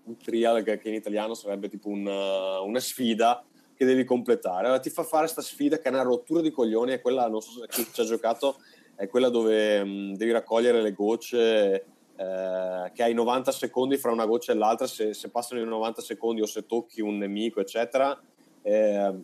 [0.04, 3.44] un trial che, in italiano sarebbe tipo un, uh, una sfida
[3.74, 4.66] che devi completare.
[4.66, 7.40] Allora ti fa fare questa sfida che è una rottura di coglioni è quella non
[7.40, 8.58] so chi ci ha giocato
[8.94, 11.84] è quella dove um, devi raccogliere le gocce
[12.16, 16.02] eh, che hai 90 secondi fra una goccia e l'altra, se, se, passano i 90
[16.02, 18.18] secondi o se tocchi un nemico, eccetera,
[18.62, 19.14] eh,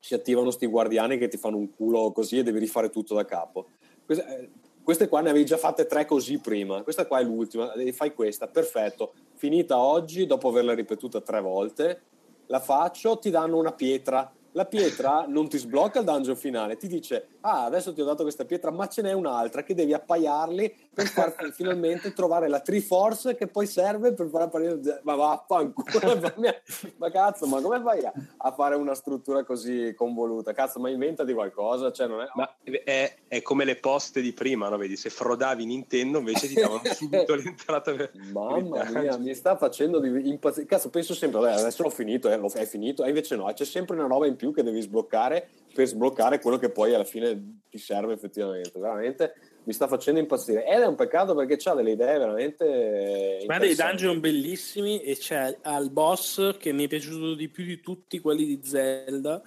[0.00, 3.24] si attivano questi guardiani che ti fanno un culo così e devi rifare tutto da
[3.24, 3.66] capo.
[4.04, 4.50] Queste, eh,
[4.82, 8.46] queste qua ne avevi già fatte tre così prima, questa qua è l'ultima, fai questa,
[8.46, 12.02] perfetto, finita oggi dopo averla ripetuta tre volte,
[12.46, 14.32] la faccio, ti danno una pietra.
[14.52, 18.22] La pietra non ti sblocca il dungeon finale, ti dice ah adesso ti ho dato
[18.22, 23.36] questa pietra ma ce n'è un'altra che devi appaiarli per far finalmente trovare la Triforce
[23.36, 26.18] che poi serve per far apparire ma vaffanculo
[26.98, 31.32] ma cazzo ma come fai a, a, fare una struttura così convoluta cazzo ma inventati
[31.32, 32.26] qualcosa cioè non è...
[32.34, 34.76] ma è, è, come le poste di prima no?
[34.76, 40.04] vedi se frodavi Nintendo invece ti davano subito l'entrata per mamma mia mi sta facendo
[40.04, 43.94] impazzire cazzo penso sempre adesso l'ho finito eh, è finito e invece no c'è sempre
[43.94, 47.78] una roba in più che devi sbloccare per sbloccare quello che poi alla fine ti
[47.78, 48.78] serve effettivamente.
[48.78, 49.34] Veramente
[49.68, 50.64] mi sta facendo impazzire.
[50.64, 53.44] Ed è un peccato perché ha delle idee veramente.
[53.46, 57.78] Ma dei dungeon bellissimi e c'è al boss che mi è piaciuto di più di
[57.78, 59.42] tutti quelli di Zelda,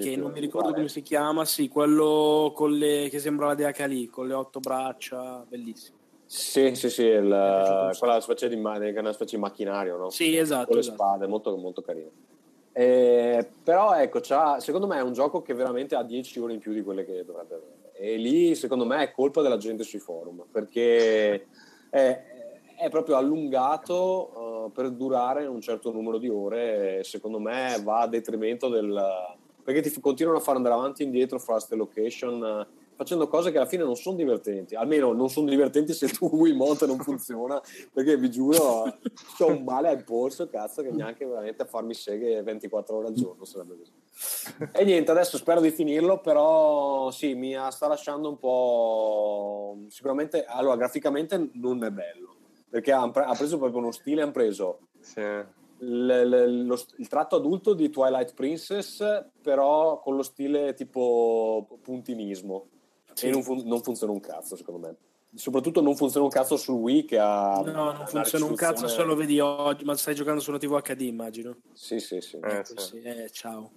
[0.00, 4.06] che non mi ricordo come si chiama, sì, quello con le, che sembrava di Akali,
[4.06, 5.96] con le otto braccia, bellissimo.
[6.24, 10.10] Sì, sì, sì, il, quella specie di, una specie di macchinario, no?
[10.10, 10.66] Sì, esatto.
[10.66, 10.96] Con le esatto.
[10.96, 12.10] spade, molto, molto carino.
[12.72, 14.22] Eh, però ecco,
[14.60, 17.24] secondo me è un gioco che veramente ha 10 ore in più di quelle che
[17.24, 17.85] dovrebbe avere.
[17.98, 21.46] E lì secondo me è colpa della gente sui forum, perché
[21.88, 22.22] è,
[22.76, 28.08] è proprio allungato uh, per durare un certo numero di ore secondo me va a
[28.08, 29.02] detrimento del...
[29.62, 32.42] perché ti continuano a fare andare avanti e indietro fra queste location.
[32.42, 36.28] Uh, facendo cose che alla fine non sono divertenti, almeno non sono divertenti se tu
[36.32, 37.60] Wiimote non funziona,
[37.92, 42.42] perché vi giuro ho un male al polso, cazzo, che neanche veramente a farmi seghe
[42.42, 43.92] 24 ore al giorno sarebbe così.
[44.72, 49.78] E niente, adesso spero di finirlo, però sì, mi sta lasciando un po'...
[49.88, 52.36] sicuramente, allora, graficamente non è bello,
[52.68, 54.88] perché ha, preso proprio uno stile, hanno preso...
[55.00, 55.20] Sì.
[55.78, 62.68] L, l, lo, il tratto adulto di Twilight Princess, però con lo stile tipo puntinismo
[63.16, 63.26] sì.
[63.26, 64.96] e non, fun- non, funziona un cazzo secondo me
[65.34, 69.02] soprattutto non funziona un cazzo su Wii che ha no non funziona un cazzo se
[69.02, 72.56] lo vedi oggi ma stai giocando su una TV HD immagino sì sì sì, eh,
[72.56, 73.00] ecco, sì.
[73.00, 73.72] Eh, ciao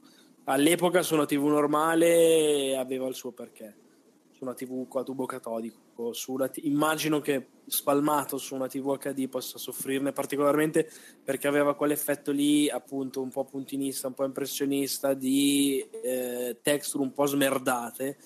[0.50, 3.76] all'epoca su una TV normale aveva il suo perché.
[4.32, 9.58] Su una TV a tubo catodico t- immagino che spalmato su una TV HD possa
[9.58, 10.90] soffrirne particolarmente
[11.24, 17.12] perché aveva quell'effetto lì appunto un po' puntinista un po' impressionista di eh, texture un
[17.12, 18.18] po' smerdate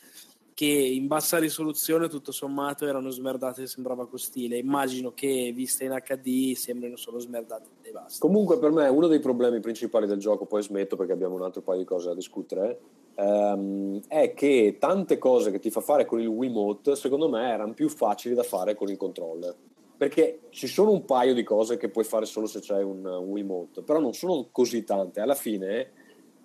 [0.54, 4.58] che in bassa risoluzione tutto sommato erano smerdate e sembrava con stile.
[4.58, 8.26] Immagino che viste in HD sembrino solo smerdate e basta.
[8.26, 11.62] Comunque per me uno dei problemi principali del gioco, poi smetto perché abbiamo un altro
[11.62, 12.80] paio di cose da discutere,
[13.16, 17.74] ehm, è che tante cose che ti fa fare con il Wiimote secondo me erano
[17.74, 19.56] più facili da fare con il controller.
[19.96, 23.30] Perché ci sono un paio di cose che puoi fare solo se c'hai un, un
[23.30, 25.22] Wiimote, però non sono così tante.
[25.22, 26.03] Alla fine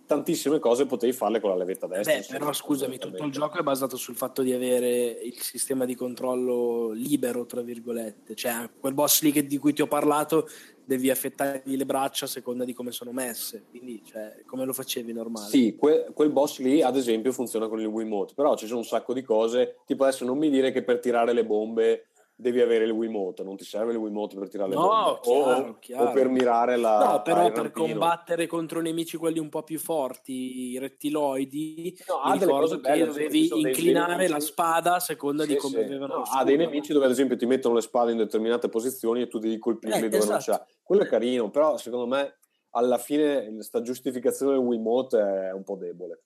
[0.09, 2.19] tantissime cose potevi farle con la levetta destra.
[2.19, 5.95] Beh, però scusami, tutto il gioco è basato sul fatto di avere il sistema di
[5.95, 8.35] controllo libero, tra virgolette.
[8.35, 10.49] Cioè, quel boss lì che, di cui ti ho parlato,
[10.83, 13.67] devi affettargli le braccia a seconda di come sono messe.
[13.69, 15.51] Quindi, cioè, come lo facevi normale?
[15.51, 18.87] Sì, que- quel boss lì, ad esempio, funziona con il Wiimote, però ci sono un
[18.87, 22.07] sacco di cose, tipo adesso non mi dire che per tirare le bombe
[22.41, 25.69] devi avere il Wiimote, non ti serve il Wiimote per tirare le No, bombe chiaro,
[25.71, 26.09] o, chiaro.
[26.11, 27.87] o per mirare la No, però per rampino.
[27.89, 33.07] combattere contro nemici quelli un po' più forti, i rettiloidi, No, ha delle cose belle,
[33.07, 35.85] dovevi inclinare la spada a seconda di Sì, come sì.
[35.85, 39.23] avevano No, ha dei nemici dove ad esempio ti mettono le spade in determinate posizioni
[39.23, 40.65] e tu devi colpirli Eh, dove non esatto.
[40.65, 40.77] c'è.
[40.85, 42.39] Quello è carino, però secondo me
[42.71, 46.23] alla fine questa giustificazione del Wiimote è un po' debole.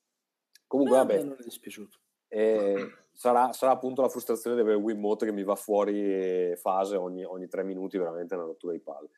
[0.66, 1.98] Comunque Eh, vabbè, non è dispiaciuto.
[2.28, 2.74] eh,
[3.12, 7.24] sarà, sarà appunto la frustrazione di avere il Wiimote che mi va fuori fase ogni,
[7.24, 9.10] ogni tre minuti, veramente una rottura di palle.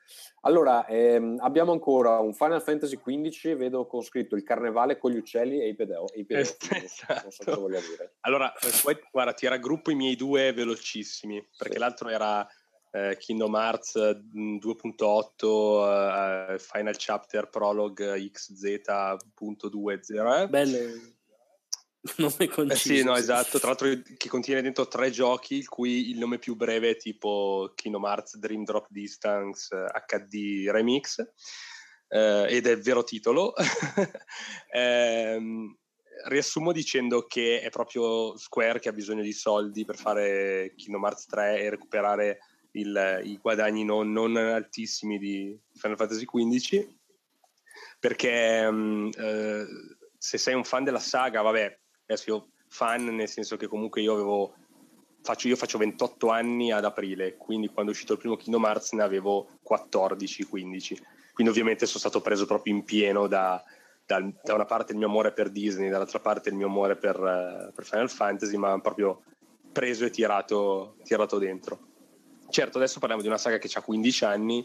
[0.42, 5.16] Allora, ehm, abbiamo ancora un Final Fantasy XV, vedo con scritto il carnevale con gli
[5.16, 6.06] uccelli e i pedeo.
[6.12, 7.60] E i pedofili, non so- non so cosa Esatto.
[7.60, 8.14] voglia dire.
[8.20, 11.78] Allora, eh, poi, guarda, ti raggruppo i miei due velocissimi, perché Sì.
[11.78, 12.46] l'altro era
[12.90, 13.96] eh, Kingdom Hearts
[14.32, 20.48] mh, 2.8 eh, Final Chapter Prologue XZ.20 eh?
[20.48, 21.13] Belle
[22.18, 22.94] nome Eh conciso.
[22.94, 23.58] sì, no, esatto.
[23.58, 27.72] Tra l'altro, che contiene dentro tre giochi, il cui il nome più breve è tipo
[27.74, 31.18] Kingdom Hearts Dream Drop Distance eh, HD Remix,
[32.08, 33.54] eh, ed è il vero titolo.
[34.74, 35.76] Ehm,
[36.26, 41.26] riassumo dicendo che è proprio Square che ha bisogno di soldi per fare Kingdom Hearts
[41.26, 42.38] 3 e recuperare
[42.72, 46.88] il- i guadagni non, non altissimi di Final Fantasy XV
[48.00, 49.66] perché mm, eh,
[50.18, 54.54] se sei un fan della saga, vabbè, adesso fan nel senso che comunque io avevo
[55.22, 58.92] faccio, io faccio 28 anni ad aprile, quindi quando è uscito il primo Kingdom Hearts
[58.92, 60.96] ne avevo 14-15,
[61.32, 63.62] quindi ovviamente sono stato preso proprio in pieno da,
[64.04, 67.72] da- da una parte il mio amore per Disney, dall'altra parte il mio amore per,
[67.74, 69.22] per Final Fantasy, ma proprio
[69.72, 71.78] preso e tirato, tirato dentro.
[72.50, 74.64] Certo, adesso parliamo di una saga che ha 15 anni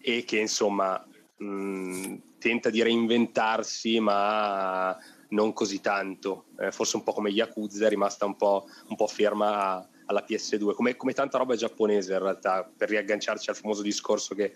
[0.00, 1.02] e che insomma
[1.36, 4.98] mh, tenta di reinventarsi, ma
[5.30, 6.46] non così tanto.
[6.58, 10.24] Eh, forse un po' come Yakuza, è rimasta un po', un po' ferma a- alla
[10.26, 14.52] PS2, come, come tanta roba giapponese in realtà, per riagganciarci al famoso discorso che,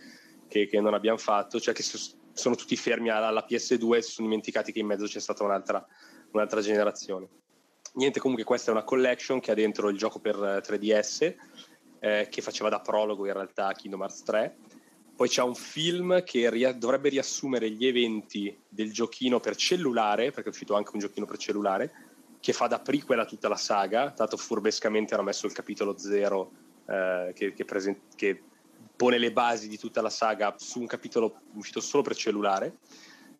[0.49, 4.03] che- che non abbiamo fatto, cioè che s- sono tutti fermi alla, alla PS2 e
[4.03, 5.85] si sono dimenticati che in mezzo c'è stata un'altra,
[6.33, 7.29] un'altra generazione.
[7.95, 11.35] Niente, comunque questa è una collection che ha dentro il gioco per eh, 3DS,
[12.01, 14.57] eh, che faceva da prologo in realtà a Kingdom Hearts 3.
[15.17, 20.49] Poi c'è un film che ria- dovrebbe riassumere gli eventi del giochino per cellulare, perché
[20.49, 21.93] è uscito anche un giochino per cellulare,
[22.41, 24.11] che fa da prequel a tutta la saga.
[24.11, 26.51] Tanto furbescamente hanno messo il capitolo 0
[26.87, 28.43] eh, che, che presen- che
[28.97, 32.79] pone le basi di tutta la saga su un capitolo uscito solo per cellulare.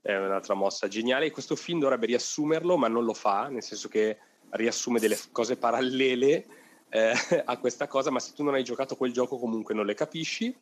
[0.01, 1.27] È un'altra mossa geniale.
[1.27, 4.19] E questo film dovrebbe riassumerlo, ma non lo fa, nel senso che
[4.51, 6.47] riassume delle cose parallele
[6.89, 7.13] eh,
[7.45, 10.57] a questa cosa, ma se tu non hai giocato quel gioco comunque non le capisci.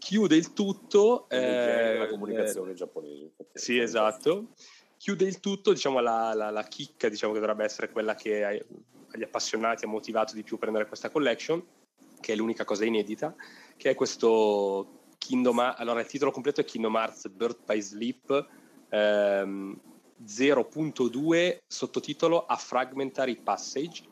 [0.00, 1.28] Chiude il tutto.
[1.28, 3.32] Eh, della comunicazione giapponese.
[3.52, 4.48] sì, esatto.
[4.96, 8.44] Chiude il tutto, diciamo, la, la- la chicca, diciamo, che dovrebbe essere quella che
[9.12, 11.62] agli appassionati ha motivato di più a prendere questa collection,
[12.18, 13.34] che è l'unica cosa inedita,
[13.76, 15.80] che è questo Kingdom Hearts.
[15.80, 18.48] Allora, il titolo completo è Kingdom Hearts Birth by Sleep
[18.88, 19.78] ehm,
[20.26, 24.04] 0.2, sottotitolo A Fragmentary Passage,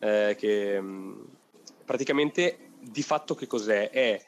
[0.00, 1.28] eh, che mh,
[1.86, 3.90] praticamente di fatto che cos'è?
[3.90, 4.26] È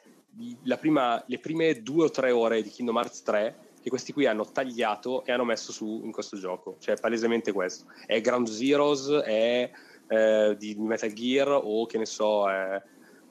[0.79, 4.45] prima- le prime due o tre ore di Kingdom Hearts 3 che questi qui hanno
[4.45, 7.85] tagliato e hanno messo su in questo gioco, cioè palesemente questo.
[8.05, 9.71] È Ground Zeroes, è
[10.07, 12.81] eh, di Metal Gear o che ne so, è,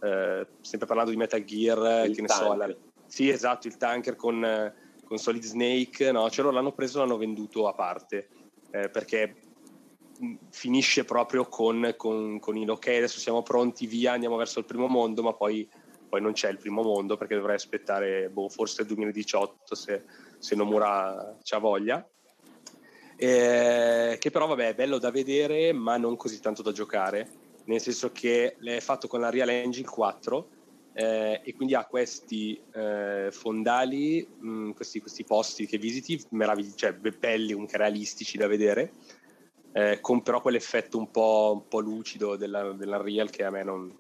[0.02, 2.74] eh, sempre parlando di Metal Gear, Il che ne so, la-
[3.06, 4.74] sì esatto, il tanker con,
[5.05, 8.28] con Solid Snake, no, cioè loro l'hanno preso e l'hanno venduto a parte,
[8.70, 9.36] eh, perché
[10.18, 14.64] mh, finisce proprio con, con, con il ok, adesso siamo pronti, via, andiamo verso il
[14.64, 15.68] primo mondo, ma poi,
[16.10, 20.04] poi non c'è il primo mondo perché dovrei aspettare boh, forse il 2018 se,
[20.38, 22.06] se Nomura c'ha voglia.
[23.16, 27.28] Eh, che però vabbè è bello da vedere ma non così tanto da giocare
[27.64, 30.48] nel senso che è fatto con la Real Engine 4
[30.94, 36.94] eh, e quindi ha questi eh, fondali mh, questi, questi posti che visiti meravigli- cioè,
[36.94, 38.90] be- belli comunque realistici da vedere
[39.72, 43.94] eh, con però quell'effetto un po', un po' lucido della, dell'Unreal che a me non,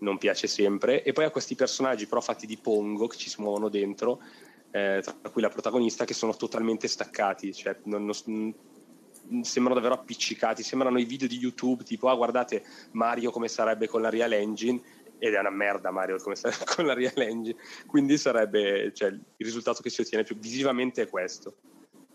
[0.00, 1.02] non piace sempre.
[1.02, 4.20] E poi ha questi personaggi però fatti di Pongo che ci si muovono dentro
[4.70, 8.54] eh, tra cui la protagonista che sono totalmente staccati cioè non- non-
[9.32, 12.62] mm, sembrano davvero appiccicati sembrano i video di YouTube tipo ah guardate
[12.92, 14.80] Mario come sarebbe con la Real Engine
[15.18, 17.56] ed è una merda Mario come sarebbe con la Real Engine.
[17.86, 21.56] Quindi sarebbe cioè, il risultato che si ottiene più visivamente è questo.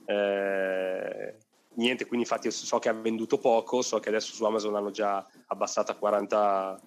[0.06, 1.36] Eh,
[1.76, 5.26] niente, quindi infatti so che ha venduto poco, so che adesso su Amazon l'hanno già
[5.48, 6.82] abbassata a 40,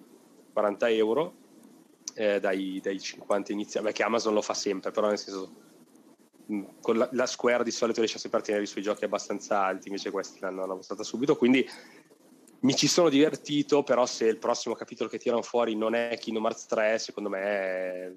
[0.57, 1.33] 40 euro
[2.15, 5.65] eh, dai, dai 50 iniziali, beh che Amazon lo fa sempre, però nel senso
[6.81, 9.89] con la, la Square di solito riesce sempre a tenere i suoi giochi abbastanza alti,
[9.89, 11.63] invece questi l'hanno abbassata subito, quindi
[12.61, 16.45] mi ci sono divertito, però se il prossimo capitolo che tirano fuori non è Kingdom
[16.45, 18.15] Hearts 3, secondo me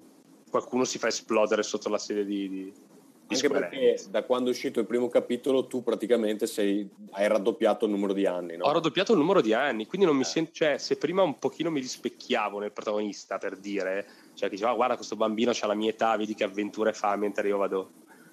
[0.49, 2.73] qualcuno si fa esplodere sotto la sede di, di
[3.35, 7.91] Anche perché da quando è uscito il primo capitolo tu praticamente sei, hai raddoppiato il
[7.91, 8.65] numero di anni, no?
[8.65, 11.69] Ho raddoppiato il numero di anni, quindi non mi sento, cioè, se prima un pochino
[11.69, 15.73] mi rispecchiavo nel protagonista per dire, cioè che diceva, "Ah, guarda, questo bambino ha la
[15.73, 17.91] mia età, vedi che avventure fa mentre io vado,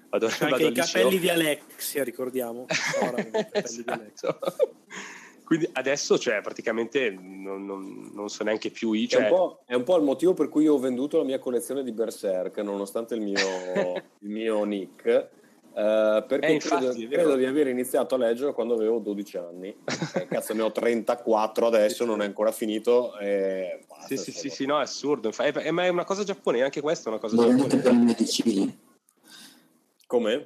[0.09, 2.67] vado, vado anche i al liceo." capelli di Alexia, ricordiamo.
[3.03, 4.29] Ora, i capelli di Alexia.
[4.29, 4.75] Esatto.
[5.49, 9.09] Quindi adesso, cioè, praticamente non, non- non so neanche più io.
[9.09, 11.39] È un, Cioè, po', è un po' il motivo per cui ho venduto la mia
[11.39, 13.33] collezione di Berserk, nonostante il mio,
[14.21, 15.31] il mio nick, eh,
[15.73, 19.75] perché Eh, infatti, credo, è credo di aver iniziato a leggerlo quando avevo 12 anni.
[20.17, 23.17] Eh, cazzo, ne ho 34 adesso, non è ancora finito.
[23.19, 25.29] E basta, sì, sì, sì, sì, no, è assurdo.
[25.29, 28.77] Infa- è- ma è una cosa giapponese, anche questa è una cosa giapponese.
[30.07, 30.45] Come?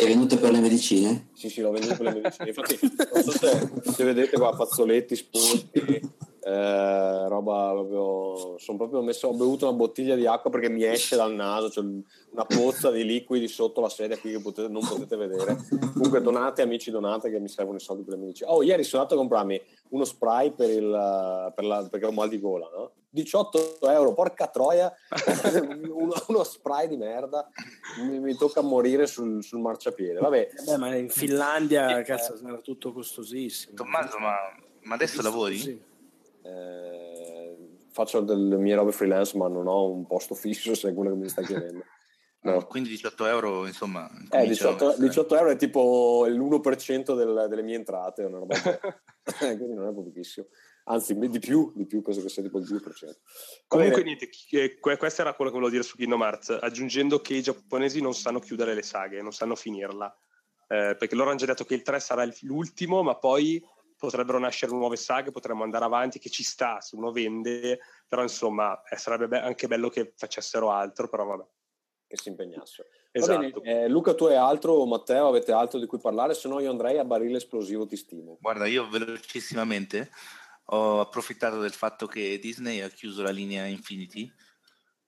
[0.00, 1.28] È venute per le medicine?
[1.34, 2.48] Sì, sì, l'ho venduto per le medicine.
[2.48, 2.78] Infatti,
[3.12, 6.00] non so se, se vedete qua, fazzoletti sporchi,
[6.42, 8.58] eh, roba proprio.
[8.58, 9.28] Sono proprio messo.
[9.28, 11.68] Ho bevuto una bottiglia di acqua perché mi esce dal naso.
[11.68, 15.58] C'è una pozza di liquidi sotto la sedia qui che potete- non potete vedere.
[15.92, 18.50] Comunque, donate, amici, donate che mi servono i soldi per le medicine.
[18.50, 19.60] Oh, ieri sono andato a comprarmi
[19.90, 22.90] uno spray per il, per la- perché ho mal di gola, no?
[23.12, 24.92] 18 euro, porca troia,
[25.90, 27.48] uno, uno spray di merda,
[27.98, 30.20] mi, mi tocca morire sul, sul marciapiede.
[30.20, 33.74] Vabbè, Beh, ma in Finlandia, Eh, cazzo, sarà tutto costosissimo.
[33.74, 34.34] Tommaso, ma,
[34.82, 35.58] ma adesso lavori?
[35.58, 35.82] Sì.
[36.42, 37.56] Eh,
[37.90, 41.16] faccio delle mie robe freelance, ma non ho un posto fisso, se è quello che
[41.16, 41.84] mi stai chiedendo.
[42.42, 42.64] No.
[42.64, 44.08] Quindi 18 euro, insomma.
[44.08, 48.38] Eh, comincia a 18, essere- 18 euro è tipo l'1% del- delle mie entrate, una
[48.38, 48.54] roba
[49.36, 50.46] quindi non è pochissimo.
[50.84, 53.06] Anzi, di più, di più, penso che sia tipo il 2%.
[53.06, 57.20] Va Comunque, niente, eh, que- questo era quello che volevo dire su Kingdom Hearts, aggiungendo
[57.20, 60.12] che i giapponesi non sanno chiudere le saghe, non sanno finirla.
[60.66, 63.62] Eh, perché loro hanno già detto che il 3 sarà l'ultimo, ma poi
[63.96, 68.82] potrebbero nascere nuove saghe, potremmo andare avanti, che ci sta se uno vende, però insomma
[68.82, 71.44] eh, sarebbe be- anche bello che facessero altro, però vabbè.
[72.06, 72.88] che si impegnassero.
[73.12, 73.60] Esatto.
[73.60, 76.34] bene, eh, Luca, tu hai altro, Matteo, avete altro di cui parlare?
[76.34, 78.38] Se no io andrei a barile esplosivo, ti stimo.
[78.40, 80.10] Guarda, io velocissimamente
[80.72, 84.32] ho approfittato del fatto che Disney ha chiuso la linea Infinity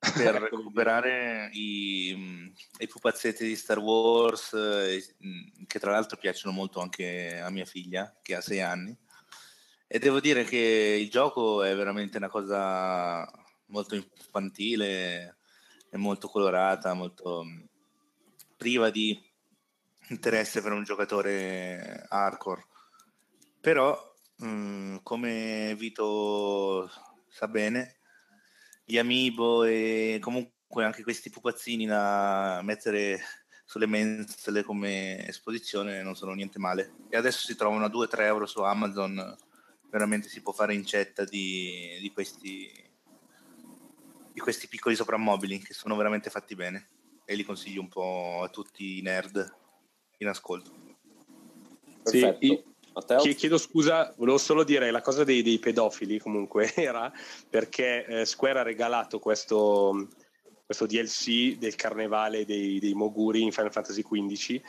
[0.16, 5.02] per recuperare i, mh, i pupazzetti di Star Wars, eh,
[5.66, 8.96] che tra l'altro piacciono molto anche a mia figlia, che ha sei anni.
[9.86, 13.30] E devo dire che il gioco è veramente una cosa
[13.66, 15.36] molto infantile,
[15.88, 17.68] è molto colorata, molto mh,
[18.56, 19.16] priva di
[20.08, 22.66] interesse per un giocatore hardcore.
[23.60, 24.11] Però,
[24.42, 26.90] mh, come Vito
[27.28, 27.98] sa bene,
[28.84, 33.20] gli amiibo e comunque anche questi pupazzini da mettere
[33.64, 36.92] sulle mensole come esposizione non sono niente male.
[37.08, 39.36] E adesso si trovano a 2-3 euro su Amazon,
[39.90, 42.90] veramente si può fare incetta di, di questi
[44.32, 46.88] di questi piccoli soprammobili che sono veramente fatti bene
[47.26, 49.56] e li consiglio un po' a tutti i nerd
[50.18, 50.72] in ascolto.
[52.02, 52.44] Sì, Perfetto.
[52.46, 53.20] io- Matteo?
[53.20, 57.12] Chie- Chiedo scusa, volevo solo dire la cosa dei, dei pedofili comunque era
[57.48, 60.08] perché eh, Square ha regalato questo,
[60.64, 64.60] questo DLC del carnevale dei, dei Moguri in Final Fantasy XV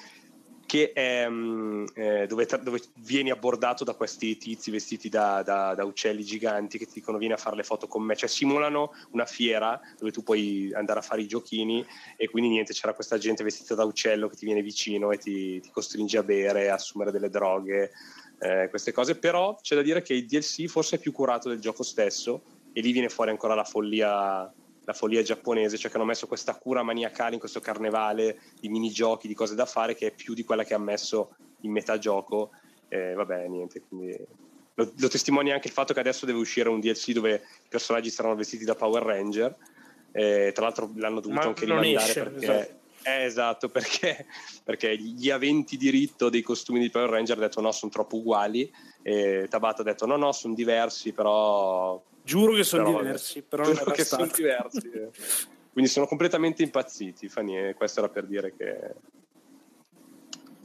[0.74, 5.86] che è mm, eh, dove, dove vieni abbordato da questi tizi vestiti da, da- da
[5.86, 9.28] uccelli giganti che ti dicono vieni a fare le foto con me, cioè simulano una
[9.28, 11.86] fiera dove tu puoi andare a fare i giochini
[12.18, 15.60] e quindi niente, c'era questa gente vestita da uccello che ti viene vicino e ti,
[15.60, 17.92] ti costringe a bere, a assumere delle droghe,
[18.40, 21.60] eh, queste cose, però c'è da dire che il DLC forse è più curato del
[21.60, 22.42] gioco stesso
[22.74, 24.52] e lì viene fuori ancora la follia,
[24.86, 29.28] la follia giapponese, cioè che hanno messo questa cura maniacale in questo carnevale di minigiochi,
[29.28, 32.52] di cose da fare che è più di quella che ha messo in metà gioco.
[32.90, 34.16] Eh, vabbè, niente, quindi
[34.76, 38.10] lo, lo testimonia anche il fatto che adesso deve uscire un DLC dove i personaggi
[38.10, 39.56] saranno vestiti da Power Ranger.
[40.12, 42.82] Eh, tra l'altro l'hanno dovuto Ma anche rimandare esce, perché esatto.
[43.04, 44.26] Eh, esatto, perché,
[44.64, 48.72] perché gli aventi diritto dei costumi di Power Ranger hanno detto no, sono troppo uguali.
[49.02, 52.02] E Tabata ha detto no, no, sono diversi, però.
[52.24, 54.90] Giuro che sono però- diversi, però Giuro che sono diversi.
[54.94, 55.10] eh.
[55.74, 57.28] Quindi sono completamente impazziti.
[57.30, 58.94] Fa niente, questo era per dire che,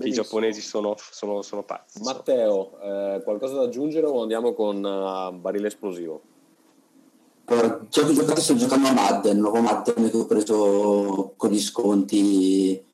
[0.07, 2.01] i giapponesi sono, sono, sono pazzi.
[2.03, 6.23] Matteo, eh, qualcosa da aggiungere o andiamo con eh, barile esplosivo?
[7.51, 12.85] Allora, giochi giocati sto giocando a Madden, nuovo Madden che ho preso con gli sconti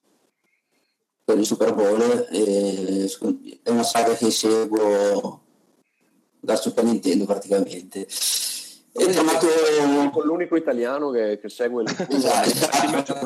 [1.25, 3.11] per il Super Bowl e
[3.63, 5.41] è una saga che seguo
[6.39, 8.07] dal Super Nintendo praticamente.
[8.93, 9.49] È tornato
[10.13, 13.19] con l'unico italiano che, che segue il esatto,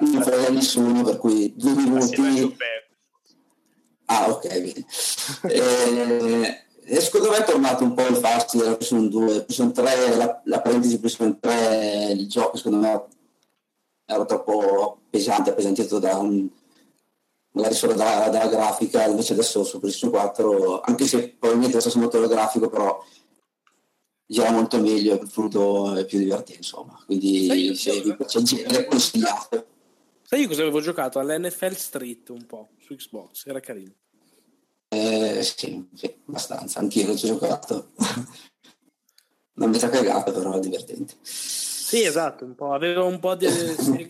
[0.00, 2.56] non frega nessuno per cui due minuti.
[4.04, 4.84] ah ok bene.
[5.44, 10.16] Eh, e secondo me è tornato un po' il fast della PlayStation 2 PlayStation 3
[10.16, 13.04] la, la parentesi PlayStation 3 il gioco secondo me
[14.06, 16.48] era troppo pesante appesantito da un
[17.54, 21.98] magari solo dalla, dalla, grafica, invece adesso su PlayStation 4, anche se probabilmente lo stesso
[21.98, 23.02] motore grafico, però
[24.26, 27.00] gira molto meglio, è più divertente, insomma.
[27.06, 29.66] Quindi se vi piace il genere consigliato.
[30.22, 31.18] Sai io cosa avevo giocato?
[31.18, 33.92] All'NFL Street un po' su Xbox, era carino.
[34.94, 37.90] Eh, sì, sì, abbastanza, anch'io l'ho giocato.
[39.54, 41.14] non mi sa cagato, però è divertente.
[41.22, 42.72] Sì, esatto, un po'.
[42.72, 43.48] aveva un po' di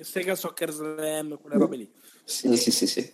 [0.03, 1.91] Sega Soccer Slam, quelle robe lì.
[2.25, 3.13] Sì, sì, sì, sì.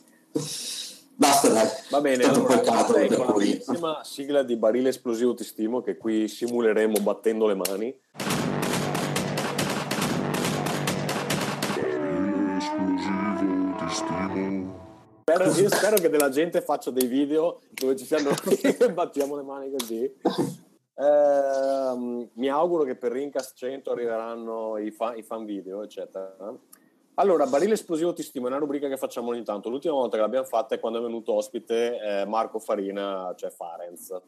[1.15, 1.69] Basta dai.
[1.91, 3.63] Va bene, allora, peccato, per con cui...
[3.79, 7.95] la sigla di barile esplosivo ti stimo che qui simuleremo battendo le mani.
[15.33, 18.31] Spero, io spero che della gente faccia dei video dove ci siano
[18.61, 20.03] e battiamo le mani così.
[20.03, 26.35] Eh, mi auguro che per Rincast 100 arriveranno i fan, i fan video, eccetera.
[27.15, 29.69] Allora, Barile Esplosivo Ti Stimo è una rubrica che facciamo ogni tanto.
[29.69, 34.21] L'ultima volta che l'abbiamo fatta è quando è venuto ospite eh, Marco Farina, cioè Farenz.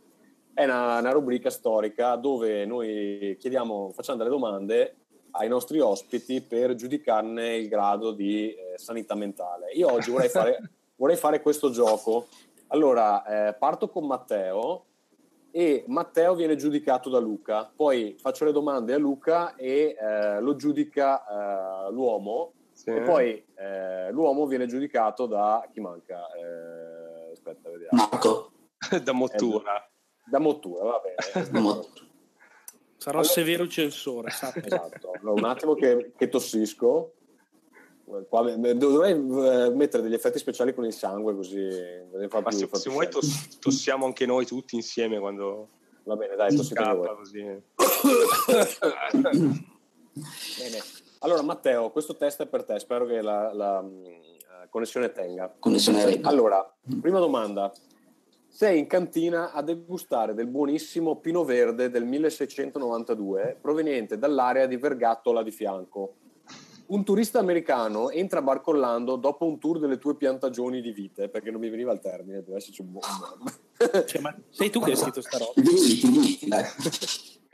[0.55, 4.97] È una, una, rubrica storica dove noi chiediamo, facciamo delle domande
[5.33, 9.71] ai nostri ospiti per giudicarne il grado di eh, sanità mentale.
[9.73, 10.59] Io oggi vorrei fare,
[11.03, 12.29] vorrei fare questo gioco.
[12.69, 14.85] Allora, eh, parto con Matteo
[15.51, 17.69] e Matteo viene giudicato da Luca.
[17.75, 22.91] Poi faccio le domande a Luca e eh, lo giudica eh, l'uomo sì.
[22.91, 26.29] E poi eh, l'uomo viene giudicato da chi manca?
[26.33, 27.91] Eh, aspetta, vediamo.
[27.91, 28.53] Marco.
[29.03, 29.91] da Mottura.
[30.25, 31.51] da Mottura, va bene.
[32.97, 34.29] Sarò allora, severo censore.
[34.29, 35.11] Esatto.
[35.21, 37.15] Allora, un attimo che, che tossisco.
[38.29, 41.69] Qua, dovrei eh, mettere degli effetti speciali con il sangue così
[42.29, 45.69] fa più, se, se vuoi toss- tossiamo anche noi tutti insieme quando
[46.03, 47.41] va bene dai tossite voi così.
[47.41, 47.63] bene
[51.25, 55.55] allora, Matteo, questo test è per te, spero che la, la, la eh, connessione tenga.
[55.57, 56.29] Connessione regga.
[56.29, 56.69] Allora,
[57.01, 57.73] prima domanda.
[58.49, 65.45] Sei in cantina a degustare del buonissimo Pino Verde del 1692 proveniente dall'area di Vergattola
[65.45, 66.17] di fianco.
[66.87, 71.61] Un turista americano entra barcollando dopo un tour delle tue piantagioni di vite, perché non
[71.61, 73.05] mi veniva il termine, deve esserci un buon...
[74.07, 75.53] cioè, ma sei tu che hai scritto sta roba?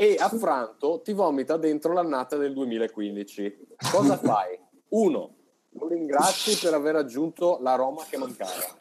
[0.01, 3.67] e affranto ti vomita dentro l'annata del 2015.
[3.91, 4.59] Cosa fai?
[4.91, 5.35] Uno,
[5.71, 8.79] lo ringrazi per aver aggiunto l'aroma che mancava.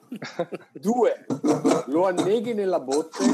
[0.74, 1.26] Due,
[1.88, 3.26] lo anneghi nella botte,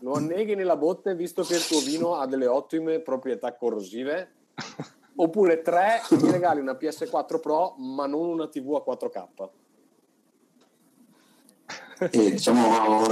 [0.00, 4.32] lo anneghi nella botte visto che il tuo vino ha delle ottime proprietà corrosive.
[5.16, 9.48] Oppure tre, ti regali una PS4 Pro ma non una TV a 4K.
[12.10, 13.06] E diciamo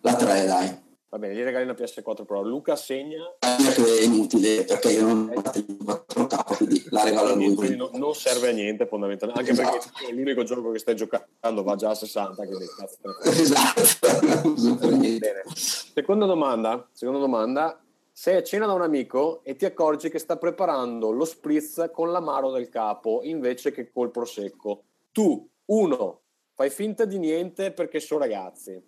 [0.00, 0.82] la 3 dai.
[1.14, 2.42] Va bene, gli regali una PS4 Pro.
[2.42, 3.22] Luca segna.
[3.38, 5.42] È inutile perché io non ho
[5.84, 7.54] la 4K, quindi la regalo a lui.
[7.54, 9.90] Quindi non, non serve a niente fondamentalmente, anche esatto.
[9.96, 12.98] perché l'unico gioco che stai giocando va già a 60, quindi cazzo.
[13.30, 14.50] Esatto.
[14.88, 15.42] bene.
[15.54, 17.83] Seconda domanda, seconda domanda.
[18.16, 22.12] Sei a cena da un amico e ti accorgi che sta preparando lo spritz con
[22.12, 24.84] l'amaro del capo invece che col prosecco.
[25.10, 26.20] Tu, uno,
[26.54, 28.80] fai finta di niente perché sono ragazzi.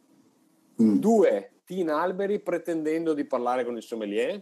[0.81, 0.99] Mm.
[0.99, 4.41] Due, ti inalberi pretendendo di parlare con il sommelier.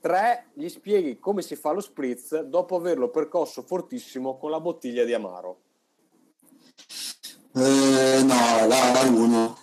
[0.00, 5.04] Tre, gli spieghi come si fa lo spritz dopo averlo percosso fortissimo con la bottiglia
[5.04, 5.60] di Amaro.
[7.52, 9.58] Eh, no, la, la uno.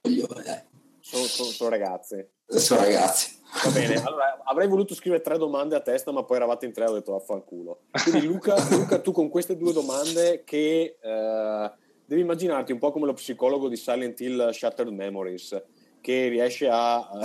[0.00, 0.64] Eh.
[1.00, 2.34] Sono, sono, sono ragazzi.
[2.46, 3.34] Sono ragazzi.
[3.64, 6.84] Va bene, allora avrei voluto scrivere tre domande a testa, ma poi eravate in tre
[6.84, 7.80] e ho detto vaffanculo.
[8.02, 10.98] Quindi Luca, Luca, tu con queste due domande che...
[11.00, 11.70] Eh,
[12.06, 15.60] devi immaginarti un po' come lo psicologo di Silent Hill Shattered Memories,
[16.00, 17.04] che riesce a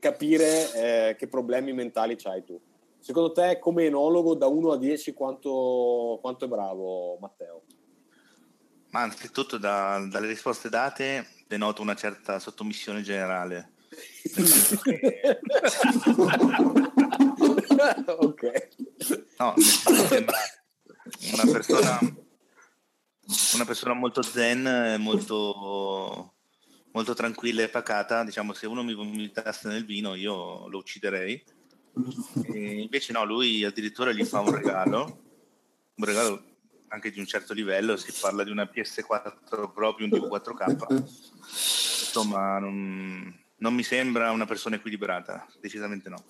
[0.00, 2.60] capire eh, che problemi mentali c'hai tu.
[2.98, 7.62] Secondo te, come enologo, da 1 a 10, quanto, quanto è bravo Matteo?
[8.90, 13.72] Ma anzitutto da, dalle risposte date denoto una certa sottomissione generale.
[18.06, 18.68] ok.
[19.38, 20.38] No, sembra
[21.32, 21.98] una persona
[23.54, 26.34] una persona molto zen, molto,
[26.92, 28.24] molto tranquilla e pacata.
[28.24, 31.44] Diciamo, se uno mi vomitasse nel vino, io lo ucciderei.
[32.44, 35.22] E invece no, lui addirittura gli fa un regalo,
[35.94, 36.42] un regalo
[36.88, 41.02] anche di un certo livello, si parla di una PS4 Pro più un TV 4K.
[41.40, 46.24] Insomma, non, non mi sembra una persona equilibrata, decisamente no.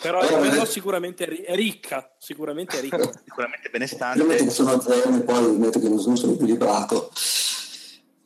[0.00, 2.98] Però, però sicuramente è ri- è ricca, sicuramente è ricca.
[3.24, 4.36] Sicuramente Io benestante.
[4.36, 7.10] che sono e poi metto che non sono equilibrato.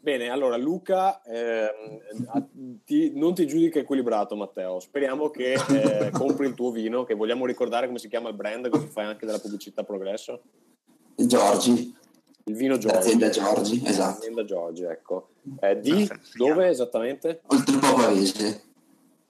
[0.01, 2.47] Bene, allora Luca, a-
[2.85, 7.45] ti- non ti giudica equilibrato Matteo, speriamo che eh, compri il tuo vino, che vogliamo
[7.45, 10.43] ricordare come si chiama il brand, così fai anche della pubblicità progresso.
[11.17, 11.95] Giorgi,
[12.45, 12.97] Il vino Giorgi.
[12.97, 14.15] l'azienda Giorgi, esatto.
[14.19, 15.29] L'azienda Giorgi, ecco.
[15.61, 17.41] Eh, di dove esattamente?
[17.47, 18.63] Oltre un po' pavese.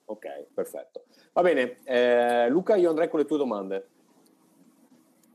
[0.07, 1.05] Ok, perfetto.
[1.33, 3.89] Va bene, eh, Luca, io andrei con le tue domande.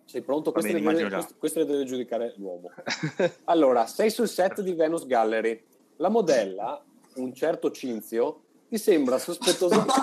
[0.05, 0.51] Sei pronto?
[0.51, 2.71] Queste, bene, le, deve, queste- queste le deve giudicare l'uomo.
[3.45, 5.63] Allora, sei sul set di Venus Gallery.
[5.97, 6.83] La modella,
[7.15, 9.93] un certo Cinzio, ti sembra sospettosamente...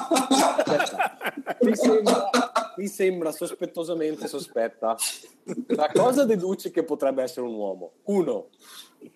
[0.59, 1.57] Aspetta.
[1.59, 2.31] ti, sembra,
[2.79, 4.97] ti sembra sospettosamente sospetta.
[5.43, 7.95] Da cosa deduci che potrebbe essere un uomo?
[8.05, 8.51] Uno,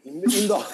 [0.02, 0.58] ind- indo-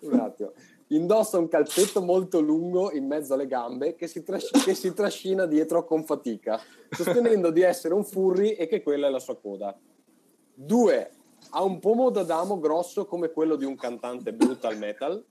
[0.00, 0.52] un attimo.
[0.88, 5.46] Indossa un calzetto molto lungo in mezzo alle gambe che si, tras- che si trascina
[5.46, 6.60] dietro con fatica,
[6.90, 9.78] sostenendo di essere un furry e che quella è la sua coda.
[10.52, 11.10] Due,
[11.50, 15.24] ha un pomo d'Adamo grosso come quello di un cantante brutal metal.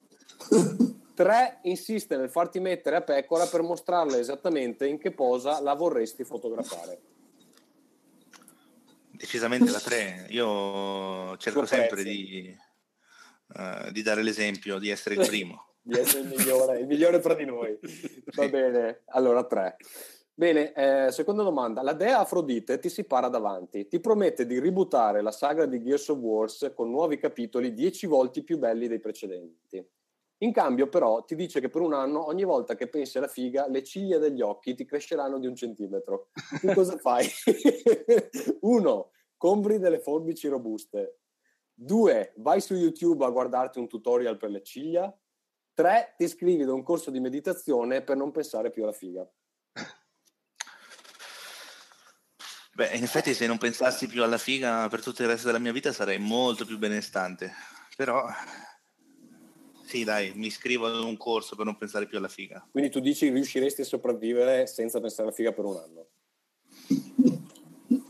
[1.20, 6.24] Tre, insiste nel farti mettere a pecora per mostrarle esattamente in che posa la vorresti
[6.24, 6.98] fotografare.
[9.12, 10.28] Decisamente la 3.
[10.30, 12.58] Io cerco sempre di,
[13.54, 15.74] eh, di dare l'esempio, di essere il primo.
[15.84, 17.78] di essere il migliore, il migliore fra di noi.
[18.36, 18.50] Va Sì.
[18.50, 19.76] bene, allora tre.
[20.34, 21.82] Bene, eh, seconda domanda.
[21.82, 26.08] La dea Afrodite ti si para davanti, ti promette di ributtare la saga di Gears
[26.08, 29.86] of Wars con nuovi capitoli dieci volte più belli dei precedenti.
[30.42, 33.68] In cambio, però, ti dice che per un anno, ogni volta che pensi alla figa,
[33.68, 36.30] le ciglia degli occhi ti cresceranno di un centimetro.
[36.62, 37.28] Tu cosa fai?
[38.62, 41.20] Uno, compri delle forbici robuste.
[41.74, 45.14] Due, vai su YouTube a guardarti un tutorial per le ciglia.
[45.74, 49.30] Tre, ti iscrivi da un corso di meditazione per non pensare più alla figa.
[52.74, 55.74] Beh, in effetti se non pensassi più alla figa per tutto il resto della mia
[55.74, 57.52] vita sarei molto più benestante.
[57.98, 58.26] Però,
[59.90, 62.64] sì dai, mi iscrivo ad un corso per non pensare più alla figa.
[62.70, 66.08] Quindi tu dici riusciresti a sopravvivere senza pensare alla figa per un anno.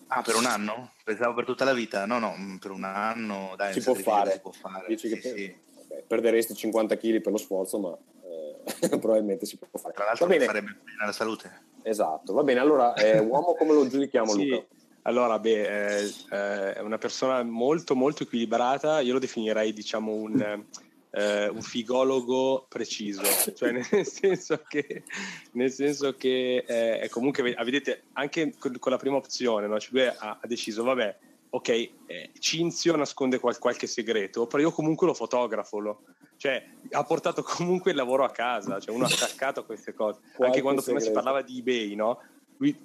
[0.07, 0.91] Ah, per un anno?
[1.05, 2.05] Pensavo per tutta la vita.
[2.05, 4.31] No, no, mm, per un anno, dai, Si può fare.
[4.33, 4.87] Si può fare.
[4.87, 5.55] Dici sì, che per- sì.
[5.87, 8.59] vabbè, perderesti 50 kg per lo sforzo, ma eh,
[8.99, 9.93] probabilmente si può fare.
[9.93, 11.61] Tra Va l'altro bene, farebbe bene alla salute.
[11.83, 12.33] esatto.
[12.33, 14.67] Va bene, allora, eh, uomo come lo giudichiamo, Sì, Luca?
[15.03, 18.99] allora, beh, eh, eh, è una persona molto, molto equilibrata.
[18.99, 20.65] Io lo definirei, diciamo, un,
[21.11, 23.23] eh, un figologo preciso,
[23.55, 25.03] cioè nel senso che,
[25.53, 29.79] nel senso che eh, è comunque, ah, vedete, anche con, con la prima opzione, no?
[29.79, 31.17] Cioè lui ha, ha deciso, vabbè,
[31.49, 36.03] ok, eh, Cinzio nasconde qual- qualche segreto, però io comunque lo fotografo, lo-
[36.37, 40.19] cioè ha portato comunque il lavoro a casa, cioè uno ha attaccato a queste cose.
[40.39, 41.23] Anche quando prima si segreto.
[41.23, 42.21] parlava di eBay, no?
[42.57, 42.77] Lui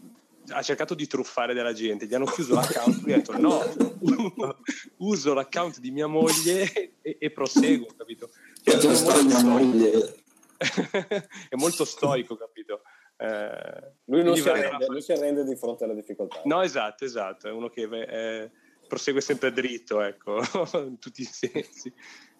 [0.49, 3.62] ha cercato di truffare della gente, gli hanno chiuso l'account, lui ha detto no,
[4.99, 8.31] uso l'account di mia moglie e, e proseguo, capito?
[8.62, 10.23] Cioè, è molto
[11.49, 12.83] è molto stoico, capito?
[13.16, 16.41] Eh, Lui non si, arrende, non si arrende di fronte alle difficoltà.
[16.45, 18.51] No, esatto, esatto, è uno che eh,
[18.87, 20.41] prosegue sempre dritto, ecco,
[20.75, 21.93] in tutti i sensi.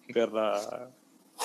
[0.05, 0.91] Per, la-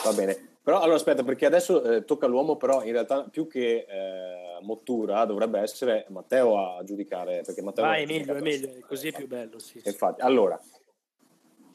[0.05, 0.59] Va bene.
[0.71, 5.25] Però allora aspetta, perché adesso eh, tocca all'uomo, però in realtà più che eh, Mottura
[5.25, 7.43] dovrebbe essere Matteo a giudicare.
[7.45, 9.59] Perché Matteo Vai, è meglio, è meglio, così è più bello.
[9.59, 9.83] Sì.
[9.83, 10.61] Infatti, allora,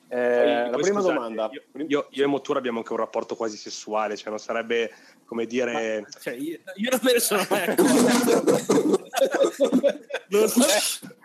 [0.08, 1.50] eh, Poi- la poi, prima scusate, domanda.
[1.52, 4.90] Io, io- io e Mottura abbiamo anche un rapporto quasi sessuale, cioè non sarebbe
[5.26, 6.06] come dire.
[6.22, 9.04] Cioè, io, io non me ne sono mai accorto.
[10.30, 10.62] non so,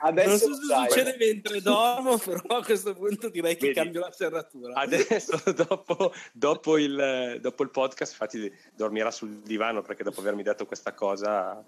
[0.03, 0.89] Adesso non so se sai.
[0.89, 3.79] succede mentre dormo, però a questo punto direi che Vedi?
[3.79, 4.75] cambio la serratura.
[4.75, 10.67] Adesso, dopo, dopo il, dopo il podcast, infatti dormirà sul divano perché dopo avermi detto
[10.67, 11.63] questa cosa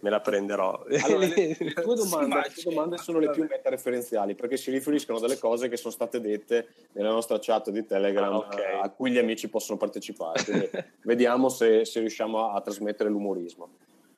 [0.00, 0.84] me la prenderò.
[1.02, 4.70] Allora, le, le tue domande, ma le tue domande sono le più metareferenziali perché si
[4.70, 8.58] riferiscono a delle cose che sono state dette nella nostra chat di Telegram Ah, ok.
[8.58, 10.42] eh, a cui gli amici possono partecipare.
[10.44, 10.70] Quindi
[11.02, 13.68] vediamo se, se riusciamo a, a trasmettere l'umorismo.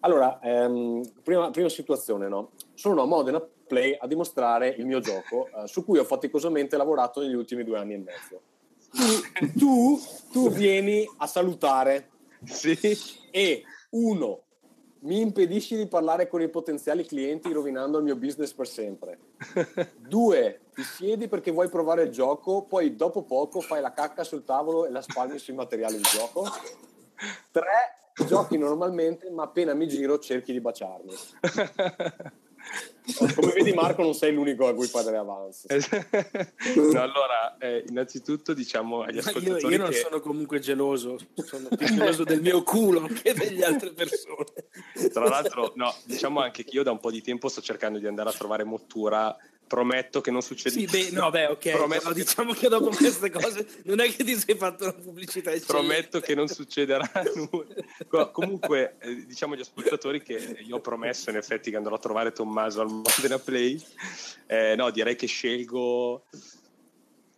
[0.01, 2.51] Allora, ehm, prima, prima situazione, no?
[2.74, 7.20] Sono a Modena Play a dimostrare il mio gioco eh, su cui ho faticosamente lavorato
[7.20, 8.40] negli ultimi due anni e mezzo.
[8.90, 9.98] Tu, tu,
[10.31, 12.10] tu vieni a salutare
[12.44, 12.76] sì.
[13.31, 14.43] e uno
[15.05, 19.18] mi impedisci di parlare con i potenziali clienti rovinando il mio business per sempre.
[19.98, 24.44] Due, ti siedi perché vuoi provare il gioco, poi dopo poco fai la cacca sul
[24.44, 26.47] tavolo e la spalmi sui materiali di gioco.
[27.50, 31.14] Tre, giochi normalmente, ma appena mi giro cerchi di baciarmi.
[33.36, 35.66] Come vedi Marco non sei l'unico a cui fare avance.
[36.74, 39.96] no, allora, eh, innanzitutto diciamo agli ascoltatori Io, io non che...
[39.96, 44.46] sono comunque geloso, sono più geloso del mio culo che delle altre persone.
[45.12, 48.06] Tra l'altro, no, diciamo anche che io da un po' di tempo sto cercando di
[48.06, 49.36] andare a trovare Mottura.
[49.66, 50.78] Prometto che non succede.
[50.78, 51.70] Sì, beh, no, beh, ok.
[51.70, 54.92] Prometto però che- diciamo che dopo queste cose non è che ti sei fatto una
[54.92, 55.66] pubblicità eccellente.
[55.66, 57.74] Prometto che non succederà nulla.
[58.06, 60.34] Co- Comunque, eh, diciamo agli ascoltatori che
[60.64, 63.82] io ho promesso in effetti che andrò a trovare Tommaso al Modena Play.
[64.46, 66.26] Eh, no, direi che scelgo,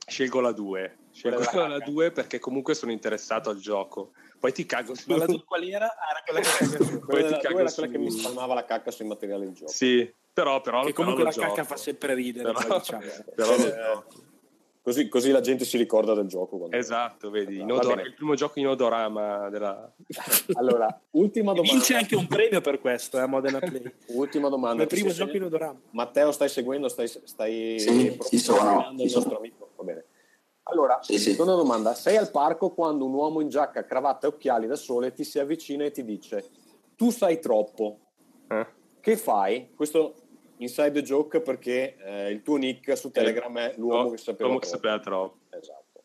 [0.07, 0.97] scelgo la 2.
[1.13, 1.79] Scelgo la cacca.
[1.91, 4.13] 2 perché comunque sono interessato al gioco.
[4.39, 5.11] Poi ti cago su.
[5.11, 5.87] Ma la qual era?
[5.97, 8.53] Ah, era quella che Poi Quella, ti della- cago era quella su- che mi spalmava
[8.55, 9.71] la cacca sui materiali di gioco.
[9.73, 11.65] Sì, però, però, che però comunque lo la cacca gioco.
[11.69, 13.03] fa sempre ridere, Però- poi, diciamo.
[13.35, 14.25] però lo Eh, gioco.
[14.83, 16.59] Così, così la gente si ricorda del gioco.
[16.59, 18.03] quando- Esatto, vedi, bene.
[18.03, 19.91] il primo gioco in odorama della...
[20.55, 21.73] Allora, ultima domanda.
[21.73, 23.83] Vince anche un premio per questo, eh, Modena Play.
[24.09, 24.83] Ultima domanda.
[24.83, 25.81] Il primo gioco in odorama.
[25.93, 26.89] Matteo, stai seguendo?
[26.89, 29.39] Stai, stai Sì, ci sono, il nostro sono.
[29.39, 29.71] amico?
[29.75, 30.05] Va bene.
[30.65, 31.31] Allora, Sì, sì.
[31.31, 31.95] seconda domanda.
[31.95, 35.39] Sei al parco quando un uomo in giacca, cravatta e occhiali da sole ti si
[35.41, 36.45] avvicina e ti dice
[36.95, 37.99] tu sai troppo.
[38.49, 38.67] Eh?
[39.01, 39.71] Che fai?
[39.75, 40.15] Questo
[40.59, 44.67] inside joke perché eh, il tuo nick su Telegram è l'uomo che sapeva L'uomo che
[44.67, 44.83] troppo.
[44.83, 45.37] sapeva troppo.
[45.51, 46.03] Esatto.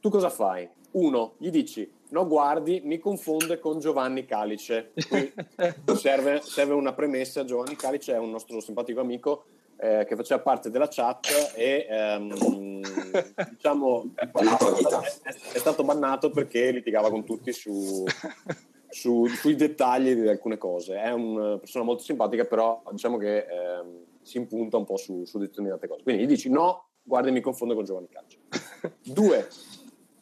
[0.00, 0.68] Tu cosa fai?
[0.92, 4.92] Uno, gli dici no guardi, mi confonde con Giovanni Calice.
[5.08, 5.32] Qui
[5.96, 10.70] serve, serve una premessa, Giovanni Calice è un nostro simpatico amico eh, che faceva parte
[10.70, 12.80] della chat e ehm,
[13.50, 15.02] diciamo vita.
[15.22, 18.04] è, è stato bannato perché litigava con tutti su,
[18.94, 20.94] su- sui dettagli di alcune cose.
[20.94, 25.38] È una persona molto simpatica, però diciamo che ehm, si impunta un po' su, su
[25.38, 26.04] determinate cose.
[26.04, 28.38] Quindi gli dici no, guardi, mi confondo con Giovanni Calcio.
[29.02, 29.48] Due,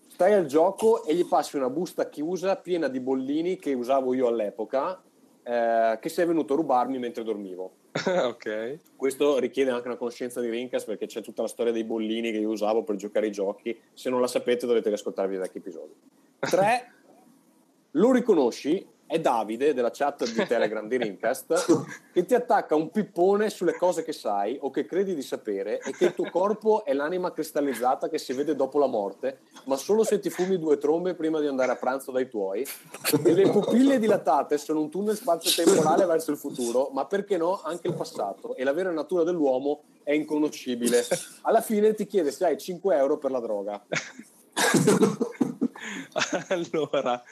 [0.08, 4.26] stai al gioco e gli passi una busta chiusa piena di bollini che usavo io
[4.26, 5.02] all'epoca,
[5.42, 7.72] eh, che sei venuto a rubarmi mentre dormivo.
[7.92, 8.78] ok.
[8.96, 12.38] Questo richiede anche una conoscenza di Rincas perché c'è tutta la storia dei bollini che
[12.38, 13.78] io usavo per giocare ai giochi.
[13.92, 15.92] Se non la sapete dovete riascoltarvi i vecchi episodi.
[16.40, 17.01] Tre,
[17.92, 23.50] lo riconosci, è Davide della chat di Telegram di Rincast che ti attacca un pippone
[23.50, 26.94] sulle cose che sai o che credi di sapere e che il tuo corpo è
[26.94, 31.12] l'anima cristallizzata che si vede dopo la morte, ma solo se ti fumi due trombe
[31.12, 32.66] prima di andare a pranzo dai tuoi
[33.22, 37.88] e le pupille dilatate sono un tunnel spazio-temporale verso il futuro, ma perché no anche
[37.88, 41.04] il passato e la vera natura dell'uomo è inconoscibile.
[41.42, 43.84] Alla fine ti chiede se hai 5 euro per la droga.
[46.48, 47.22] allora,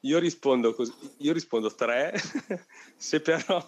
[0.00, 2.12] io rispondo così, io rispondo tre,
[2.96, 3.64] se però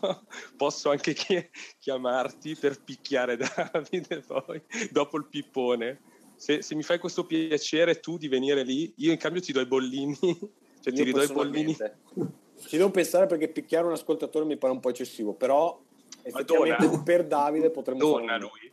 [0.56, 1.48] posso anche chi-
[1.78, 6.00] chiamarti per picchiare Davide poi, dopo il pippone.
[6.36, 9.60] Se, se mi fai questo piacere tu di venire lì, io in cambio ti do
[9.60, 10.16] i bollini,
[10.80, 11.76] cioè ti ridò i bollini.
[11.76, 15.82] Ci devo pensare perché picchiare un ascoltatore mi pare un po' eccessivo, però
[16.22, 17.02] effettivamente dona.
[17.02, 18.72] per Davide potremmo Donna fare lui.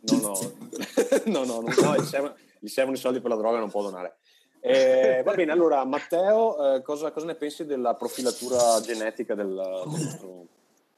[0.00, 0.38] No, no,
[1.24, 4.18] no, no, no, no, servono, gli servono i soldi per la droga, non può donare.
[4.60, 10.00] Eh, va bene, allora Matteo, eh, cosa, cosa ne pensi della profilatura genetica del, del
[10.02, 10.46] nostro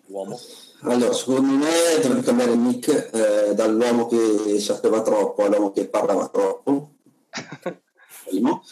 [0.06, 0.39] uomo?
[0.82, 1.70] Allora, secondo me
[2.01, 6.90] dovrebbe cambiare il nick eh, dall'uomo che sapeva troppo all'uomo che parlava troppo.
[8.28, 8.62] Primo.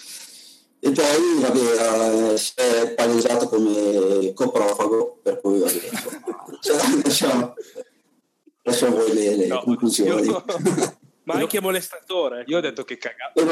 [0.79, 5.73] E poi vabbè, eh, si è palesato come coprofago, per cui vabbè,
[6.61, 7.55] cioè, lasciamo,
[8.63, 10.27] lasciamo voi le, le No, conclusioni.
[10.27, 10.45] io-
[11.27, 12.45] Ma anche molestatore.
[12.47, 13.51] Io ho detto che cagavo,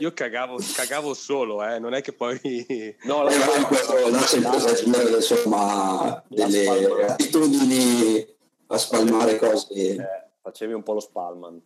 [0.00, 2.40] io cagavo, cagavo solo, eh, non è che poi...
[3.04, 8.26] No, Eh, ma questo là c'è bisogno, insomma delle attitudini
[8.66, 9.72] a spalmare cose.
[9.72, 9.98] Eh,
[10.42, 11.60] facevi un po' lo spalman.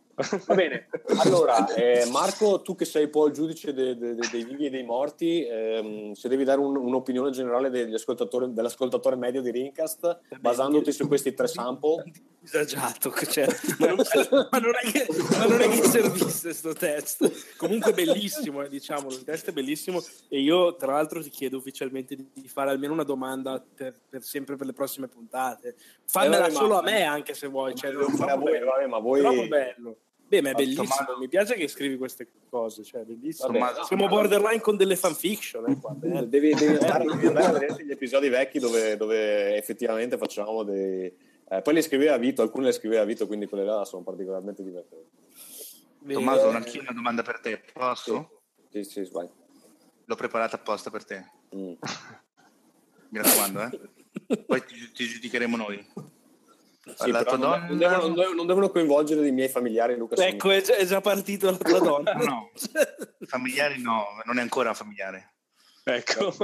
[0.47, 0.89] Va bene,
[1.23, 4.67] allora eh, Marco, tu che sei un po' il giudice de- de- de- dei vivi
[4.67, 9.51] e dei morti, ehm, se devi dare un- un'opinione generale degli ascoltatori, dell'ascoltatore medio di
[9.51, 12.05] Rincast, basandoti su questi tre sample,
[12.47, 13.45] Disagiato, cioè,
[13.81, 13.97] ma, non,
[14.53, 15.07] ma non è che,
[15.37, 17.57] ma non è che servisse sto test.
[17.57, 22.15] Comunque bellissimo, eh, diciamo, il test è bellissimo e io tra l'altro ti chiedo ufficialmente
[22.15, 25.75] di, di fare almeno una domanda per, per sempre per le prossime puntate.
[26.05, 28.07] Fammela Eh, vabbè, ma- solo a me anche se vuoi, cioè, bello.
[28.17, 29.21] vabbè, ma voi...
[29.23, 29.97] Troppo bello.
[30.29, 31.19] Beh, ma è bellissimo, Tommaso.
[31.19, 33.47] mi piace che scrivi queste cose, cioè, bellissimo.
[33.49, 35.95] Vabbè, Tommaso, Siamo borderline con delle fanfiction, eh, qua.
[35.95, 41.15] Devi, devi andare, devi andare a vedere gli episodi vecchi dove, dove effettivamente facciamo dei...
[41.49, 45.11] eh, poi le scriveva Vito, alcune le scriveva Vito, quindi quelle là sono particolarmente divertenti.
[46.09, 48.43] Tommaso, anch'io una domanda per te, posso?
[48.71, 49.29] Sì, sì, sì, vai.
[50.05, 51.25] L'ho preparata apposta per te.
[51.55, 51.73] Mm.
[53.11, 54.39] Mi raccomando, eh.
[54.47, 55.87] Poi ti, ti giudicheremo noi.
[56.95, 57.67] Sì, donna...
[57.67, 60.15] non devono, non devono- non devono coinvolgere i miei familiari, Luca.
[60.25, 62.13] Ecco, è già, è già partito la tua donna.
[62.15, 62.51] No,
[63.27, 65.35] familiari no, non è ancora familiare.
[65.83, 66.35] Ecco.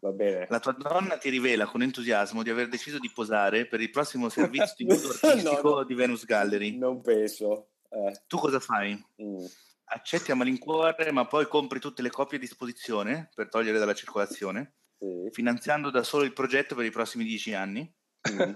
[0.00, 0.46] Va bene.
[0.50, 4.28] La tua donna ti rivela con entusiasmo di aver deciso di posare per il prossimo
[4.28, 5.84] servizio di nudo artistico No, no.
[5.84, 6.76] di Venus Gallery.
[6.76, 7.68] Non penso.
[7.88, 8.92] Eh, Tu cosa fai?
[9.22, 9.44] mm.
[9.86, 14.74] Accetti a malincuore, ma poi compri tutte le copie a disposizione per togliere dalla circolazione,
[14.98, 15.28] Sì.
[15.30, 17.90] finanziando da solo il progetto per i prossimi dieci anni.
[18.30, 18.52] Mm.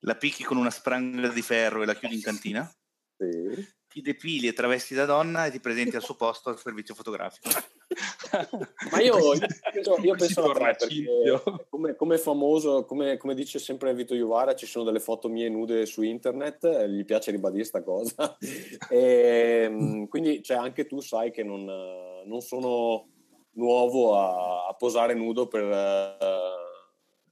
[0.00, 2.70] La picchi con una spranga di ferro e la chiudi in cantina.
[3.16, 3.74] Sì.
[3.88, 7.48] Ti depili e travesti da donna e ti presenti al suo posto al servizio fotografico.
[8.92, 9.38] Ma io, io
[9.72, 14.54] penso, io penso alla tre, perché come, come famoso, come, come dice sempre Vito Iuvara,
[14.54, 18.36] ci sono delle foto mie nude su internet, gli piace ribadire sta cosa.
[18.88, 23.08] E, mm, quindi cioè, anche tu sai che non, non sono
[23.52, 26.16] nuovo a, a posare nudo per, eh,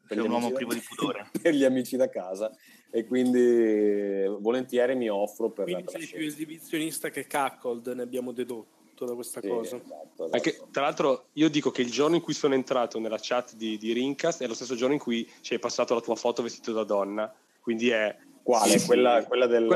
[0.09, 1.31] gli un uomo amici privo da- di pudore.
[1.43, 2.51] per gli amici da casa
[2.91, 8.33] e quindi volentieri mi offro per Quindi la sei più esibizionista che Caccold, ne abbiamo
[8.33, 9.77] dedotto da questa Sì, cosa.
[9.77, 10.69] esatto, Anche- esatto.
[10.71, 13.93] tra l'altro, io dico che il giorno in cui sono entrato nella chat di, di
[13.93, 16.85] Rincast è lo stesso giorno in cui ci hai passato la tua foto vestito da
[16.85, 17.33] donna.
[17.61, 18.73] Quindi è Quale?
[18.73, 18.87] Sì, sì.
[18.87, 19.67] quella, quella del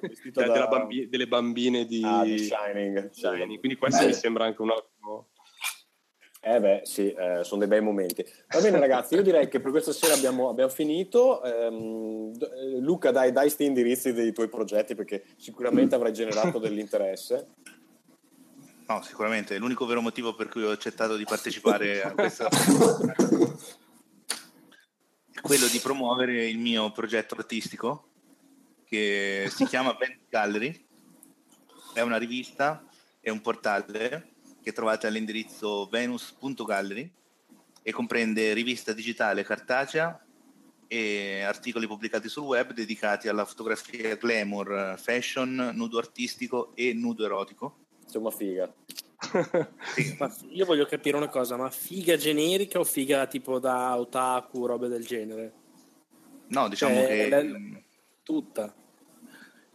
[0.00, 3.10] vestito della da- bambi- delle bambine di, Ah, di Shining.
[3.10, 3.58] Shining.
[3.58, 4.06] Quindi questo Beh.
[4.08, 5.28] mi sembra anche un ottimo.
[6.42, 8.24] Eh beh, sì, eh, sono dei bei momenti.
[8.48, 11.44] Va bene ragazzi, io direi che per questa sera abbiamo, abbiamo finito.
[11.44, 17.48] Ehm, eh, Luca, dai, dai sti indirizzi dei tuoi progetti perché sicuramente avrai generato dell'interesse.
[18.86, 19.54] No, sicuramente.
[19.54, 22.56] È l'unico vero motivo per cui ho accettato di partecipare a questa è
[25.42, 28.08] quello di promuovere il mio progetto artistico
[28.86, 30.86] che si chiama Band Gallery.
[31.92, 32.82] È una rivista
[33.20, 34.29] e un portale
[34.62, 37.10] che trovate all'indirizzo venus.gallery
[37.82, 40.22] e comprende rivista digitale cartacea
[40.86, 47.76] e articoli pubblicati sul web dedicati alla fotografia glamour, fashion, nudo artistico e nudo erotico.
[48.04, 48.72] Insomma, figa.
[49.94, 54.66] Sì, Ma io voglio capire una cosa, ma figa generica o figa tipo da otaku,
[54.66, 55.52] robe del genere?
[56.48, 57.80] No, diciamo Cioè, che la-
[58.22, 58.74] Tutta.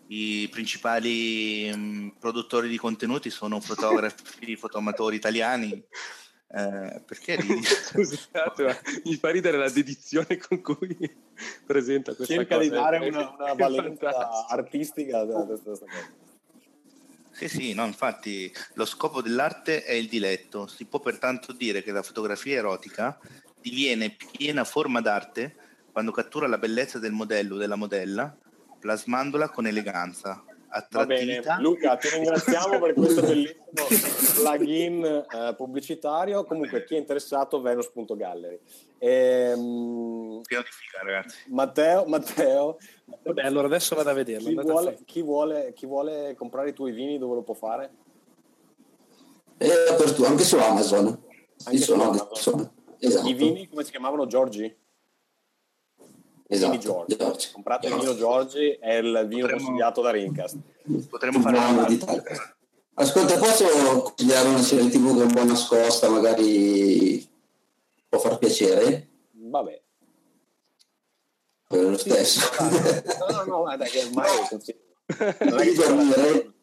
[0.07, 5.83] I principali mh, produttori di contenuti sono fotografi, fotoamatori italiani.
[6.47, 7.39] Eh, perché?
[7.41, 10.95] Scusate, ma mi fa ridere la dedizione con cui
[11.65, 12.69] presenta questa Cerca cosa.
[12.69, 15.85] di dare È- una, una valenza artistica a questa cosa.
[17.31, 20.67] Sì, sì, no, infatti lo scopo dell'arte è il diletto.
[20.67, 23.19] Si può pertanto dire che la fotografia erotica
[23.59, 25.55] diviene piena forma d'arte
[25.91, 28.33] quando cattura la bellezza del modello o della modella,
[28.85, 30.43] plasmandola con eleganza,
[30.91, 31.57] Va bene, attrattività.
[31.59, 33.63] Luca, ti ringraziamo per questo bellissimo
[34.35, 36.43] plugin eh, pubblicitario.
[36.43, 38.59] Comunque, chi è interessato, venus.gallery.
[38.99, 41.37] Ehm, Pieno di figa, ragazzi.
[41.47, 42.77] Matteo, Matteo
[43.23, 44.49] Vabbè, allora adesso vado a vederlo.
[44.49, 47.91] chi vuole, chi, vuole, chi vuole comprare i tuoi vini dove lo può fare?
[49.57, 51.07] E apertura anche su Amazon.
[51.63, 52.35] Anche su sono, Amazon.
[52.35, 52.73] sono.
[52.99, 53.27] Esatto.
[53.27, 54.27] I vini, come si chiamavano?
[54.27, 54.83] Giorgi?
[56.47, 56.71] Esatto.
[56.71, 57.15] Vini Giorgi.
[57.15, 57.51] Giorgi.
[57.51, 60.57] Comprate il vino Giorgi, è il vino Potremmo- consigliato da Rincast.
[61.09, 61.87] Potremmo fare una.
[62.97, 63.65] Ascolta, posso
[64.03, 67.27] consigliare una serie tv che è un po' nascosta, magari
[68.07, 69.09] può far piacere?
[69.31, 69.81] Vabbè.
[71.67, 72.39] Per lo stesso.
[72.59, 74.79] No, no, no, guarda che ormai consiglio.
[75.39, 76.53] Non è che dormire,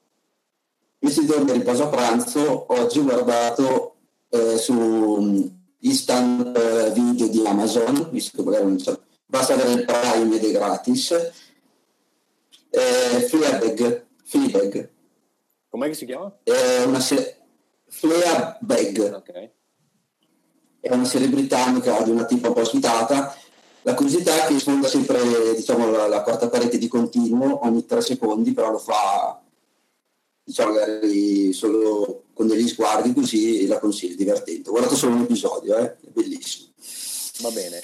[1.01, 3.97] invece di dormire riposo a pranzo, oggi ho guardato
[4.31, 5.47] eh, su mm,
[5.81, 8.99] instant eh, video di Amazon, visto che magari non c'è,
[9.33, 11.11] basta avere il Prime ed è gratis,
[12.69, 14.91] eh, Fleabag, Fleabag,
[15.71, 16.37] Com'è che si chiama?
[16.43, 17.39] è una serie
[17.89, 19.51] Fleabag, Ok.
[20.81, 23.35] è una serie britannica di una tipa un po' ospitata.
[23.85, 28.03] La curiosità è che sfonda sempre diciamo, la, la quarta parete di continuo ogni tre
[28.03, 29.43] secondi, però lo fa
[30.45, 34.69] diciamo, magari solo con degli sguardi così la consiglio, è divertente.
[34.69, 36.69] Ho guardato solo un episodio, eh, è bellissimo.
[37.41, 37.81] Va bene.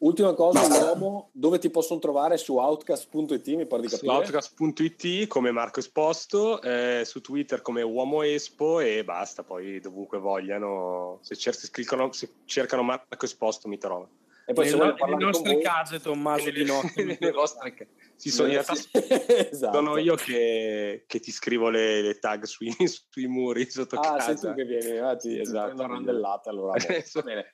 [0.00, 0.84] Ultima cosa, Basta.
[0.92, 4.12] uomo, dove ti possono trovare su outcast.it, mi pare di Su capire.
[4.12, 11.18] outcast.it come Marco Esposto, eh, su Twitter come Uomo Espo e basta, poi dovunque vogliano,
[11.22, 14.10] se, cer- se cliccano- se cercano Marco Esposto mi trovano.
[14.46, 15.62] E poi se nelle, vuole nelle nostre voi...
[15.62, 17.02] case, Tommaso Di Notte.
[17.04, 18.72] Nelle vostre ca- Sì, sono, in realtà
[19.50, 19.76] esatto.
[19.76, 24.34] sono io che, che ti scrivo le, le tag sui, sui muri sotto Ah, sei
[24.36, 25.64] casa tu che vieni, ah, ti, Sì, esatto.
[25.64, 26.74] prendo a randellate allora.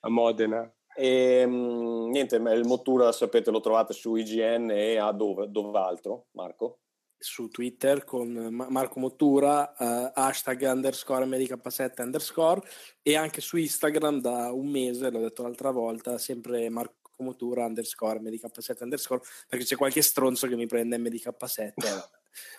[0.00, 0.72] a Modena.
[0.96, 6.26] E, mm, niente, il Mottura sapete lo trovate su IGN e a dove, dove altro,
[6.32, 6.78] Marco?
[7.24, 12.60] su Twitter con Ma- Marco Mottura, eh, hashtag underscore MDK7 underscore
[13.00, 18.20] e anche su Instagram da un mese, l'ho detto l'altra volta, sempre Marco Mottura underscore
[18.20, 21.60] MDK7 underscore perché c'è qualche stronzo che mi prende MDK7.
[21.60, 21.72] eh.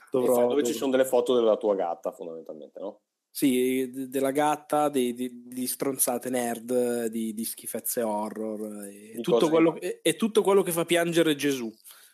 [0.09, 3.01] Dove, Dovrò, dove ci sono delle foto della tua gatta fondamentalmente, no?
[3.35, 9.49] Sì, de- della gatta, di, di- di stronzate nerd, di, di schifezze horror e tutto,
[9.49, 11.69] quello, e, e tutto quello che fa piangere Gesù.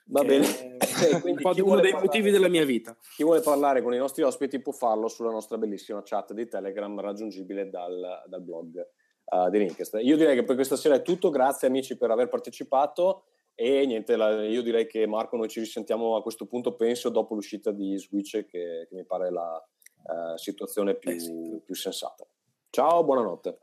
[0.05, 0.77] Va bene.
[0.77, 0.77] è
[1.23, 2.97] un po' uno dei parlare- motivi della mia vita.
[3.15, 6.99] Chi vuole parlare con i nostri ospiti può farlo sulla nostra bellissima chat di Telegram
[6.99, 9.99] raggiungibile dal, dal blog eh, di Rinkest.
[10.01, 14.15] Io direi che per questa sera è tutto, grazie amici per aver partecipato e niente,
[14.15, 17.95] la- io direi che Marco noi ci risentiamo a questo punto penso dopo l'uscita di
[17.99, 19.63] Switch che, che mi pare la
[20.11, 21.61] eh, situazione più, Eh sì.
[21.65, 22.25] più sensata.
[22.69, 23.59] Ciao, buonanotte.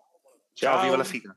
[0.52, 1.36] Ciao, viva la figa.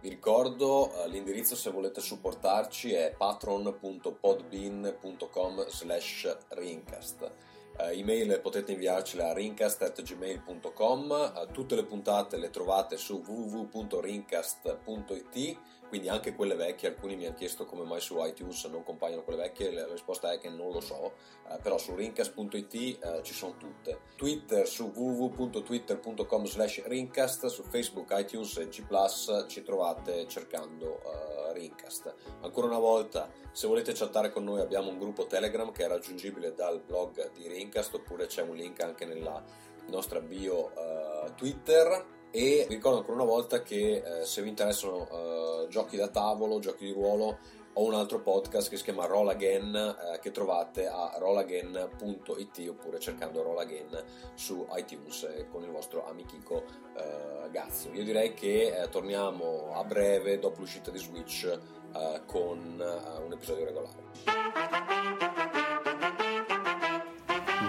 [0.00, 7.30] Vi ricordo eh, l'indirizzo se volete supportarci è patron.podbean.com slash rincast.
[7.78, 11.12] Eh, email potete inviarcela a rincast.gmail.com.
[11.12, 15.58] Eh, tutte le puntate le trovate su www.rincast.it
[15.92, 19.42] quindi anche quelle vecchie, alcuni mi hanno chiesto come mai su iTunes non compaiono quelle
[19.42, 21.12] vecchie, la risposta è che non lo so,
[21.50, 23.98] eh, però su rincast.it eh, ci sono tutte.
[24.16, 32.14] Twitter su www.twitter.com slash rincast, su Facebook, iTunes e G+, ci trovate cercando eh, Rincast.
[32.40, 36.54] Ancora una volta, se volete chattare con noi abbiamo un gruppo Telegram che è raggiungibile
[36.54, 39.44] dal blog di Rincast oppure c'è un link anche nella
[39.88, 45.06] nostra bio eh, Twitter e vi ricordo ancora una volta che eh, se vi interessano
[45.10, 47.38] eh, giochi da tavolo, giochi di ruolo,
[47.74, 52.98] ho un altro podcast che si chiama Roll Again eh, che trovate a rollagain.it oppure
[52.98, 54.04] cercando Roll Again
[54.34, 56.64] su iTunes eh, con il vostro amichico
[56.96, 57.90] eh, Gazzo.
[57.92, 63.32] Io direi che eh, torniamo a breve dopo l'uscita di Switch eh, con eh, un
[63.32, 64.00] episodio regolare.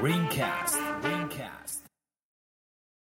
[0.02, 1.23] Ringcast.